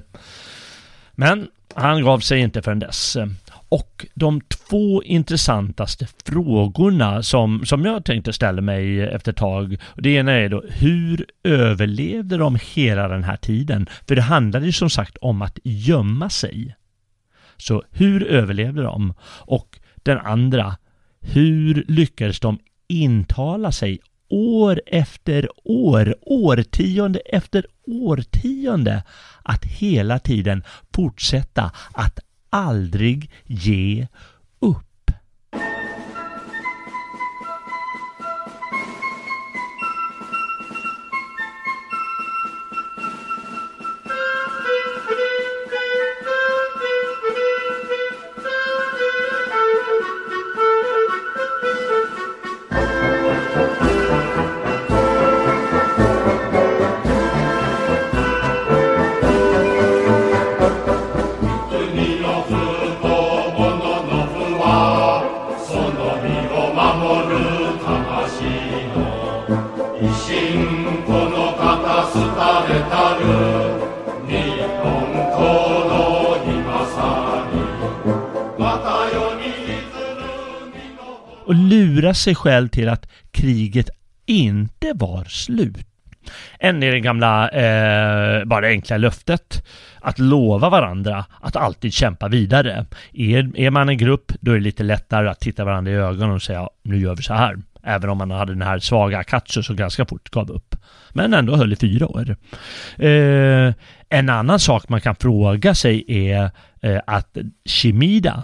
[1.11, 3.17] Men han gav sig inte förrän dess.
[3.69, 10.09] Och de två intressantaste frågorna som, som jag tänkte ställa mig efter ett tag, det
[10.09, 13.87] ena är då hur överlevde de hela den här tiden?
[14.07, 16.75] För det handlade ju som sagt om att gömma sig.
[17.57, 19.13] Så hur överlevde de?
[19.23, 20.77] Och den andra,
[21.21, 23.99] hur lyckades de intala sig
[24.29, 29.03] år efter år, årtionde efter årtionde
[29.43, 32.19] att hela tiden fortsätta att
[32.49, 34.07] aldrig ge
[34.59, 34.94] upp.
[81.45, 83.89] Och lura sig själv till att kriget
[84.25, 85.87] inte var slut.
[86.59, 89.65] Än är det gamla, eh, bara det enkla löftet
[90.01, 92.85] att lova varandra att alltid kämpa vidare.
[93.13, 96.35] Är, är man en grupp, då är det lite lättare att titta varandra i ögonen
[96.35, 97.57] och säga nu gör vi så här.
[97.85, 100.75] Även om han hade den här svaga Akatsu som ganska fort gav upp.
[101.13, 102.35] Men ändå höll i fyra år.
[102.97, 103.73] Eh,
[104.09, 106.51] en annan sak man kan fråga sig är
[106.81, 108.43] eh, att Shimida,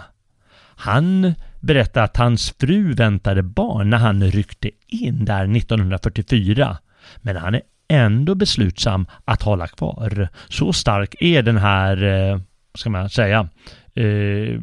[0.76, 6.76] han berättade att hans fru väntade barn när han ryckte in där 1944.
[7.16, 10.28] Men han är ändå beslutsam att hålla kvar.
[10.48, 12.40] Så stark är den här, eh,
[12.74, 13.48] ska man säga,
[13.94, 14.60] eh,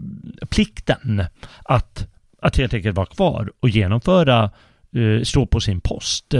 [0.50, 1.24] plikten
[1.66, 2.08] att,
[2.42, 4.52] att helt enkelt vara kvar och genomföra,
[4.96, 6.34] eh, står på sin post.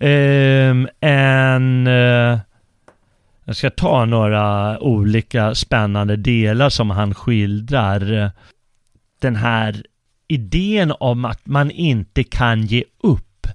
[0.00, 2.38] Ehm, en eh,
[3.44, 8.30] jag ska ta några olika spännande delar som han skildrar.
[9.20, 9.82] Den här
[10.28, 13.46] idén om att man inte kan ge upp.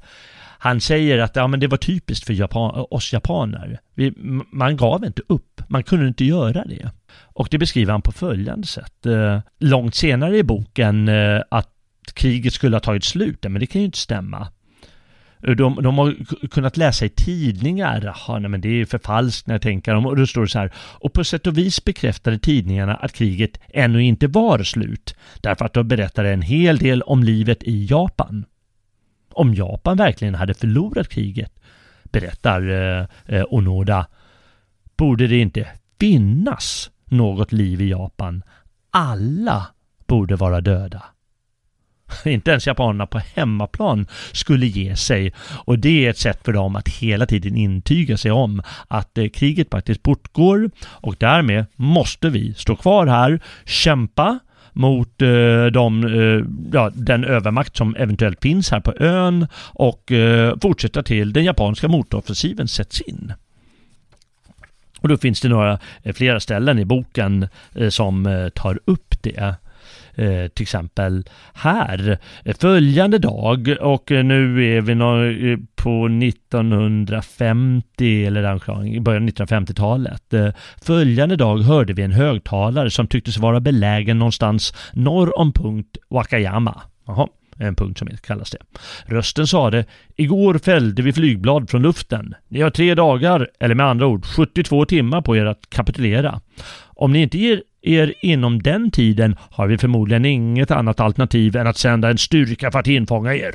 [0.62, 3.80] Han säger att ja, men det var typiskt för Japan, oss japaner.
[3.94, 4.14] Vi,
[4.52, 6.92] man gav inte upp, man kunde inte göra det.
[7.24, 9.06] Och det beskriver han på följande sätt.
[9.06, 11.70] Eh, långt senare i boken eh, att
[12.14, 14.48] kriget skulle ha tagit slut, men det kan ju inte stämma.
[15.44, 16.16] Eh, de, de har
[16.48, 20.42] kunnat läsa i tidningar, jaha, nej men det är förfalskningar tänker de, och då står
[20.42, 24.64] det så här, och på sätt och vis bekräftade tidningarna att kriget ännu inte var
[24.64, 28.46] slut, därför att de berättade en hel del om livet i Japan.
[29.34, 31.52] Om Japan verkligen hade förlorat kriget,
[32.04, 34.08] berättar eh, eh Onoda,
[34.98, 35.68] borde det inte
[36.00, 38.44] finnas något liv i Japan.
[38.92, 39.68] Alla
[40.08, 41.04] borde vara döda.
[42.26, 45.34] inte ens japanerna på hemmaplan skulle ge sig.
[45.50, 49.28] Och det är ett sätt för dem att hela tiden intyga sig om att eh,
[49.28, 54.40] kriget faktiskt fortgår och därmed måste vi stå kvar här, kämpa
[54.74, 60.56] mot eh, de, eh, ja, den övermakt som eventuellt finns här på ön och eh,
[60.62, 63.34] fortsätta till den japanska motoffensiven sätts in.
[65.02, 69.16] Och då finns det några, eh, flera ställen i boken eh, som eh, tar upp
[69.22, 69.56] det.
[70.20, 71.24] Eh, till exempel
[71.54, 72.18] här.
[72.60, 74.94] Följande dag och nu är vi
[75.52, 80.34] eh, på 1950 eller i början av 1950-talet.
[80.34, 80.50] Eh,
[80.82, 86.82] följande dag hörde vi en högtalare som tycktes vara belägen någonstans norr om punkt Wakayama.
[87.08, 87.28] Jaha
[87.60, 88.58] en punkt som kallas det.
[89.06, 89.86] Rösten sade
[90.16, 92.36] Igår fällde vi flygblad från luften.
[92.48, 96.42] Ni har tre dagar, eller med andra ord 72 timmar på er att kapitulera.
[96.86, 101.68] Om ni inte ger er inom den tiden har vi förmodligen inget annat alternativ än
[101.68, 103.54] att sända en styrka för att infånga er.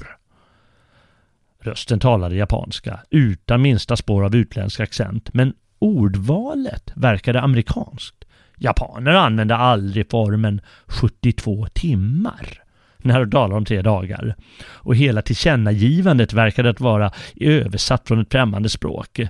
[1.61, 8.25] Rösten talade japanska, utan minsta spår av utländsk accent, men ordvalet verkade amerikanskt.
[8.59, 12.65] Japaner använde aldrig formen 72 timmar
[12.99, 14.35] när de talar om tre dagar.
[14.65, 19.21] Och hela tillkännagivandet verkade att vara översatt från ett främmande språk.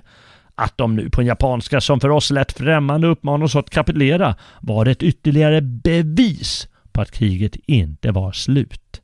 [0.55, 4.35] Att de nu på en japanska som för oss lätt främmande uppmanar oss att kapitulera
[4.61, 9.01] var ett ytterligare bevis på att kriget inte var slut.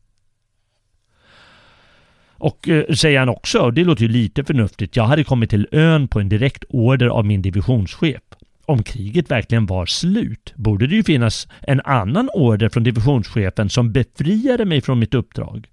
[2.41, 6.07] Och eh, säger han också, det låter ju lite förnuftigt, jag hade kommit till ön
[6.07, 8.22] på en direkt order av min divisionschef.
[8.65, 13.91] Om kriget verkligen var slut borde det ju finnas en annan order från divisionschefen som
[13.91, 15.68] befriade mig från mitt uppdrag.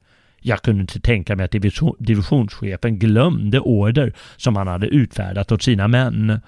[0.49, 5.63] Jag kunde inte tänka mig att division, divisionschefen glömde order som han hade utfärdat åt
[5.63, 6.41] sina män.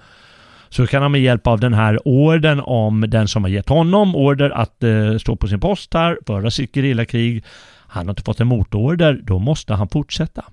[0.69, 4.15] Så kan han med hjälp av den här orden om den som har gett honom
[4.15, 7.43] order att eh, stå på sin post här, föra sitt gerillakrig.
[7.87, 10.45] Han har inte fått en motorder, då måste han fortsätta.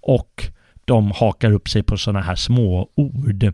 [0.00, 0.44] Och
[0.84, 3.52] de hakar upp sig på sådana här små ord.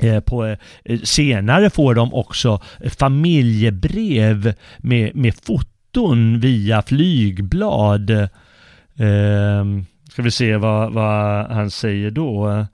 [0.00, 8.10] Eh, på, eh, senare får de också eh, familjebrev med, med foton foton via flygblad.
[8.10, 9.64] Eh,
[10.10, 12.66] ska vi se vad, vad han säger då.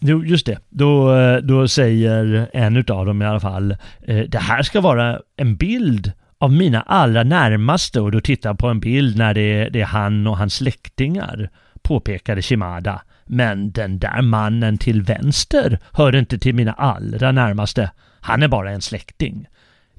[0.00, 0.58] Jo, just det.
[0.68, 5.56] Då, då säger en av dem i alla fall, eh, det här ska vara en
[5.56, 9.80] bild av mina allra närmaste och då tittar på en bild när det är, det
[9.80, 11.50] är han och hans släktingar,
[11.82, 13.02] påpekade Shimada.
[13.26, 17.90] Men den där mannen till vänster hör inte till mina allra närmaste.
[18.20, 19.46] Han är bara en släkting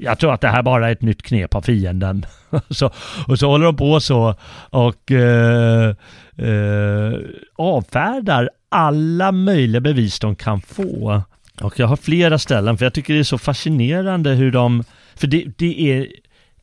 [0.01, 2.25] jag tror att det här bara är ett nytt knep av fienden.
[2.69, 2.91] så,
[3.27, 4.35] och så håller de på så
[4.69, 5.95] och eh,
[6.37, 7.13] eh,
[7.55, 11.21] avfärdar alla möjliga bevis de kan få.
[11.61, 14.83] Och jag har flera ställen för jag tycker det är så fascinerande hur de,
[15.15, 16.07] för det, det är,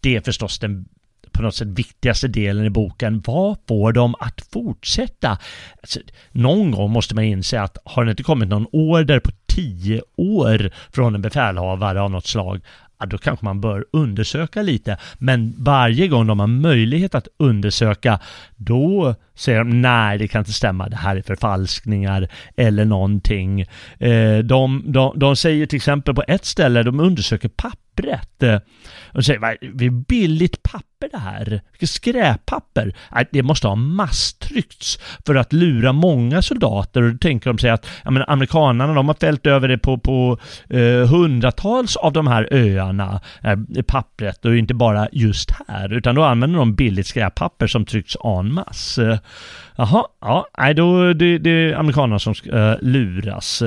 [0.01, 0.89] det är förstås den
[1.33, 3.23] på något sätt viktigaste delen i boken.
[3.27, 5.39] Vad får dem att fortsätta?
[5.81, 6.01] Alltså,
[6.33, 10.71] någon gång måste man inse att har det inte kommit någon order på tio år
[10.93, 12.61] från en befälhavare av något slag,
[12.99, 14.97] ja, då kanske man bör undersöka lite.
[15.19, 18.21] Men varje gång de har möjlighet att undersöka,
[18.57, 23.61] då säger de nej, det kan inte stämma, det här är förfalskningar eller någonting.
[23.99, 27.49] Eh, de, de, de säger till exempel på ett ställe, de undersöker
[27.99, 28.43] pappret.
[28.43, 28.55] Eh,
[29.09, 31.61] och de säger, det är billigt papper det här.
[31.73, 32.95] Vilket skräppapper.
[33.31, 37.03] Det måste ha masstryckts för att lura många soldater.
[37.03, 39.99] Och då tänker de sig att ja, men amerikanerna de har fällt över det på,
[39.99, 40.39] på
[40.71, 45.93] eh, hundratals av de här öarna, eh, pappret, och inte bara just här.
[45.93, 49.21] Utan då använder de billigt skräppapper som tryckts en masse.
[49.77, 53.63] Jaha, ja, nej då det, det är amerikanerna som ska eh, luras.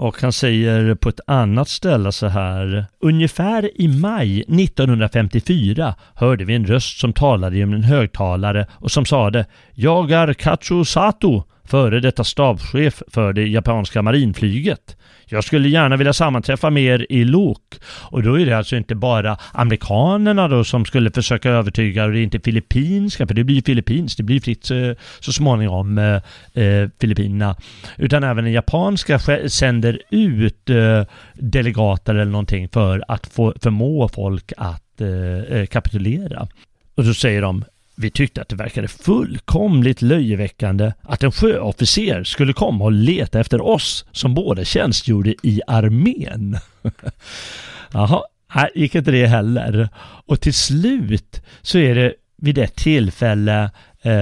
[0.00, 2.86] Och han säger på ett annat ställe så här.
[3.00, 9.04] Ungefär i maj 1954 hörde vi en röst som talade genom en högtalare och som
[9.04, 14.96] sade Jag är Katsu Sato, före detta stabschef för det japanska marinflyget.
[15.26, 17.62] Jag skulle gärna vilja sammanträffa med er i Lok.
[17.84, 22.18] Och då är det alltså inte bara amerikanerna då som skulle försöka övertyga och det
[22.18, 24.90] är inte filippinska, för det blir Filippins, det blir fritt eh,
[25.20, 27.56] så, småningom eh, eh, Filippinerna.
[27.96, 29.18] Utan även den japanska
[29.48, 36.48] sänder ut eh, delegater eller någonting för att få, förmå folk att eh, eh kapitulera.
[36.94, 37.64] Och så säger de
[38.00, 43.60] vi tyckte att det verkade fullkomligt löjeväckande att en sjöofficer skulle komma och leta efter
[43.60, 46.58] oss som båda tjänstgjorde i armén.
[47.92, 49.88] Jaha, här gick inte det heller.
[50.26, 53.70] Och till slut så är det vid ett tillfälle
[54.02, 54.12] Eh,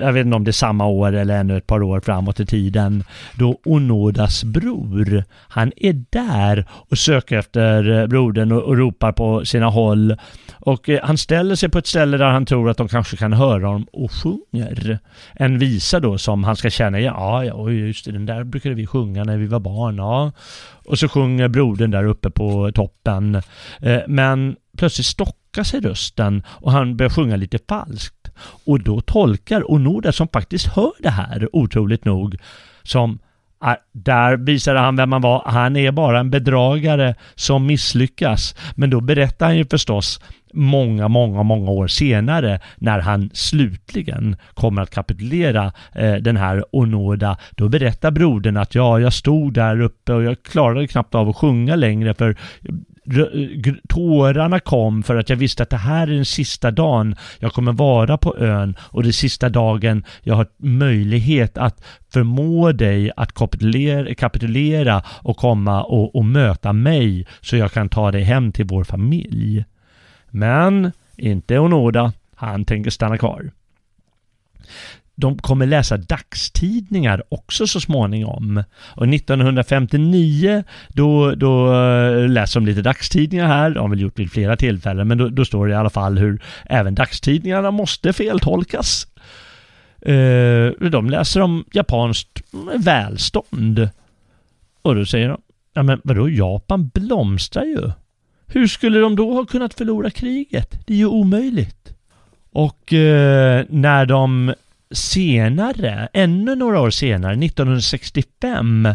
[0.00, 2.46] jag vet inte om det är samma år eller ännu ett par år framåt i
[2.46, 3.04] tiden,
[3.38, 9.44] då Onodas bror, han är där och söker efter eh, brodern och, och ropar på
[9.44, 10.16] sina håll.
[10.54, 13.32] Och eh, han ställer sig på ett ställe där han tror att de kanske kan
[13.32, 14.98] höra honom och sjunger.
[15.32, 18.86] En visa då som han ska känna, ja, ja, just det, den där brukade vi
[18.86, 20.32] sjunga när vi var barn, ja.
[20.86, 23.42] Och så sjunger brodern där uppe på toppen.
[24.06, 28.23] Men plötsligt stockar sig rösten och han börjar sjunga lite falskt.
[28.64, 32.36] Och då tolkar Onoda som faktiskt hör det här, otroligt nog,
[32.82, 33.18] som
[33.58, 35.42] ah, där visade han vem han var.
[35.46, 38.54] Han är bara en bedragare som misslyckas.
[38.74, 40.20] Men då berättar han ju förstås
[40.54, 47.36] många, många, många år senare när han slutligen kommer att kapitulera eh, den här Onoda.
[47.50, 51.36] Då berättar brodern att ja, jag stod där uppe och jag klarade knappt av att
[51.36, 52.36] sjunga längre för
[53.88, 57.72] tårarna kom för att jag visste att det här är den sista dagen jag kommer
[57.72, 64.14] vara på ön och det sista dagen jag har möjlighet att förmå dig att kapitulera,
[64.14, 68.84] kapitulera och komma och, och möta mig så jag kan ta dig hem till vår
[68.84, 69.64] familj.
[70.30, 73.50] Men inte Onoda, han tänker stanna kvar
[75.14, 78.64] de kommer läsa dagstidningar också så småningom.
[78.96, 84.32] Och 1959 då, då eh, läser de lite dagstidningar här, de har väl gjort vid
[84.32, 89.06] flera tillfällen, men då, då står det i alla fall hur även dagstidningarna måste feltolkas.
[90.00, 93.88] Eh, de läser om japanskt mm, välstånd.
[94.82, 95.40] Och då säger de,
[95.74, 97.90] ja men vadå, Japan blomstrar ju.
[98.46, 100.86] Hur skulle de då ha kunnat förlora kriget?
[100.86, 101.94] Det är ju omöjligt.
[102.52, 104.54] Och eh, när de
[104.94, 108.88] senare, ännu några år senare, 1965,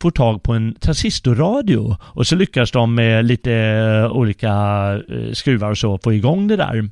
[0.00, 4.50] får tag på en transistorradio och så lyckas de med lite eh, olika
[5.08, 6.90] eh, skruvar och så få igång det där.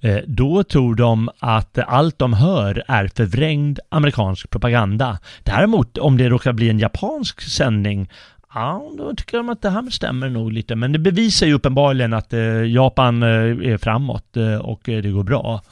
[0.00, 5.18] Eh, då tror de att allt de hör är förvrängd amerikansk propaganda.
[5.42, 8.10] Däremot om det råkar bli en japansk sändning
[8.54, 10.76] Ja, då tycker de att det här stämmer nog lite.
[10.76, 12.32] Men det bevisar ju uppenbarligen att
[12.68, 15.62] Japan är framåt och det går bra.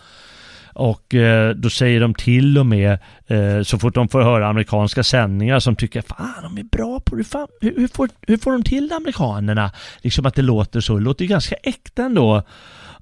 [0.77, 5.03] Och eh, då säger de till och med eh, så fort de får höra amerikanska
[5.03, 7.25] sändningar som tycker fan de är bra på det.
[7.25, 9.71] Fan, hur, hur, får, hur får de till det amerikanerna?
[10.01, 10.95] Liksom att det låter så.
[10.95, 12.43] Det låter ju ganska äkta ändå.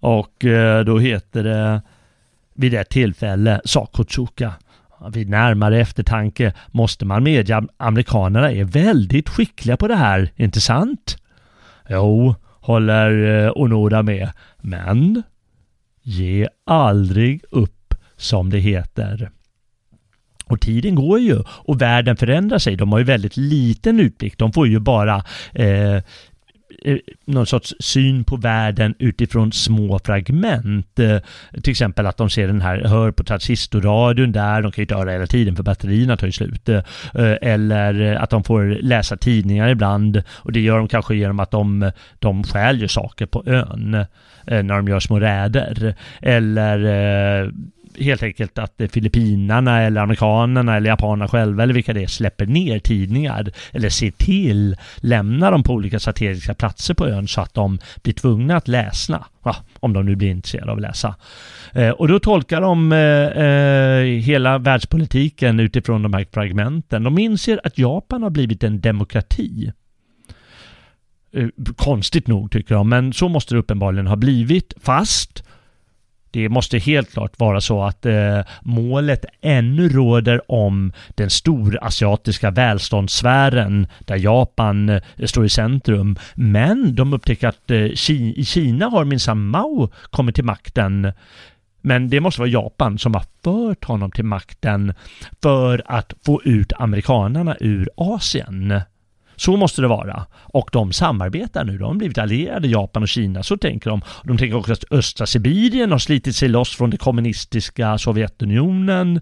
[0.01, 1.83] Och eh, då heter det
[2.55, 4.53] vid det tillfälle Sakotsuka.
[5.13, 10.61] Vid närmare eftertanke måste man medge att amerikanerna är väldigt skickliga på det här, inte
[10.61, 11.17] sant?
[11.89, 14.31] Jo, håller eh, Onoda med.
[14.61, 15.23] Men
[16.07, 19.31] Ge aldrig upp som det heter.
[20.47, 22.77] Och tiden går ju och världen förändrar sig.
[22.77, 24.39] De har ju väldigt liten utblick.
[24.39, 26.03] De får ju bara eh,
[26.83, 30.99] Eh, någon sorts syn på världen utifrån små fragment.
[30.99, 31.19] Eh,
[31.63, 34.95] till exempel att de ser den här, hör på transistorradion där, de kan ju inte
[34.95, 36.69] höra hela tiden för batterierna tar ju slut.
[36.69, 36.83] Eh,
[37.43, 41.91] eller att de får läsa tidningar ibland och det gör de kanske genom att de,
[42.19, 44.07] de stjäl saker på ön.
[44.47, 45.95] När de gör små räder.
[46.23, 47.53] Eller
[48.01, 52.79] helt enkelt att Filippinerna eller amerikanerna eller japanerna själva eller vilka det är släpper ner
[52.79, 57.79] tidningar eller ser till, lämnar dem på olika strategiska platser på ön så att de
[58.03, 59.25] blir tvungna att läsa.
[59.45, 61.15] Ja, om de nu blir intresserade av att läsa.
[61.73, 67.03] Eh, och då tolkar de eh, eh, hela världspolitiken utifrån de här fragmenten.
[67.03, 69.73] De inser att Japan har blivit en demokrati.
[71.33, 74.75] Eh, konstigt nog tycker de, men så måste det uppenbarligen ha blivit.
[74.83, 75.45] Fast
[76.35, 83.87] det måste helt klart vara så att eh, målet ännu råder om den storasiatiska välståndssfären
[84.01, 86.17] där Japan eh, står i centrum.
[86.35, 91.13] Men de upptäcker att eh, i Kina har minsann Mao kommit till makten.
[91.81, 94.95] Men det måste vara Japan som har fört honom till makten
[95.43, 98.81] för att få ut amerikanarna ur Asien.
[99.37, 100.27] Så måste det vara.
[100.35, 101.79] Och de samarbetar nu.
[101.79, 103.43] De har blivit allierade, Japan och Kina.
[103.43, 104.01] Så tänker de.
[104.25, 109.21] De tänker också att östra Sibirien har slitit sig loss från det kommunistiska Sovjetunionen.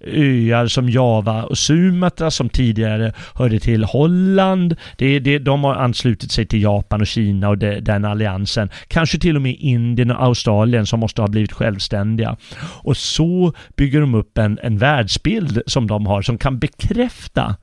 [0.00, 4.76] Öar som Java och Sumatra som tidigare hörde till Holland.
[4.96, 8.70] Det, det, de har anslutit sig till Japan och Kina och det, den alliansen.
[8.88, 12.36] Kanske till och med Indien och Australien som måste ha blivit självständiga.
[12.62, 17.56] Och så bygger de upp en, en världsbild som de har som kan bekräfta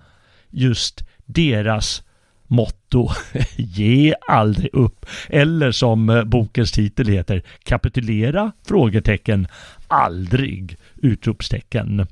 [0.52, 2.04] just deras
[2.48, 3.10] motto
[3.56, 5.06] Ge aldrig upp.
[5.30, 8.52] Eller som eh, bokens titel heter Kapitulera?
[8.68, 9.48] Frågetecken.
[9.88, 10.78] Aldrig!
[10.96, 12.08] Utropstecken.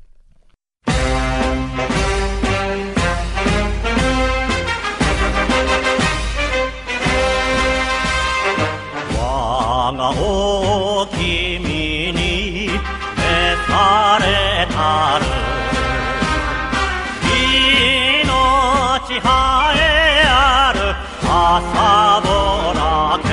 [21.62, 22.28] さぼ
[22.74, 23.30] らけ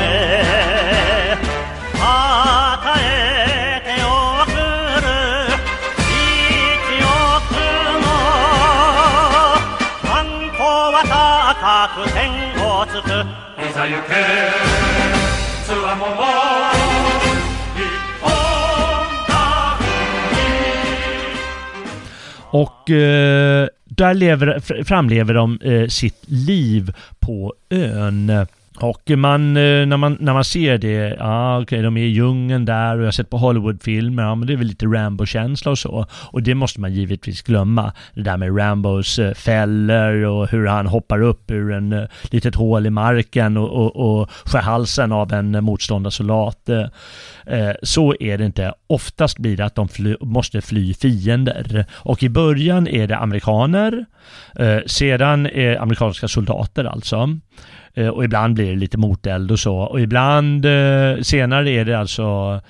[1.99, 2.05] 与
[3.01, 4.07] えてお
[4.45, 4.49] く
[5.01, 5.09] る
[6.07, 7.49] 一億
[8.03, 8.05] の。
[10.05, 10.13] 万
[10.53, 10.61] 歩
[10.93, 10.97] は
[11.61, 12.21] 高く天
[12.63, 13.09] をつく
[13.59, 14.11] いざ行け
[15.65, 16.13] つわもも
[17.75, 17.79] 一
[18.21, 18.29] 本
[19.29, 19.31] だ
[22.53, 23.69] Och eh,
[24.01, 28.47] där lever, framlever de eh, sitt liv på ön.
[28.83, 32.09] Och man, eh, när man, när man ser det, ja okej okay, de är i
[32.09, 35.71] djungeln där och jag har sett på Hollywoodfilmer, ja men det är väl lite Rambo-känsla
[35.71, 36.07] och så.
[36.13, 37.93] Och det måste man givetvis glömma.
[38.15, 42.55] Det där med Rambos eh, fällor och hur han hoppar upp ur en eh, litet
[42.55, 46.71] hål i marken och, och, och skär halsen av en motståndarsoldat.
[47.83, 48.75] Så är det inte.
[48.87, 51.85] Oftast blir det att de fly, måste fly fiender.
[51.93, 54.07] Och i början är det amerikaner,
[54.59, 57.39] Eh, sedan är amerikanska soldater alltså.
[57.95, 59.77] Eh, och ibland blir det lite moteld och så.
[59.77, 62.61] Och ibland eh, senare är det alltså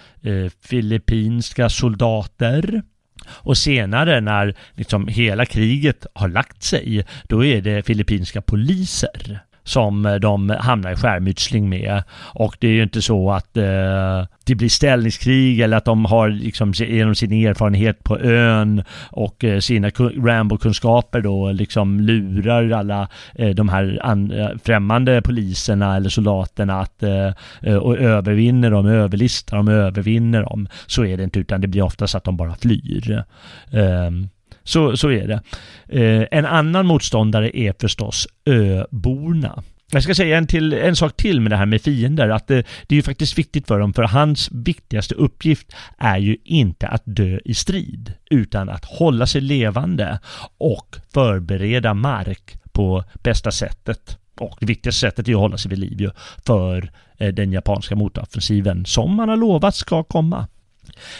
[0.63, 2.83] filippinska soldater.
[3.29, 9.41] Och senare när liksom hela kriget har lagt sig, då är det filippinska poliser
[9.71, 12.03] som eh, de hamnar i skärmytsling med.
[12.35, 16.29] Och det är ju inte så att eh, det blir ställningskrig eller att de har
[16.29, 23.49] liksom genom sin erfarenhet på ön och eh, sina Rambo-kunskaper då liksom lurar alla eh,
[23.49, 27.33] de här an, eh, främmande poliserna eller soldaterna att eh,
[27.63, 30.69] eh, och övervinner dem, överlistar dem, övervinner dem.
[30.87, 33.25] Så är det inte utan det blir oftast att de bara flyr.
[33.71, 34.29] Um,
[34.71, 35.41] så, så är det.
[35.89, 39.63] Eh, en annan motståndare är förstås öborna.
[39.93, 42.67] Jag ska säga en, till, en sak till med det här med fiender, att det,
[42.87, 47.03] det är ju faktiskt viktigt för dem, för hans viktigaste uppgift är ju inte att
[47.05, 50.19] dö i strid, utan att hålla sig levande
[50.59, 54.19] och förbereda mark på bästa sättet.
[54.41, 56.11] Och det viktigaste sättet är att hålla sig vid liv ju,
[56.47, 60.47] för eh, den japanska motoffensiven som man har lovat ska komma.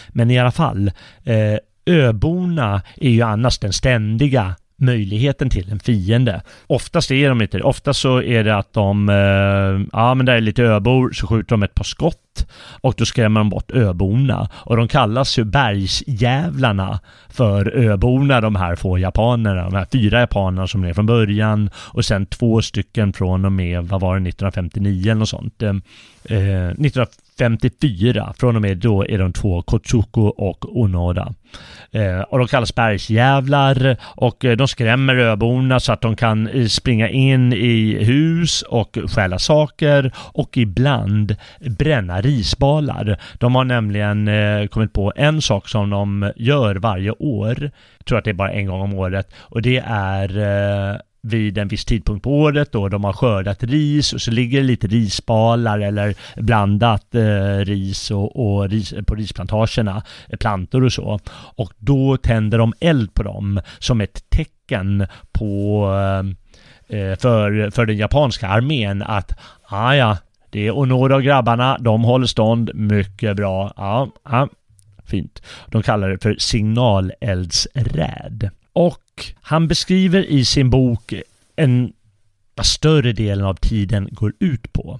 [0.09, 0.91] Men i alla fall,
[1.23, 6.41] eh, öborna är ju annars den ständiga möjligheten till en fiende.
[6.67, 7.63] Oftast är de inte det.
[7.63, 11.49] Oftast så är det att de, eh, ja men där är lite öbor, så skjuter
[11.49, 12.47] de ett par skott
[12.81, 14.49] och då skrämmer de bort öborna.
[14.53, 16.99] Och de kallas ju bergsjävlarna
[17.29, 19.63] för öborna, de här få japanerna.
[19.63, 23.83] De här fyra japanerna som är från början och sen två stycken från och med,
[23.83, 25.61] vad var det, 1959 eller något sånt.
[25.61, 31.33] Eh, eh 1954, från och med då är de två Kotsuko och Onoda.
[31.91, 36.65] Eh, och de kallas bergsjävlar och eh, de skrämmer öborna så att de kan eh,
[36.65, 43.19] springa in i hus och stjäla saker och ibland bränna risbalar.
[43.33, 48.17] De har nämligen eh, kommit på en sak som de gör varje år, jag tror
[48.17, 51.85] att det är bara en gång om året, och det är eh, vid en viss
[51.85, 56.15] tidpunkt på året då de har skördat ris och så ligger det lite risbalar eller
[56.35, 61.19] blandat eh, ris och, och ris, på risplantagerna, eh, plantor och så.
[61.55, 66.19] Och då tänder de eld på dem som ett tecken på eh,
[66.99, 69.31] eh, för, för den japanska armén att
[69.63, 70.17] ah, ja,
[70.49, 73.73] det är och några av grabbarna, de håller stånd mycket bra.
[73.77, 74.49] Ja, ja,
[75.05, 75.41] fint.
[75.67, 78.49] De kallar det för signaleldsräd.
[78.73, 79.00] Och
[79.41, 81.13] han beskriver i sin bok
[81.55, 81.93] en
[82.55, 84.99] vad större delen av tiden går ut på.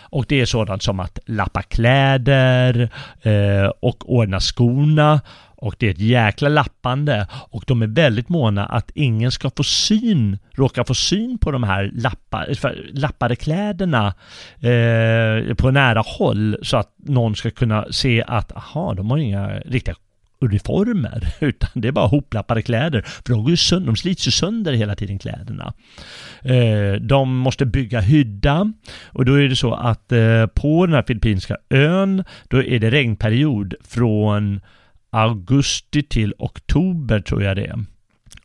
[0.00, 2.90] Och det är sådant som att lappa kläder
[3.22, 5.20] eh, och ordna skorna.
[5.56, 7.26] Och det är ett jäkla lappande.
[7.50, 11.62] Och de är väldigt måna att ingen ska få syn, råka få syn på de
[11.62, 12.46] här lappa,
[12.92, 14.14] lappade kläderna
[14.60, 16.56] eh, på nära håll.
[16.62, 19.94] Så att någon ska kunna se att aha, de har inga riktiga
[20.42, 24.72] uniformer utan det är bara hoplappade kläder för de, går sönder, de slits ju sönder
[24.72, 25.72] hela tiden kläderna.
[26.42, 28.72] Eh, de måste bygga hydda
[29.06, 32.90] och då är det så att eh, på den här filippinska ön då är det
[32.90, 34.60] regnperiod från
[35.10, 37.84] augusti till oktober tror jag det är.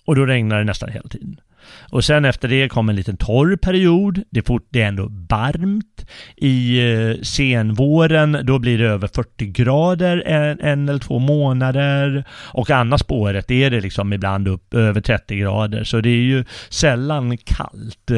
[0.05, 1.39] Och då regnar det nästan hela tiden.
[1.89, 4.23] Och sen efter det kom en liten torr period.
[4.29, 6.05] Det är, fort, det är ändå varmt.
[6.35, 12.23] I eh, senvåren då blir det över 40 grader en, en eller två månader.
[12.31, 15.83] Och annars på året är det liksom ibland upp över 30 grader.
[15.83, 18.11] Så det är ju sällan kallt.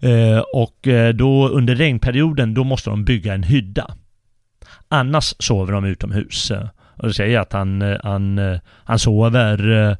[0.00, 3.94] Eh, och eh, då under regnperioden då måste de bygga en hydda.
[4.88, 6.52] Annars sover de utomhus.
[6.96, 9.96] Och då säger jag att han, eh, han, eh, han sover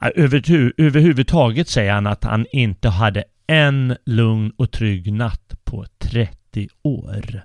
[0.00, 6.68] över, överhuvudtaget säger han att han inte hade en lugn och trygg natt på 30
[6.82, 7.42] år.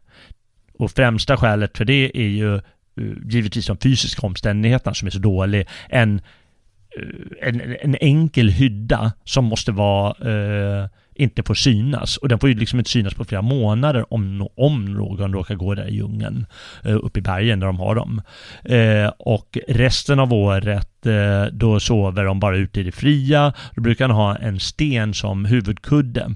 [0.79, 2.61] Och främsta skälet för det är ju eh,
[3.25, 5.67] givetvis de fysiska omständigheterna som är så dålig.
[5.89, 6.21] En,
[6.97, 12.17] eh, en, en enkel hydda som måste vara eh, inte får synas.
[12.17, 15.75] Och den får ju liksom inte synas på flera månader om, om någon råkar gå
[15.75, 16.45] där i djungeln.
[16.83, 18.21] Eh, Uppe i bergen där de har dem.
[18.63, 23.53] Eh, och resten av året eh, då sover de bara ute i det fria.
[23.75, 26.35] Då brukar han ha en sten som huvudkudde.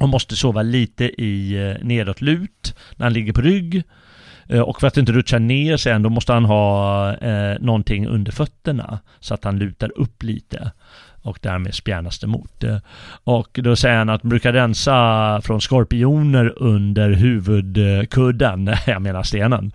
[0.00, 3.82] Och måste sova lite i eh, nedåtlut när han ligger på rygg.
[4.48, 8.32] Eh, och för att inte rutscha ner sen, då måste han ha eh, någonting under
[8.32, 10.72] fötterna så att han lutar upp lite
[11.22, 12.64] och därmed spjärnas det mot.
[13.24, 19.72] Och då säger han att man brukar rensa från skorpioner under huvudkudden, jag menar stenen.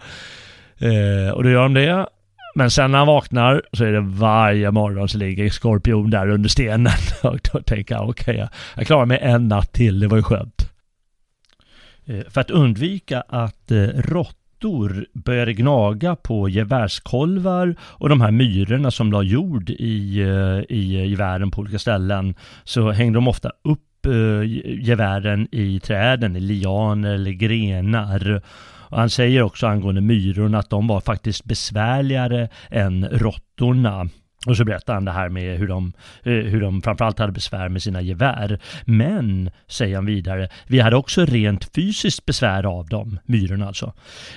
[0.78, 2.08] Eh, och då gör de det.
[2.56, 6.50] Men sen när han vaknar så är det varje morgon så ligger skorpion där under
[6.50, 6.92] stenen.
[7.24, 10.24] Och då tänker han okej, okay, jag klarar mig en natt till, det var ju
[10.24, 10.72] skönt.
[12.06, 18.32] Eh, för att undvika att eh, rått råttor började gnaga på gevärskolvar och de här
[18.32, 23.52] myrorna som la jord i, eh, i gevären på olika ställen så hängde de ofta
[23.64, 24.44] upp eh,
[24.82, 28.42] gevären i träden, i lianer eller grenar.
[28.90, 34.10] Och han säger också angående myrorna att de var faktiskt besvärligare än råttorna.
[34.46, 35.94] Och så berättar han det här med hur de,
[36.24, 38.60] eh, hur de framförallt hade besvär med sina gevär.
[38.86, 43.94] Men, säger han vidare, vi hade också rent fysiskt besvär av dem, myrorna alltså.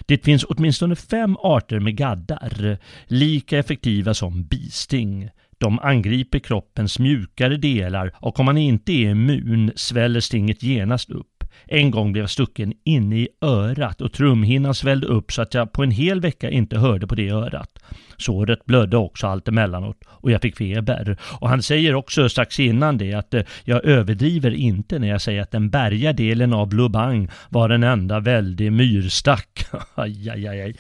[0.07, 5.31] Det finns åtminstone fem arter med gaddar, lika effektiva som bisting.
[5.59, 11.45] De angriper kroppens mjukare delar och om man inte är immun sväller stinget genast upp.
[11.67, 15.73] En gång blev jag stucken inne i örat och trumhinnan svällde upp så att jag
[15.73, 17.79] på en hel vecka inte hörde på det örat.
[18.21, 21.17] Såret blödde också allt emellanåt och jag fick feber.
[21.41, 25.43] Och han säger också strax innan det att eh, jag överdriver inte när jag säger
[25.43, 29.67] att den berga delen av Lubang var en enda väldig myrstack.
[29.95, 30.75] aj, aj, aj.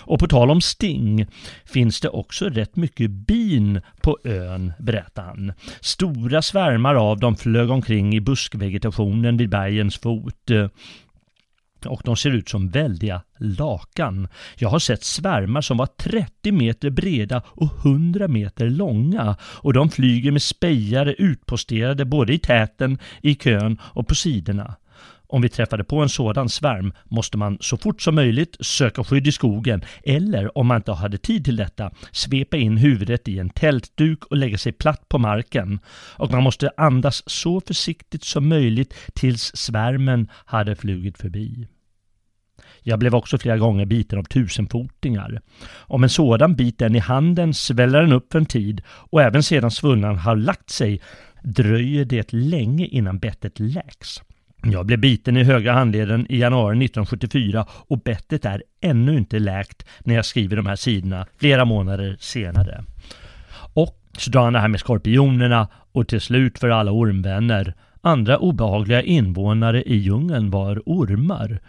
[0.00, 1.26] Och på tal om sting
[1.64, 5.52] finns det också rätt mycket bin på ön, berättar han.
[5.80, 10.50] Stora svärmar av dem flög omkring i buskvegetationen vid bergens fot
[11.86, 14.28] och de ser ut som väldiga lakan.
[14.56, 19.90] Jag har sett svärmar som var 30 meter breda och 100 meter långa och de
[19.90, 24.74] flyger med spejare utposterade både i täten, i kön och på sidorna.
[25.26, 29.26] Om vi träffade på en sådan svärm måste man så fort som möjligt söka skydd
[29.26, 33.50] i skogen eller om man inte hade tid till detta svepa in huvudet i en
[33.50, 35.78] tältduk och lägga sig platt på marken.
[36.16, 41.66] Och man måste andas så försiktigt som möjligt tills svärmen hade flugit förbi.
[42.86, 45.40] Jag blev också flera gånger biten av tusenfotingar.
[45.76, 49.42] Om en sådan bit den i handen sväller den upp för en tid och även
[49.42, 51.00] sedan svullnaden har lagt sig
[51.42, 54.22] dröjer det länge innan bettet läks.
[54.62, 59.86] Jag blev biten i högra handleden i januari 1974 och bettet är ännu inte läkt
[60.00, 62.84] när jag skriver de här sidorna flera månader senare.
[63.74, 67.74] Och Så drar han det här med skorpionerna och till slut för alla ormvänner.
[68.00, 71.60] Andra obehagliga invånare i djungeln var ormar,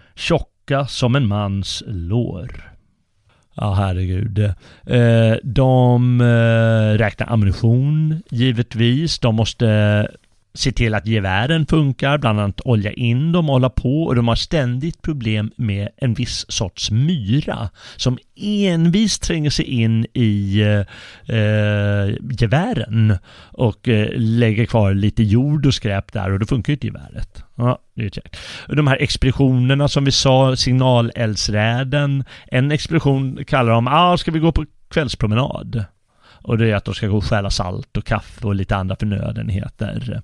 [0.65, 2.71] tjocka som en mans lår.
[3.55, 4.39] Ja, herregud.
[4.39, 9.19] Eh, de eh, räknar ammunition, givetvis.
[9.19, 10.07] De måste
[10.55, 14.27] se till att gevären funkar, bland annat olja in dem och hålla på och de
[14.27, 21.37] har ständigt problem med en viss sorts myra som envist tränger sig in i eh,
[21.37, 23.17] eh gevären
[23.51, 27.43] och eh, lägger kvar lite jord och skräp där och då funkar ju inte geväret.
[27.55, 28.37] Ja, det är kärt.
[28.67, 32.23] De här expeditionerna som vi sa, signaleldsräden.
[32.47, 35.85] En expedition kallar de, ah, ska vi gå på kvällspromenad?
[36.45, 38.95] Och det är att de ska gå och stjäla salt och kaffe och lite andra
[38.95, 40.21] förnödenheter.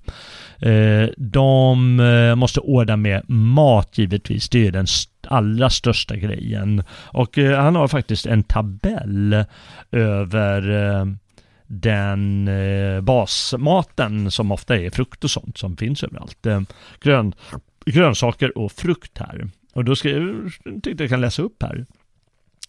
[0.59, 4.49] Eh, de eh, måste ordna med mat givetvis.
[4.49, 4.85] Det är den
[5.27, 6.83] allra största grejen.
[6.91, 9.45] Och eh, han har faktiskt en tabell
[9.91, 11.17] över
[11.67, 12.49] den
[13.01, 16.47] basmaten som ofta är frukt och sånt som finns överallt.
[17.01, 17.33] Grön,
[17.85, 19.49] grönsaker och frukt här.
[19.73, 21.85] Och då ska jag, tänkte jag kan läsa upp här.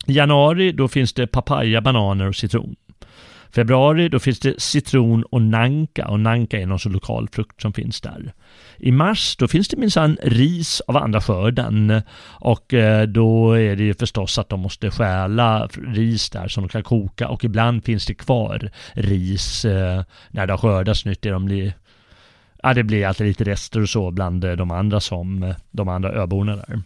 [0.07, 2.77] I januari då finns det papaya, bananer och citron.
[3.55, 7.73] Februari då finns det citron och nanka och nanka är någon sån lokal frukt som
[7.73, 8.33] finns där.
[8.79, 13.83] I mars då finns det minsann ris av andra skörden och eh, då är det
[13.83, 18.07] ju förstås att de måste stjäla ris där som de kan koka och ibland finns
[18.07, 21.23] det kvar ris eh, när det har skördats nytt.
[21.23, 21.73] De
[22.63, 25.89] ja, det blir alltid lite rester och så bland eh, de andra som eh, de
[25.89, 26.83] andra öborna där.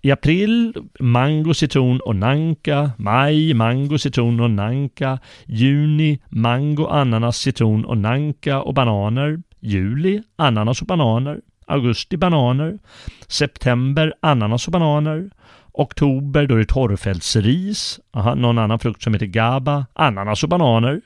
[0.00, 2.90] I april mango, citron och nanka.
[2.96, 5.18] Maj mango, citron och nanka.
[5.46, 9.42] Juni mango, ananas, citron och nanka och bananer.
[9.60, 11.40] Juli ananas och bananer.
[11.66, 12.78] Augusti bananer.
[13.28, 15.30] September ananas och bananer.
[15.72, 18.00] Oktober då är det torrfältsris.
[18.12, 19.86] Aha, någon annan frukt som heter gaba.
[19.92, 21.00] Ananas och bananer.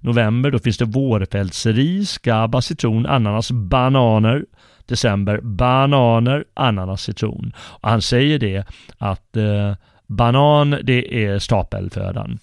[0.00, 4.44] November då finns det vårfältsris, gaba, citron, ananas, bananer
[4.90, 7.52] december bananer, ananas, citron.
[7.56, 8.64] Och han säger det
[8.98, 9.74] att eh,
[10.06, 12.38] banan det är stapelfödan.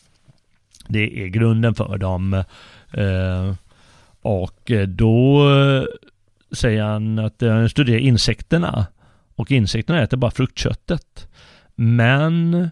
[0.88, 2.34] Det är grunden för dem.
[2.94, 3.54] Eh,
[4.22, 5.50] och då
[6.52, 8.88] säger han att han eh, studerar insekterna.
[9.36, 11.28] Och insekterna äter bara fruktköttet.
[11.76, 12.70] Men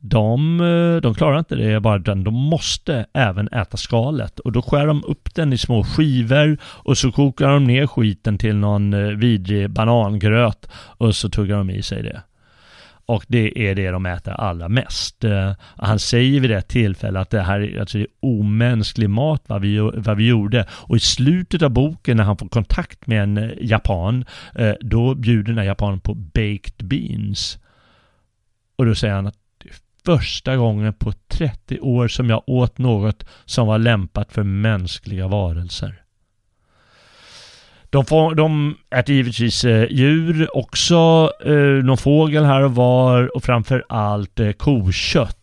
[0.00, 4.62] de, eh, de klarar inte det bara utan de måste även äta skalet och då
[4.62, 8.92] skär de upp den i små skivor och så kokar de ner skiten till någon
[8.92, 12.22] eh, vidrig banangröt och så tuggar de i sig det.
[13.06, 15.24] Och det är det de äter allra mest.
[15.24, 19.78] Eh, han säger vid det tillfället att det här alltså är, omänsklig mat vad vi,
[19.78, 20.66] vad vi gjorde.
[20.70, 24.24] Och i slutet av boken när han får kontakt med en japan,
[24.80, 27.58] då bjuder den här japanen på baked beans.
[28.76, 29.38] Och då säger han att
[30.08, 36.02] första gången på 30 år som jag åt något som var lämpat för mänskliga varelser.
[37.90, 43.44] De, får, de äter givetvis eh, djur, också eh, någon fågel här och var och
[43.44, 45.37] framför allt eh, kokött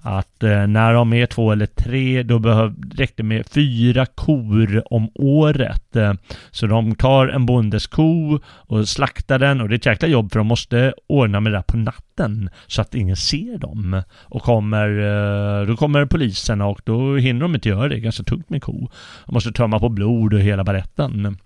[0.00, 4.82] att eh, eh, när de är två eller tre då behöv, räckte med fyra kor
[4.90, 5.96] om året.
[5.96, 6.14] Eh,
[6.50, 10.32] så de tar en bondes ko och slaktar den och det är ett jäkla jobb
[10.32, 14.02] för de måste ordna med det där på natten så att ingen ser dem.
[14.22, 18.62] Och kommer, då kommer polisen och då hinner de inte göra det, ganska tungt med
[18.62, 18.88] ko.
[19.26, 21.36] De måste tömma på blod och hela baretten.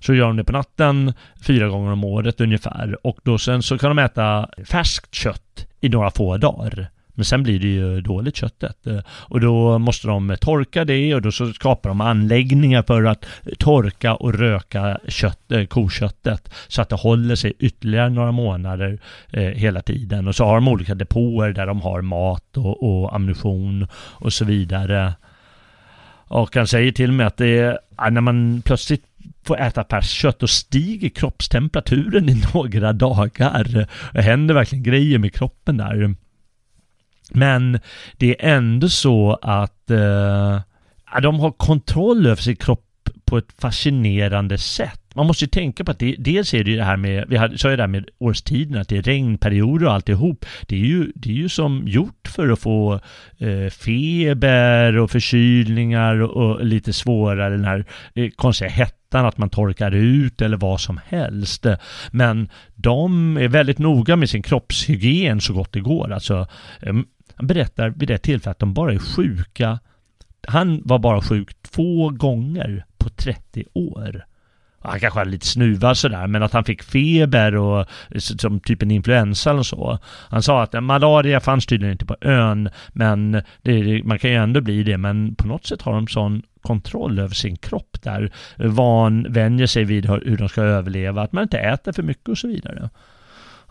[0.00, 1.12] Så gör de det på natten
[1.42, 5.88] fyra gånger om året ungefär och då sen så kan de äta färskt kött i
[5.88, 6.90] några få dagar.
[7.20, 8.76] Men sen blir det ju dåligt köttet.
[9.06, 13.24] Och då måste de torka det och då så skapar de anläggningar för att
[13.58, 18.98] torka och röka kött, eh, koköttet så att det håller sig ytterligare några månader
[19.32, 20.28] eh, hela tiden.
[20.28, 24.44] Och så har de olika depåer där de har mat och, och ammunition och så
[24.44, 25.14] vidare.
[26.28, 29.04] Och han säger till mig att det är, när man plötsligt
[29.44, 33.86] får äta perskött och stiger kroppstemperaturen i några dagar.
[34.12, 36.14] Det händer verkligen grejer med kroppen där.
[37.30, 37.78] Men
[38.16, 40.60] det är ändå så att eh,
[41.22, 42.86] de har kontroll över sin kropp
[43.24, 45.00] på ett fascinerande sätt.
[45.14, 47.58] Man måste ju tänka på att det, dels är det ju det här med, vi
[47.58, 50.46] sa ju det här med årstiderna, att det är regnperioder och alltihop.
[50.66, 53.00] Det är ju, det är ju som gjort för att få
[53.38, 57.84] eh, feber och förkylningar och, och, lite svårare den här
[58.14, 61.66] eh, konstiga hettan, att man torkar ut eller vad som helst.
[62.10, 66.12] Men de är väldigt noga med sin kroppshygien så gott det går.
[66.12, 66.46] Alltså,
[66.80, 69.78] ehm, han berättar vid det tillfället att de bara är sjuka.
[70.48, 74.24] Han var bara sjuk två gånger på 30 år.
[74.82, 78.82] han kanske hade lite snuva sådär, men att han fick feber och eh, som typ
[78.82, 79.98] en influensa eller så.
[80.28, 84.36] Han sa att eh, malaria fanns tydligen inte på ön, men det, man kan ju
[84.36, 88.32] ändå bli det, men på något sätt har de sån kontroll över sin kropp där.
[88.56, 92.38] Van vänjer sig vid hur de ska överleva, att man inte äter för mycket och
[92.38, 92.90] så vidare.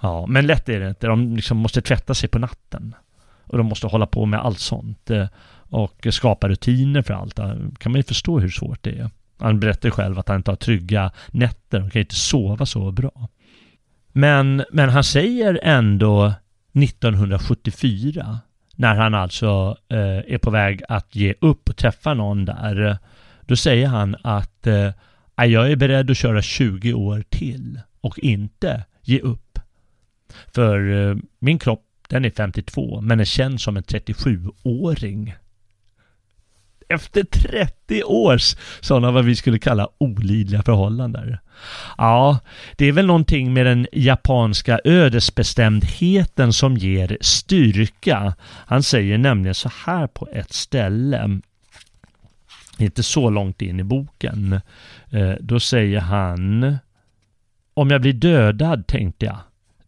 [0.01, 1.07] Ja, men lätt är det inte.
[1.07, 2.95] De liksom måste tvätta sig på natten.
[3.43, 5.09] Och de måste hålla på med allt sånt.
[5.09, 5.27] Eh,
[5.69, 7.35] och skapa rutiner för allt.
[7.79, 9.09] kan man ju förstå hur svårt det är.
[9.39, 11.79] Han berättar själv att han inte har trygga nätter.
[11.79, 13.27] Han kan inte sova så bra.
[14.11, 16.33] Men, men han säger ändå
[16.73, 18.39] 1974
[18.79, 22.97] när han alltså eh, är på väg att ge upp och träffa någon där.
[23.41, 24.91] Då säger han att eh,
[25.35, 29.59] jag är beredd att köra 20 år till och inte ge upp.
[30.53, 35.35] För eh, min kropp den är 52 men är känd som en 37-åring
[36.89, 41.37] efter 30 års sådana vad vi skulle kalla olidliga förhållanden.
[41.97, 42.39] Ja,
[42.77, 48.33] det är väl någonting med den japanska ödesbestämdheten som ger styrka.
[48.41, 51.39] Han säger nämligen så här på ett ställe,
[52.77, 54.61] inte så långt in i boken.
[55.09, 56.77] Eh, då säger han
[57.73, 59.37] Om jag blir dödad, tänkte jag,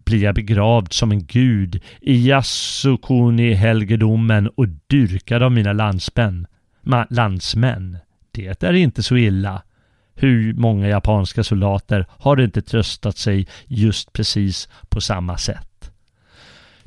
[0.06, 6.48] blir jag begravd som en gud i Yasukuni-helgedomen och dyrkad av mina landsmän
[7.10, 7.98] landsmän.
[8.32, 9.62] Det är inte så illa.
[10.16, 15.92] Hur många japanska soldater har inte tröstat sig just precis på samma sätt?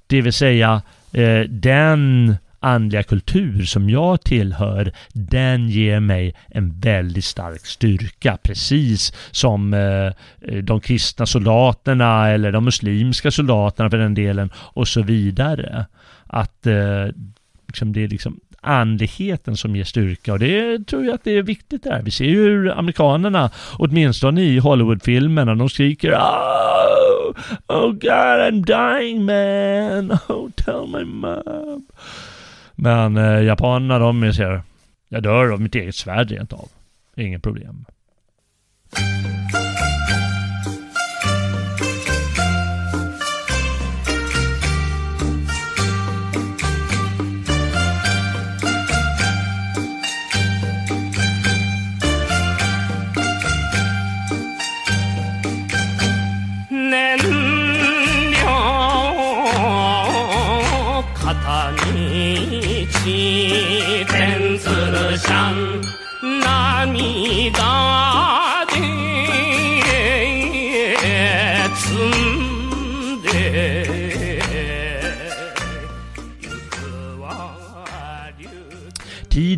[0.06, 7.24] Det vill säga, eh, den andliga kultur som jag tillhör, den ger mig en väldigt
[7.24, 8.38] stark styrka.
[8.42, 10.12] Precis som eh,
[10.62, 15.86] de kristna soldaterna eller de muslimska soldaterna för den delen och så vidare.
[16.26, 17.06] Att eh,
[17.66, 21.42] liksom det är liksom andligheten som ger styrka och det tror jag att det är
[21.42, 22.02] viktigt där.
[22.02, 27.34] Vi ser ju hur amerikanerna, åtminstone i Hollywoodfilmerna, de skriker oh,
[27.68, 31.86] oh God I'm dying man, oh tell my mom.
[32.74, 34.62] Men eh, japanerna de säger
[35.08, 36.68] jag dör av mitt eget svärd rent av.
[37.16, 37.84] Inget problem.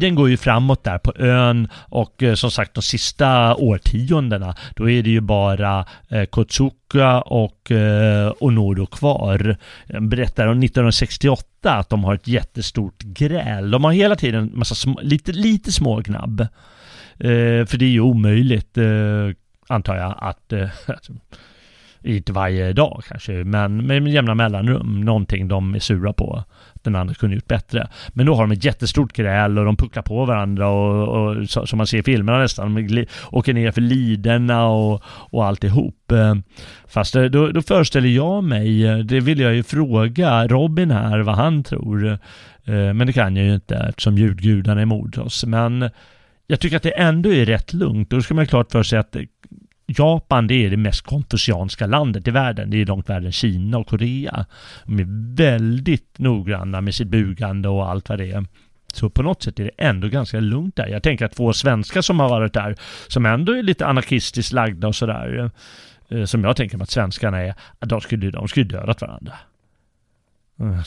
[0.01, 4.91] Tiden går ju framåt där på ön och eh, som sagt de sista årtiondena då
[4.91, 9.57] är det ju bara eh, Kotsuka och eh, Onodo kvar.
[9.87, 13.71] Jag berättar om 1968 att de har ett jättestort gräl.
[13.71, 16.41] De har hela tiden massa små, lite, lite smågnabb.
[17.19, 19.31] Eh, för det är ju omöjligt eh,
[19.69, 20.69] antar jag att eh,
[22.07, 26.45] inte varje dag kanske, men med jämna mellanrum, någonting de är sura på
[26.87, 27.89] den andra kunde gjort bättre.
[28.09, 31.67] Men då har de ett jättestort gräl och de pucklar på varandra och, och så,
[31.67, 32.75] som man ser i filmerna nästan.
[32.75, 36.13] De åker ner för liderna och, och alltihop.
[36.13, 36.35] Eh,
[36.89, 41.19] fast eh, då, då föreställer jag mig, eh, det vill jag ju fråga Robin här
[41.19, 42.19] vad han tror.
[42.69, 45.45] Men det kan jag ju inte eftersom ljudgudarna är emot oss.
[45.45, 45.91] Men
[46.47, 48.11] jag tycker att det ändå är rätt lugnt.
[48.11, 49.17] Då ska man ha klart för sig att
[49.87, 52.71] Japan det är det mest konfucianska landet i världen.
[52.71, 54.47] Det är långt värre än Kina och Korea.
[54.85, 58.47] De är väldigt noggranna med sitt bugande och allt vad det är.
[58.93, 60.87] Så på något sätt är det ändå ganska lugnt där.
[60.87, 62.77] Jag tänker att två svenskar som har varit där,
[63.09, 65.51] som ändå är lite anarkistiskt lagda och sådär,
[66.09, 69.33] eh, som jag tänker mig att svenskarna är, de skulle, de skulle dödat varandra.
[70.61, 70.81] Eh,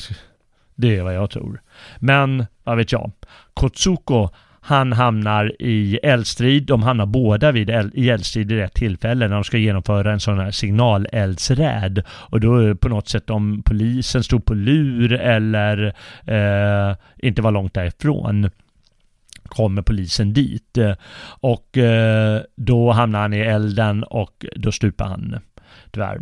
[0.75, 1.61] det är vad jag tror.
[1.99, 3.11] Men, vad vet jag.
[3.53, 4.29] Kotsuko,
[4.61, 6.65] han hamnar i eldstrid.
[6.65, 10.19] De hamnar båda vid eld, i eldstrid i rätt tillfälle när de ska genomföra en
[10.19, 12.03] sån här signaleldsräd.
[12.09, 15.93] Och då är på något sätt om polisen stod på lur eller
[16.25, 18.49] eh, inte var långt därifrån
[19.43, 20.77] kommer polisen dit.
[21.39, 25.39] Och eh, då hamnar han i elden och då stupar han
[25.91, 26.21] tyvärr.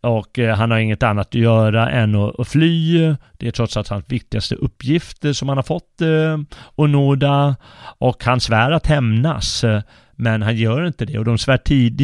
[0.00, 2.98] Och eh, han har inget annat att göra än att, att fly.
[3.38, 6.38] Det är trots allt hans viktigaste uppgifter eh, som han har fått, eh,
[6.74, 7.56] Onoda.
[7.98, 9.64] Och han svär att hämnas.
[9.64, 9.82] Eh,
[10.12, 11.98] men han gör inte det och de svär tid,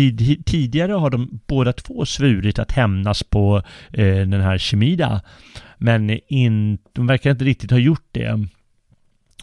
[0.46, 5.20] tidigare har de båda två svurit att hämnas på eh, den här Shemida.
[5.76, 8.46] Men in, de verkar inte riktigt ha gjort det.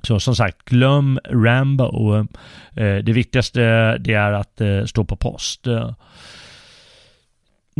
[0.03, 2.27] Så som sagt, glöm Rambo.
[2.75, 3.61] Det viktigaste
[3.97, 5.67] det är att stå på post.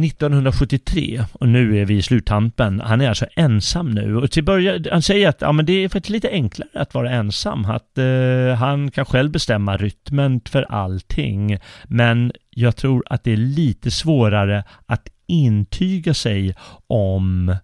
[0.03, 2.79] 1973 och nu är vi i sluttampen.
[2.79, 5.89] Han är alltså ensam nu och till början, han säger att ja, men det är
[5.89, 7.65] faktiskt lite enklare att vara ensam.
[7.65, 11.57] Att eh, han kan själv bestämma rytmen för allting.
[11.83, 16.55] Men jag tror att det är lite svårare att intyga sig
[16.87, 17.55] om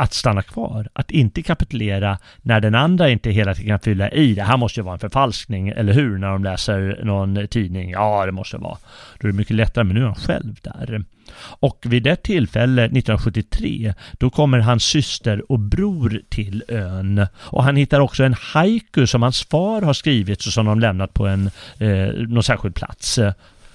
[0.00, 4.34] att stanna kvar, att inte kapitulera när den andra inte hela tiden kan fylla i.
[4.34, 6.18] Det här måste ju vara en förfalskning, eller hur?
[6.18, 7.90] När de läser någon tidning.
[7.90, 8.78] Ja, det måste vara.
[9.20, 11.04] Då är det mycket lättare, men nu är han själv där.
[11.42, 17.26] Och vid det tillfälle, 1973, då kommer hans syster och bror till ön.
[17.36, 21.14] Och han hittar också en haiku som hans far har skrivit och som de lämnat
[21.14, 23.18] på en, eh, någon särskild plats.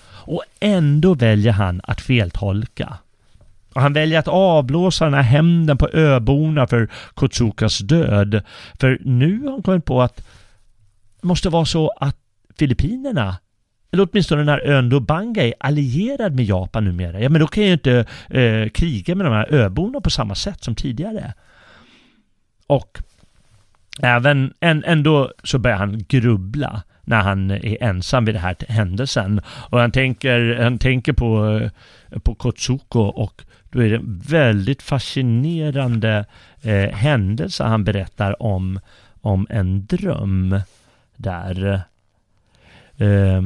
[0.07, 2.97] Och ändå väljer han att feltolka.
[3.76, 8.43] Och han väljer att avblåsa den här hämnden på öborna för Kotsukas död.
[8.80, 10.18] För nu har han kommit på att
[11.22, 12.18] det måste vara så att
[12.60, 13.38] Filippinerna
[13.91, 17.19] eller åtminstone den här ön Lubanga är allierad med Japan numera.
[17.19, 20.35] Ja, men då kan jag ju inte eh, kriga med de här öborna på samma
[20.35, 21.34] sätt som tidigare.
[22.68, 22.99] Och
[24.02, 29.41] även en, ändå så börjar han grubbla när han är ensam vid den här händelsen.
[29.47, 31.60] Och han tänker, han tänker på,
[32.11, 33.41] eh, på Kotsuko och
[33.76, 36.26] då är det en väldigt fascinerande
[36.61, 38.80] eh, händelse han berättar om,
[39.22, 40.60] om en dröm
[41.15, 41.81] där.
[42.97, 43.41] Eh,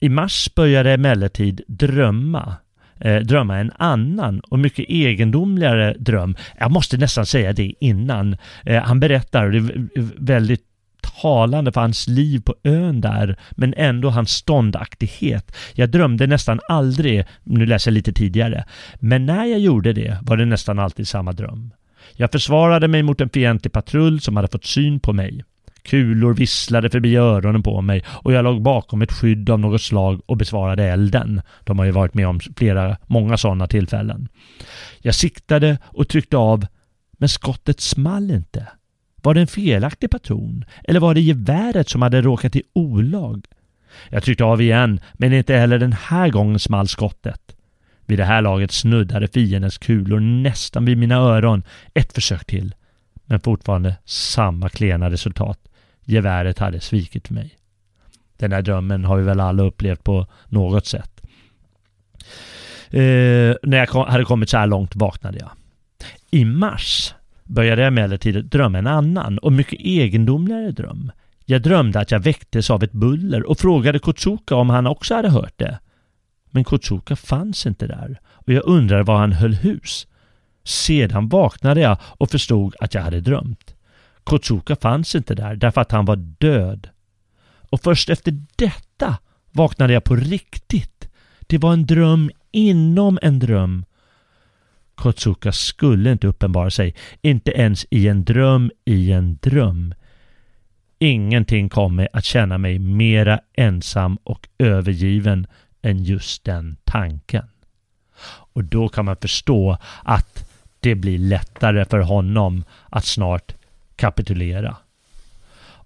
[0.00, 2.56] I mars började emellertid drömma
[3.00, 6.36] eh, drömma en annan och mycket egendomligare dröm.
[6.58, 8.36] Jag måste nästan säga det innan.
[8.62, 10.73] Eh, han berättar, och det är väldigt
[11.22, 15.56] talande för hans liv på ön där, men ändå hans ståndaktighet.
[15.74, 18.64] Jag drömde nästan aldrig, nu läser jag lite tidigare,
[18.94, 21.70] men när jag gjorde det var det nästan alltid samma dröm.
[22.16, 25.44] Jag försvarade mig mot en fientlig patrull som hade fått syn på mig.
[25.82, 30.20] Kulor visslade förbi öronen på mig och jag låg bakom ett skydd av något slag
[30.26, 31.42] och besvarade elden.
[31.64, 34.28] De har ju varit med om flera, många sådana tillfällen.
[34.98, 36.66] Jag siktade och tryckte av,
[37.18, 38.66] men skottet small inte.
[39.24, 40.64] Var det en felaktig patron?
[40.84, 43.46] Eller var det geväret som hade råkat i olag?
[44.08, 47.56] Jag tryckte av igen, men inte heller den här gången small skottet.
[48.06, 51.62] Vid det här laget snuddade fiendens kulor nästan vid mina öron.
[51.94, 52.74] Ett försök till.
[53.24, 55.58] Men fortfarande samma klena resultat.
[56.04, 57.58] Geväret hade svikit mig.
[58.36, 61.20] Den där drömmen har vi väl alla upplevt på något sätt.
[62.90, 65.50] Eh, när jag hade kommit så här långt vaknade jag.
[66.30, 67.14] I mars
[67.44, 71.12] började jag emellertid drömma en annan och mycket egendomligare dröm.
[71.44, 75.30] Jag drömde att jag väcktes av ett buller och frågade Kotsuka om han också hade
[75.30, 75.78] hört det.
[76.50, 80.06] Men Kotsuka fanns inte där och jag undrade var han höll hus.
[80.64, 83.74] Sedan vaknade jag och förstod att jag hade drömt.
[84.24, 86.88] Kotsuka fanns inte där därför att han var död.
[87.70, 89.18] Och först efter detta
[89.50, 91.08] vaknade jag på riktigt.
[91.40, 93.84] Det var en dröm inom en dröm
[94.94, 99.94] Kotsuka skulle inte uppenbara sig, inte ens i en dröm i en dröm.
[100.98, 105.46] Ingenting kom mig att känna mig mera ensam och övergiven
[105.82, 107.44] än just den tanken.
[108.52, 110.50] Och då kan man förstå att
[110.80, 113.54] det blir lättare för honom att snart
[113.96, 114.76] kapitulera.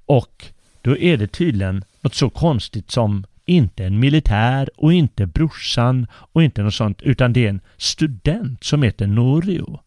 [0.06, 0.44] Och
[0.82, 6.43] då är det tydligen något så konstigt som inte en militär och inte brorsan och
[6.43, 9.81] inte något sånt, utan det är en student som heter Norio.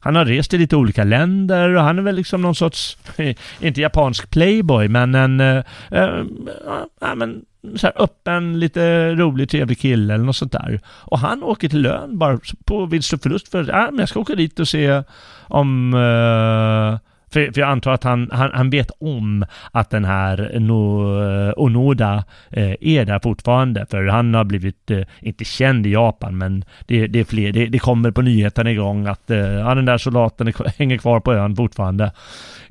[0.00, 2.98] Han har rest i lite olika länder och han är väl liksom någon sorts,
[3.60, 7.44] inte japansk playboy, men en, äh, äh, men
[7.76, 10.80] så här öppen, lite rolig, trevlig kille eller något sånt där.
[10.86, 14.20] Och han åker till lön bara på vinst och förlust för, ja, men jag ska
[14.20, 15.02] åka dit och se
[15.48, 16.98] om äh,
[17.32, 21.52] för, för jag antar att han, han, han vet om att den här no, eh,
[21.56, 23.86] Onoda eh, är där fortfarande.
[23.90, 27.52] För han har blivit, eh, inte känd i Japan, men det, det är fler.
[27.52, 31.20] Det, det, kommer på nyheterna igång att eh, ja, den där soldaten är, hänger kvar
[31.20, 32.12] på ön fortfarande.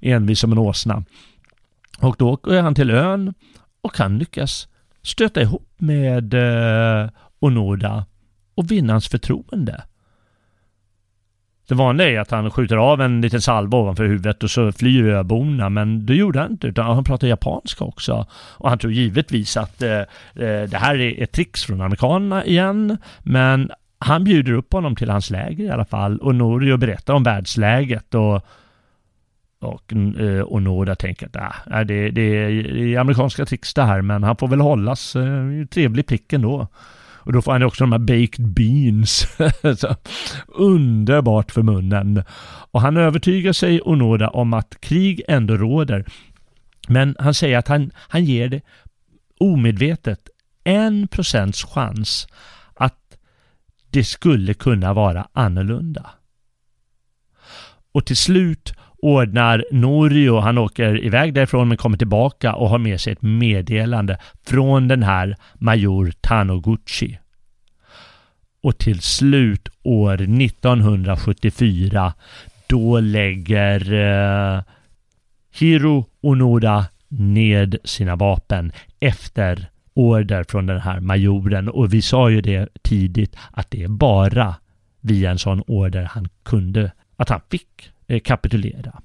[0.01, 1.03] Envis som en åsna.
[1.99, 3.33] Och då åker han till ön
[3.81, 4.67] och kan lyckas
[5.03, 7.09] stöta ihop med eh,
[7.39, 8.05] Onoda
[8.55, 9.83] och vinna hans förtroende.
[11.71, 15.07] Det vanliga är att han skjuter av en liten salva ovanför huvudet och så flyr
[15.07, 18.25] öborna, men det gjorde han inte, utan han pratade japanska också.
[18.33, 20.05] Och han tror givetvis att eh, eh,
[20.69, 25.29] det här är ett tricks från amerikanerna igen, men han bjuder upp honom till hans
[25.29, 28.45] läger i alla fall och Norio berättar om världsläget och
[29.61, 34.23] och eh, Onoda tänker att ah, äh, det, det, är amerikanska tricks det här, men
[34.23, 35.15] han får väl hållas.
[35.15, 36.67] Eh, trevlig prick ändå.
[37.23, 39.27] Och då får han också de här baked beans.
[40.47, 42.23] underbart för munnen.
[42.71, 46.05] Och han övertygar sig Onoda om att krig ändå råder.
[46.87, 48.61] Men han säger att han, han ger det
[49.39, 50.29] omedvetet
[50.63, 52.27] en procents chans
[52.73, 53.17] att
[53.89, 56.09] det skulle kunna vara annorlunda.
[57.91, 63.01] Och till slut ordnar Norio, han åker iväg därifrån men kommer tillbaka och har med
[63.01, 67.19] sig ett meddelande från den här major Tanoguchi.
[68.63, 72.13] Och till slut år 1974
[72.67, 74.61] då lägger eh,
[75.59, 82.41] Hiro Onoda ned sina vapen efter order från den här majoren och vi sa ju
[82.41, 84.55] det tidigt att det är bara
[85.01, 89.01] via en sån order han kunde, att han fick Eh, kapitulera.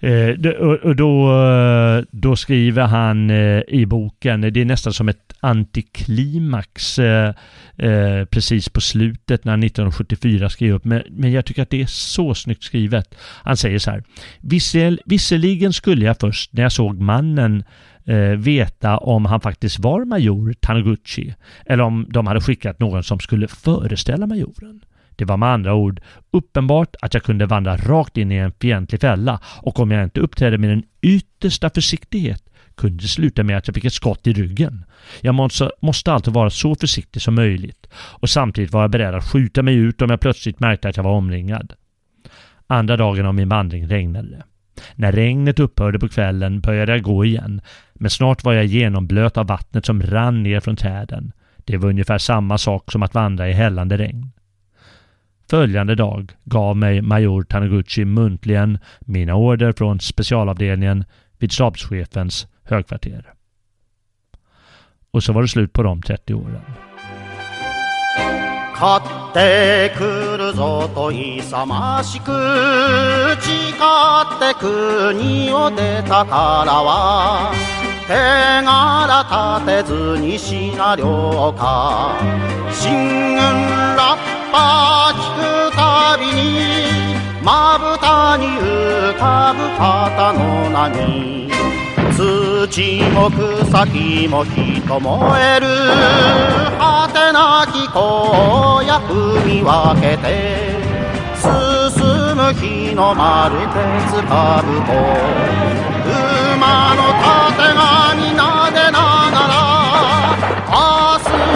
[0.00, 0.50] Eh,
[0.82, 3.30] och då, eh, då skriver han
[3.68, 7.00] i boken, det är nästan som ett antiklimax
[8.30, 10.84] precis på slutet när 1974 skrev upp.
[10.84, 13.14] Men, jag tycker att det är så snyggt skrivet.
[13.44, 14.02] Han säger så här.
[15.04, 17.64] Visserligen skulle jag först när jag såg mannen
[18.36, 21.34] veta om han faktiskt var major Taniguchi
[21.66, 24.80] eller om de hade skickat någon som skulle föreställa majoren.
[25.22, 26.00] Det var med andra ord
[26.30, 30.20] uppenbart att jag kunde vandra rakt in i en fientlig fälla och om jag inte
[30.20, 32.42] uppträdde med den yttersta försiktighet
[32.74, 34.84] kunde det sluta med att jag fick ett skott i ryggen.
[35.20, 35.34] Jag
[35.80, 40.02] måste, alltid vara så försiktig som möjligt och samtidigt vara beredd att skjuta mig ut
[40.02, 41.72] om jag plötsligt märkte att jag var omringad.
[42.66, 44.42] Andra dagen av min vandring regnade det.
[44.94, 47.60] När regnet upphörde på kvällen började jag gå igen,
[47.94, 51.32] men snart var jag genomblöt av vattnet som rann ner från träden.
[51.64, 54.32] Det var ungefär samma sak som att vandra i hällande regn.
[55.51, 61.05] Följande dag gav mig major Taniguchi muntligen mina order från specialavdelningen
[61.39, 63.33] vid stabschefens högkvarter.
[65.11, 66.61] Och så var det slut på de 30 åren.
[68.79, 72.31] 買ってくるぞと勇ましく
[73.41, 82.18] 誓って国を出たからは 手柄立てずにしな領下
[82.72, 83.36] 新軍
[83.96, 87.14] ラッパ聞くたびに
[87.44, 91.48] まぶたに浮かぶ旗の波
[92.16, 95.66] 土も草木も人もえる
[96.78, 100.82] 果てなき荒野踏み分けて
[101.40, 106.01] 進む日の丸鉄かぶと。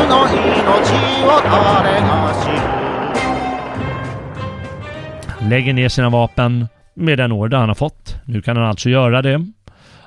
[0.07, 0.91] の命
[1.25, 2.61] を誰が知る
[5.49, 8.15] lägger ner sina vapen med den order han har fått.
[8.25, 9.45] Nu kan han alltså göra det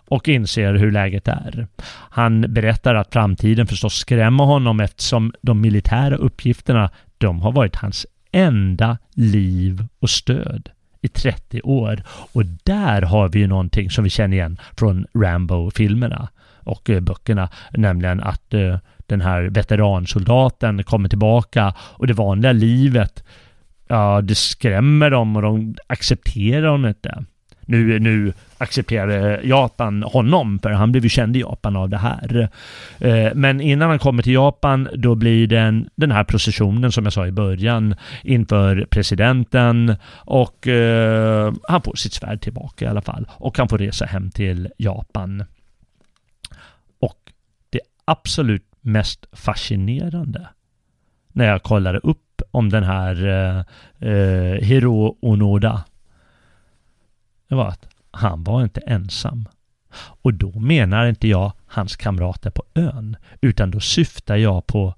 [0.09, 1.67] och inser hur läget är.
[2.11, 8.07] Han berättar att framtiden förstås skrämmer honom eftersom de militära uppgifterna de har varit hans
[8.33, 10.71] enda liv och stöd
[11.01, 12.03] i 30 år.
[12.09, 16.29] Och där har vi ju någonting som vi känner igen från Rambo-filmerna
[16.65, 18.79] och eh, böckerna, nämligen att eh,
[19.10, 23.24] den här veteransoldaten kommer tillbaka och det vanliga livet
[23.90, 27.24] ja, det skrämmer dem och de accepterar honom inte.
[27.62, 32.50] Nu, nu accepterar Japan honom, för han blev ju känd i Japan av det här.
[33.00, 37.14] Eh, men innan han kommer till Japan, då blir det den här processionen som jag
[37.14, 43.28] sa i början inför presidenten och eh, han får sitt svärd tillbaka i alla fall
[43.30, 45.44] och han får resa hem till Japan.
[47.00, 47.18] Och
[47.70, 50.50] det absolut mest fascinerande
[51.28, 53.60] när jag kollade upp om den här eh,
[54.10, 55.84] eh, Hiro Onoda.
[57.48, 59.46] Det var att han var inte ensam.
[60.22, 64.96] Och då menar inte jag hans kamrater på ön, utan då syftar jag på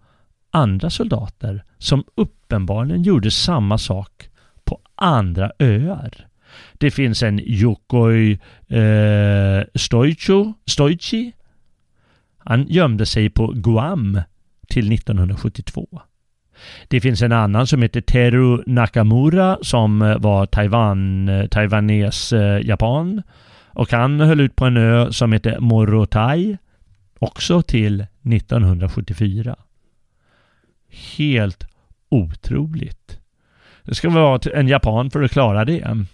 [0.51, 4.29] andra soldater som uppenbarligen gjorde samma sak
[4.63, 6.27] på andra öar.
[6.73, 9.63] Det finns en Yokoi eh,
[10.65, 11.33] Stoichi.
[12.45, 14.21] Han gömde sig på Guam
[14.67, 16.01] till 1972.
[16.87, 22.67] Det finns en annan som heter Teru Nakamura som eh, var Taiwan, eh, taiwanes eh,
[22.67, 23.21] japan.
[23.73, 26.57] Och han höll ut på en ö som heter Morotai.
[27.19, 29.55] Också till 1974.
[31.17, 31.63] Helt
[32.09, 33.19] otroligt.
[33.83, 36.05] Det ska vara en japan för att klara det.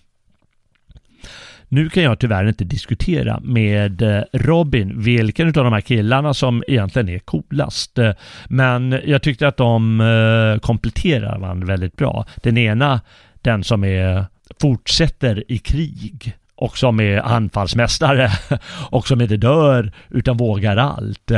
[1.70, 6.64] Nu kan jag tyvärr inte diskutera med eh, Robin vilken av de här killarna som
[6.68, 7.98] egentligen är coolast.
[7.98, 8.14] Eh,
[8.48, 12.26] men jag tyckte att de eh, kompletterar varandra väldigt bra.
[12.36, 13.02] Den ena,
[13.42, 14.26] den som är
[14.62, 18.32] fortsätter i krig och som är anfallsmästare
[18.90, 21.32] och som inte dör utan vågar allt.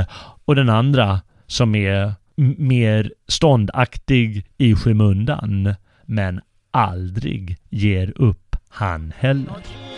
[0.45, 2.13] Och den andra som är
[2.57, 5.75] mer ståndaktig i skymundan
[6.05, 6.41] men
[6.71, 9.88] aldrig ger upp han heller.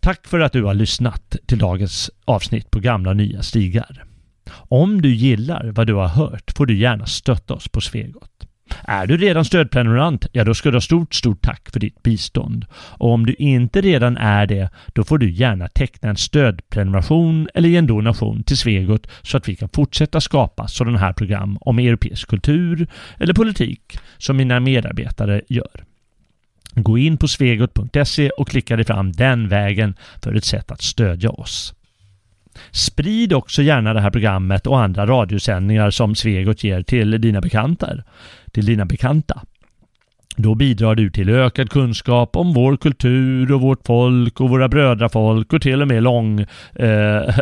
[0.00, 4.04] Tack för att du har lyssnat till dagens avsnitt på Gamla Nya Stigar.
[4.52, 8.49] Om du gillar vad du har hört får du gärna stötta oss på Svegot.
[8.84, 12.66] Är du redan stödprenumerant, ja då ska du ha stort, stort tack för ditt bistånd.
[12.72, 17.68] Och om du inte redan är det, då får du gärna teckna en stödprenumeration eller
[17.68, 21.78] ge en donation till Svegot så att vi kan fortsätta skapa sådana här program om
[21.78, 22.88] europeisk kultur
[23.18, 25.84] eller politik som mina medarbetare gör.
[26.74, 31.30] Gå in på svegot.se och klicka dig fram den vägen för ett sätt att stödja
[31.30, 31.74] oss.
[32.70, 38.04] Sprid också gärna det här programmet och andra radiosändningar som Svegot ger till dina bekantar.
[38.52, 39.42] Till dina bekanta.
[40.36, 45.52] Då bidrar du till ökad kunskap om vår kultur och vårt folk och våra brödrafolk
[45.52, 46.40] och till och med lång
[46.74, 47.22] eh,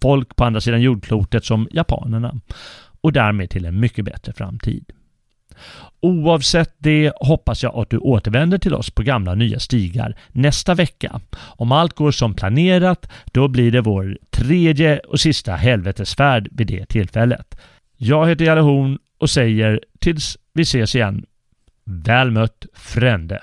[0.00, 2.40] folk på andra sidan jordklotet som japanerna.
[3.00, 4.84] Och därmed till en mycket bättre framtid.
[6.02, 11.20] Oavsett det hoppas jag att du återvänder till oss på gamla nya stigar nästa vecka.
[11.38, 16.86] Om allt går som planerat, då blir det vår tredje och sista helvetesfärd vid det
[16.86, 17.60] tillfället.
[17.96, 21.24] Jag heter Jalle Horn och säger tills vi ses igen,
[21.84, 23.42] väl mött Frände.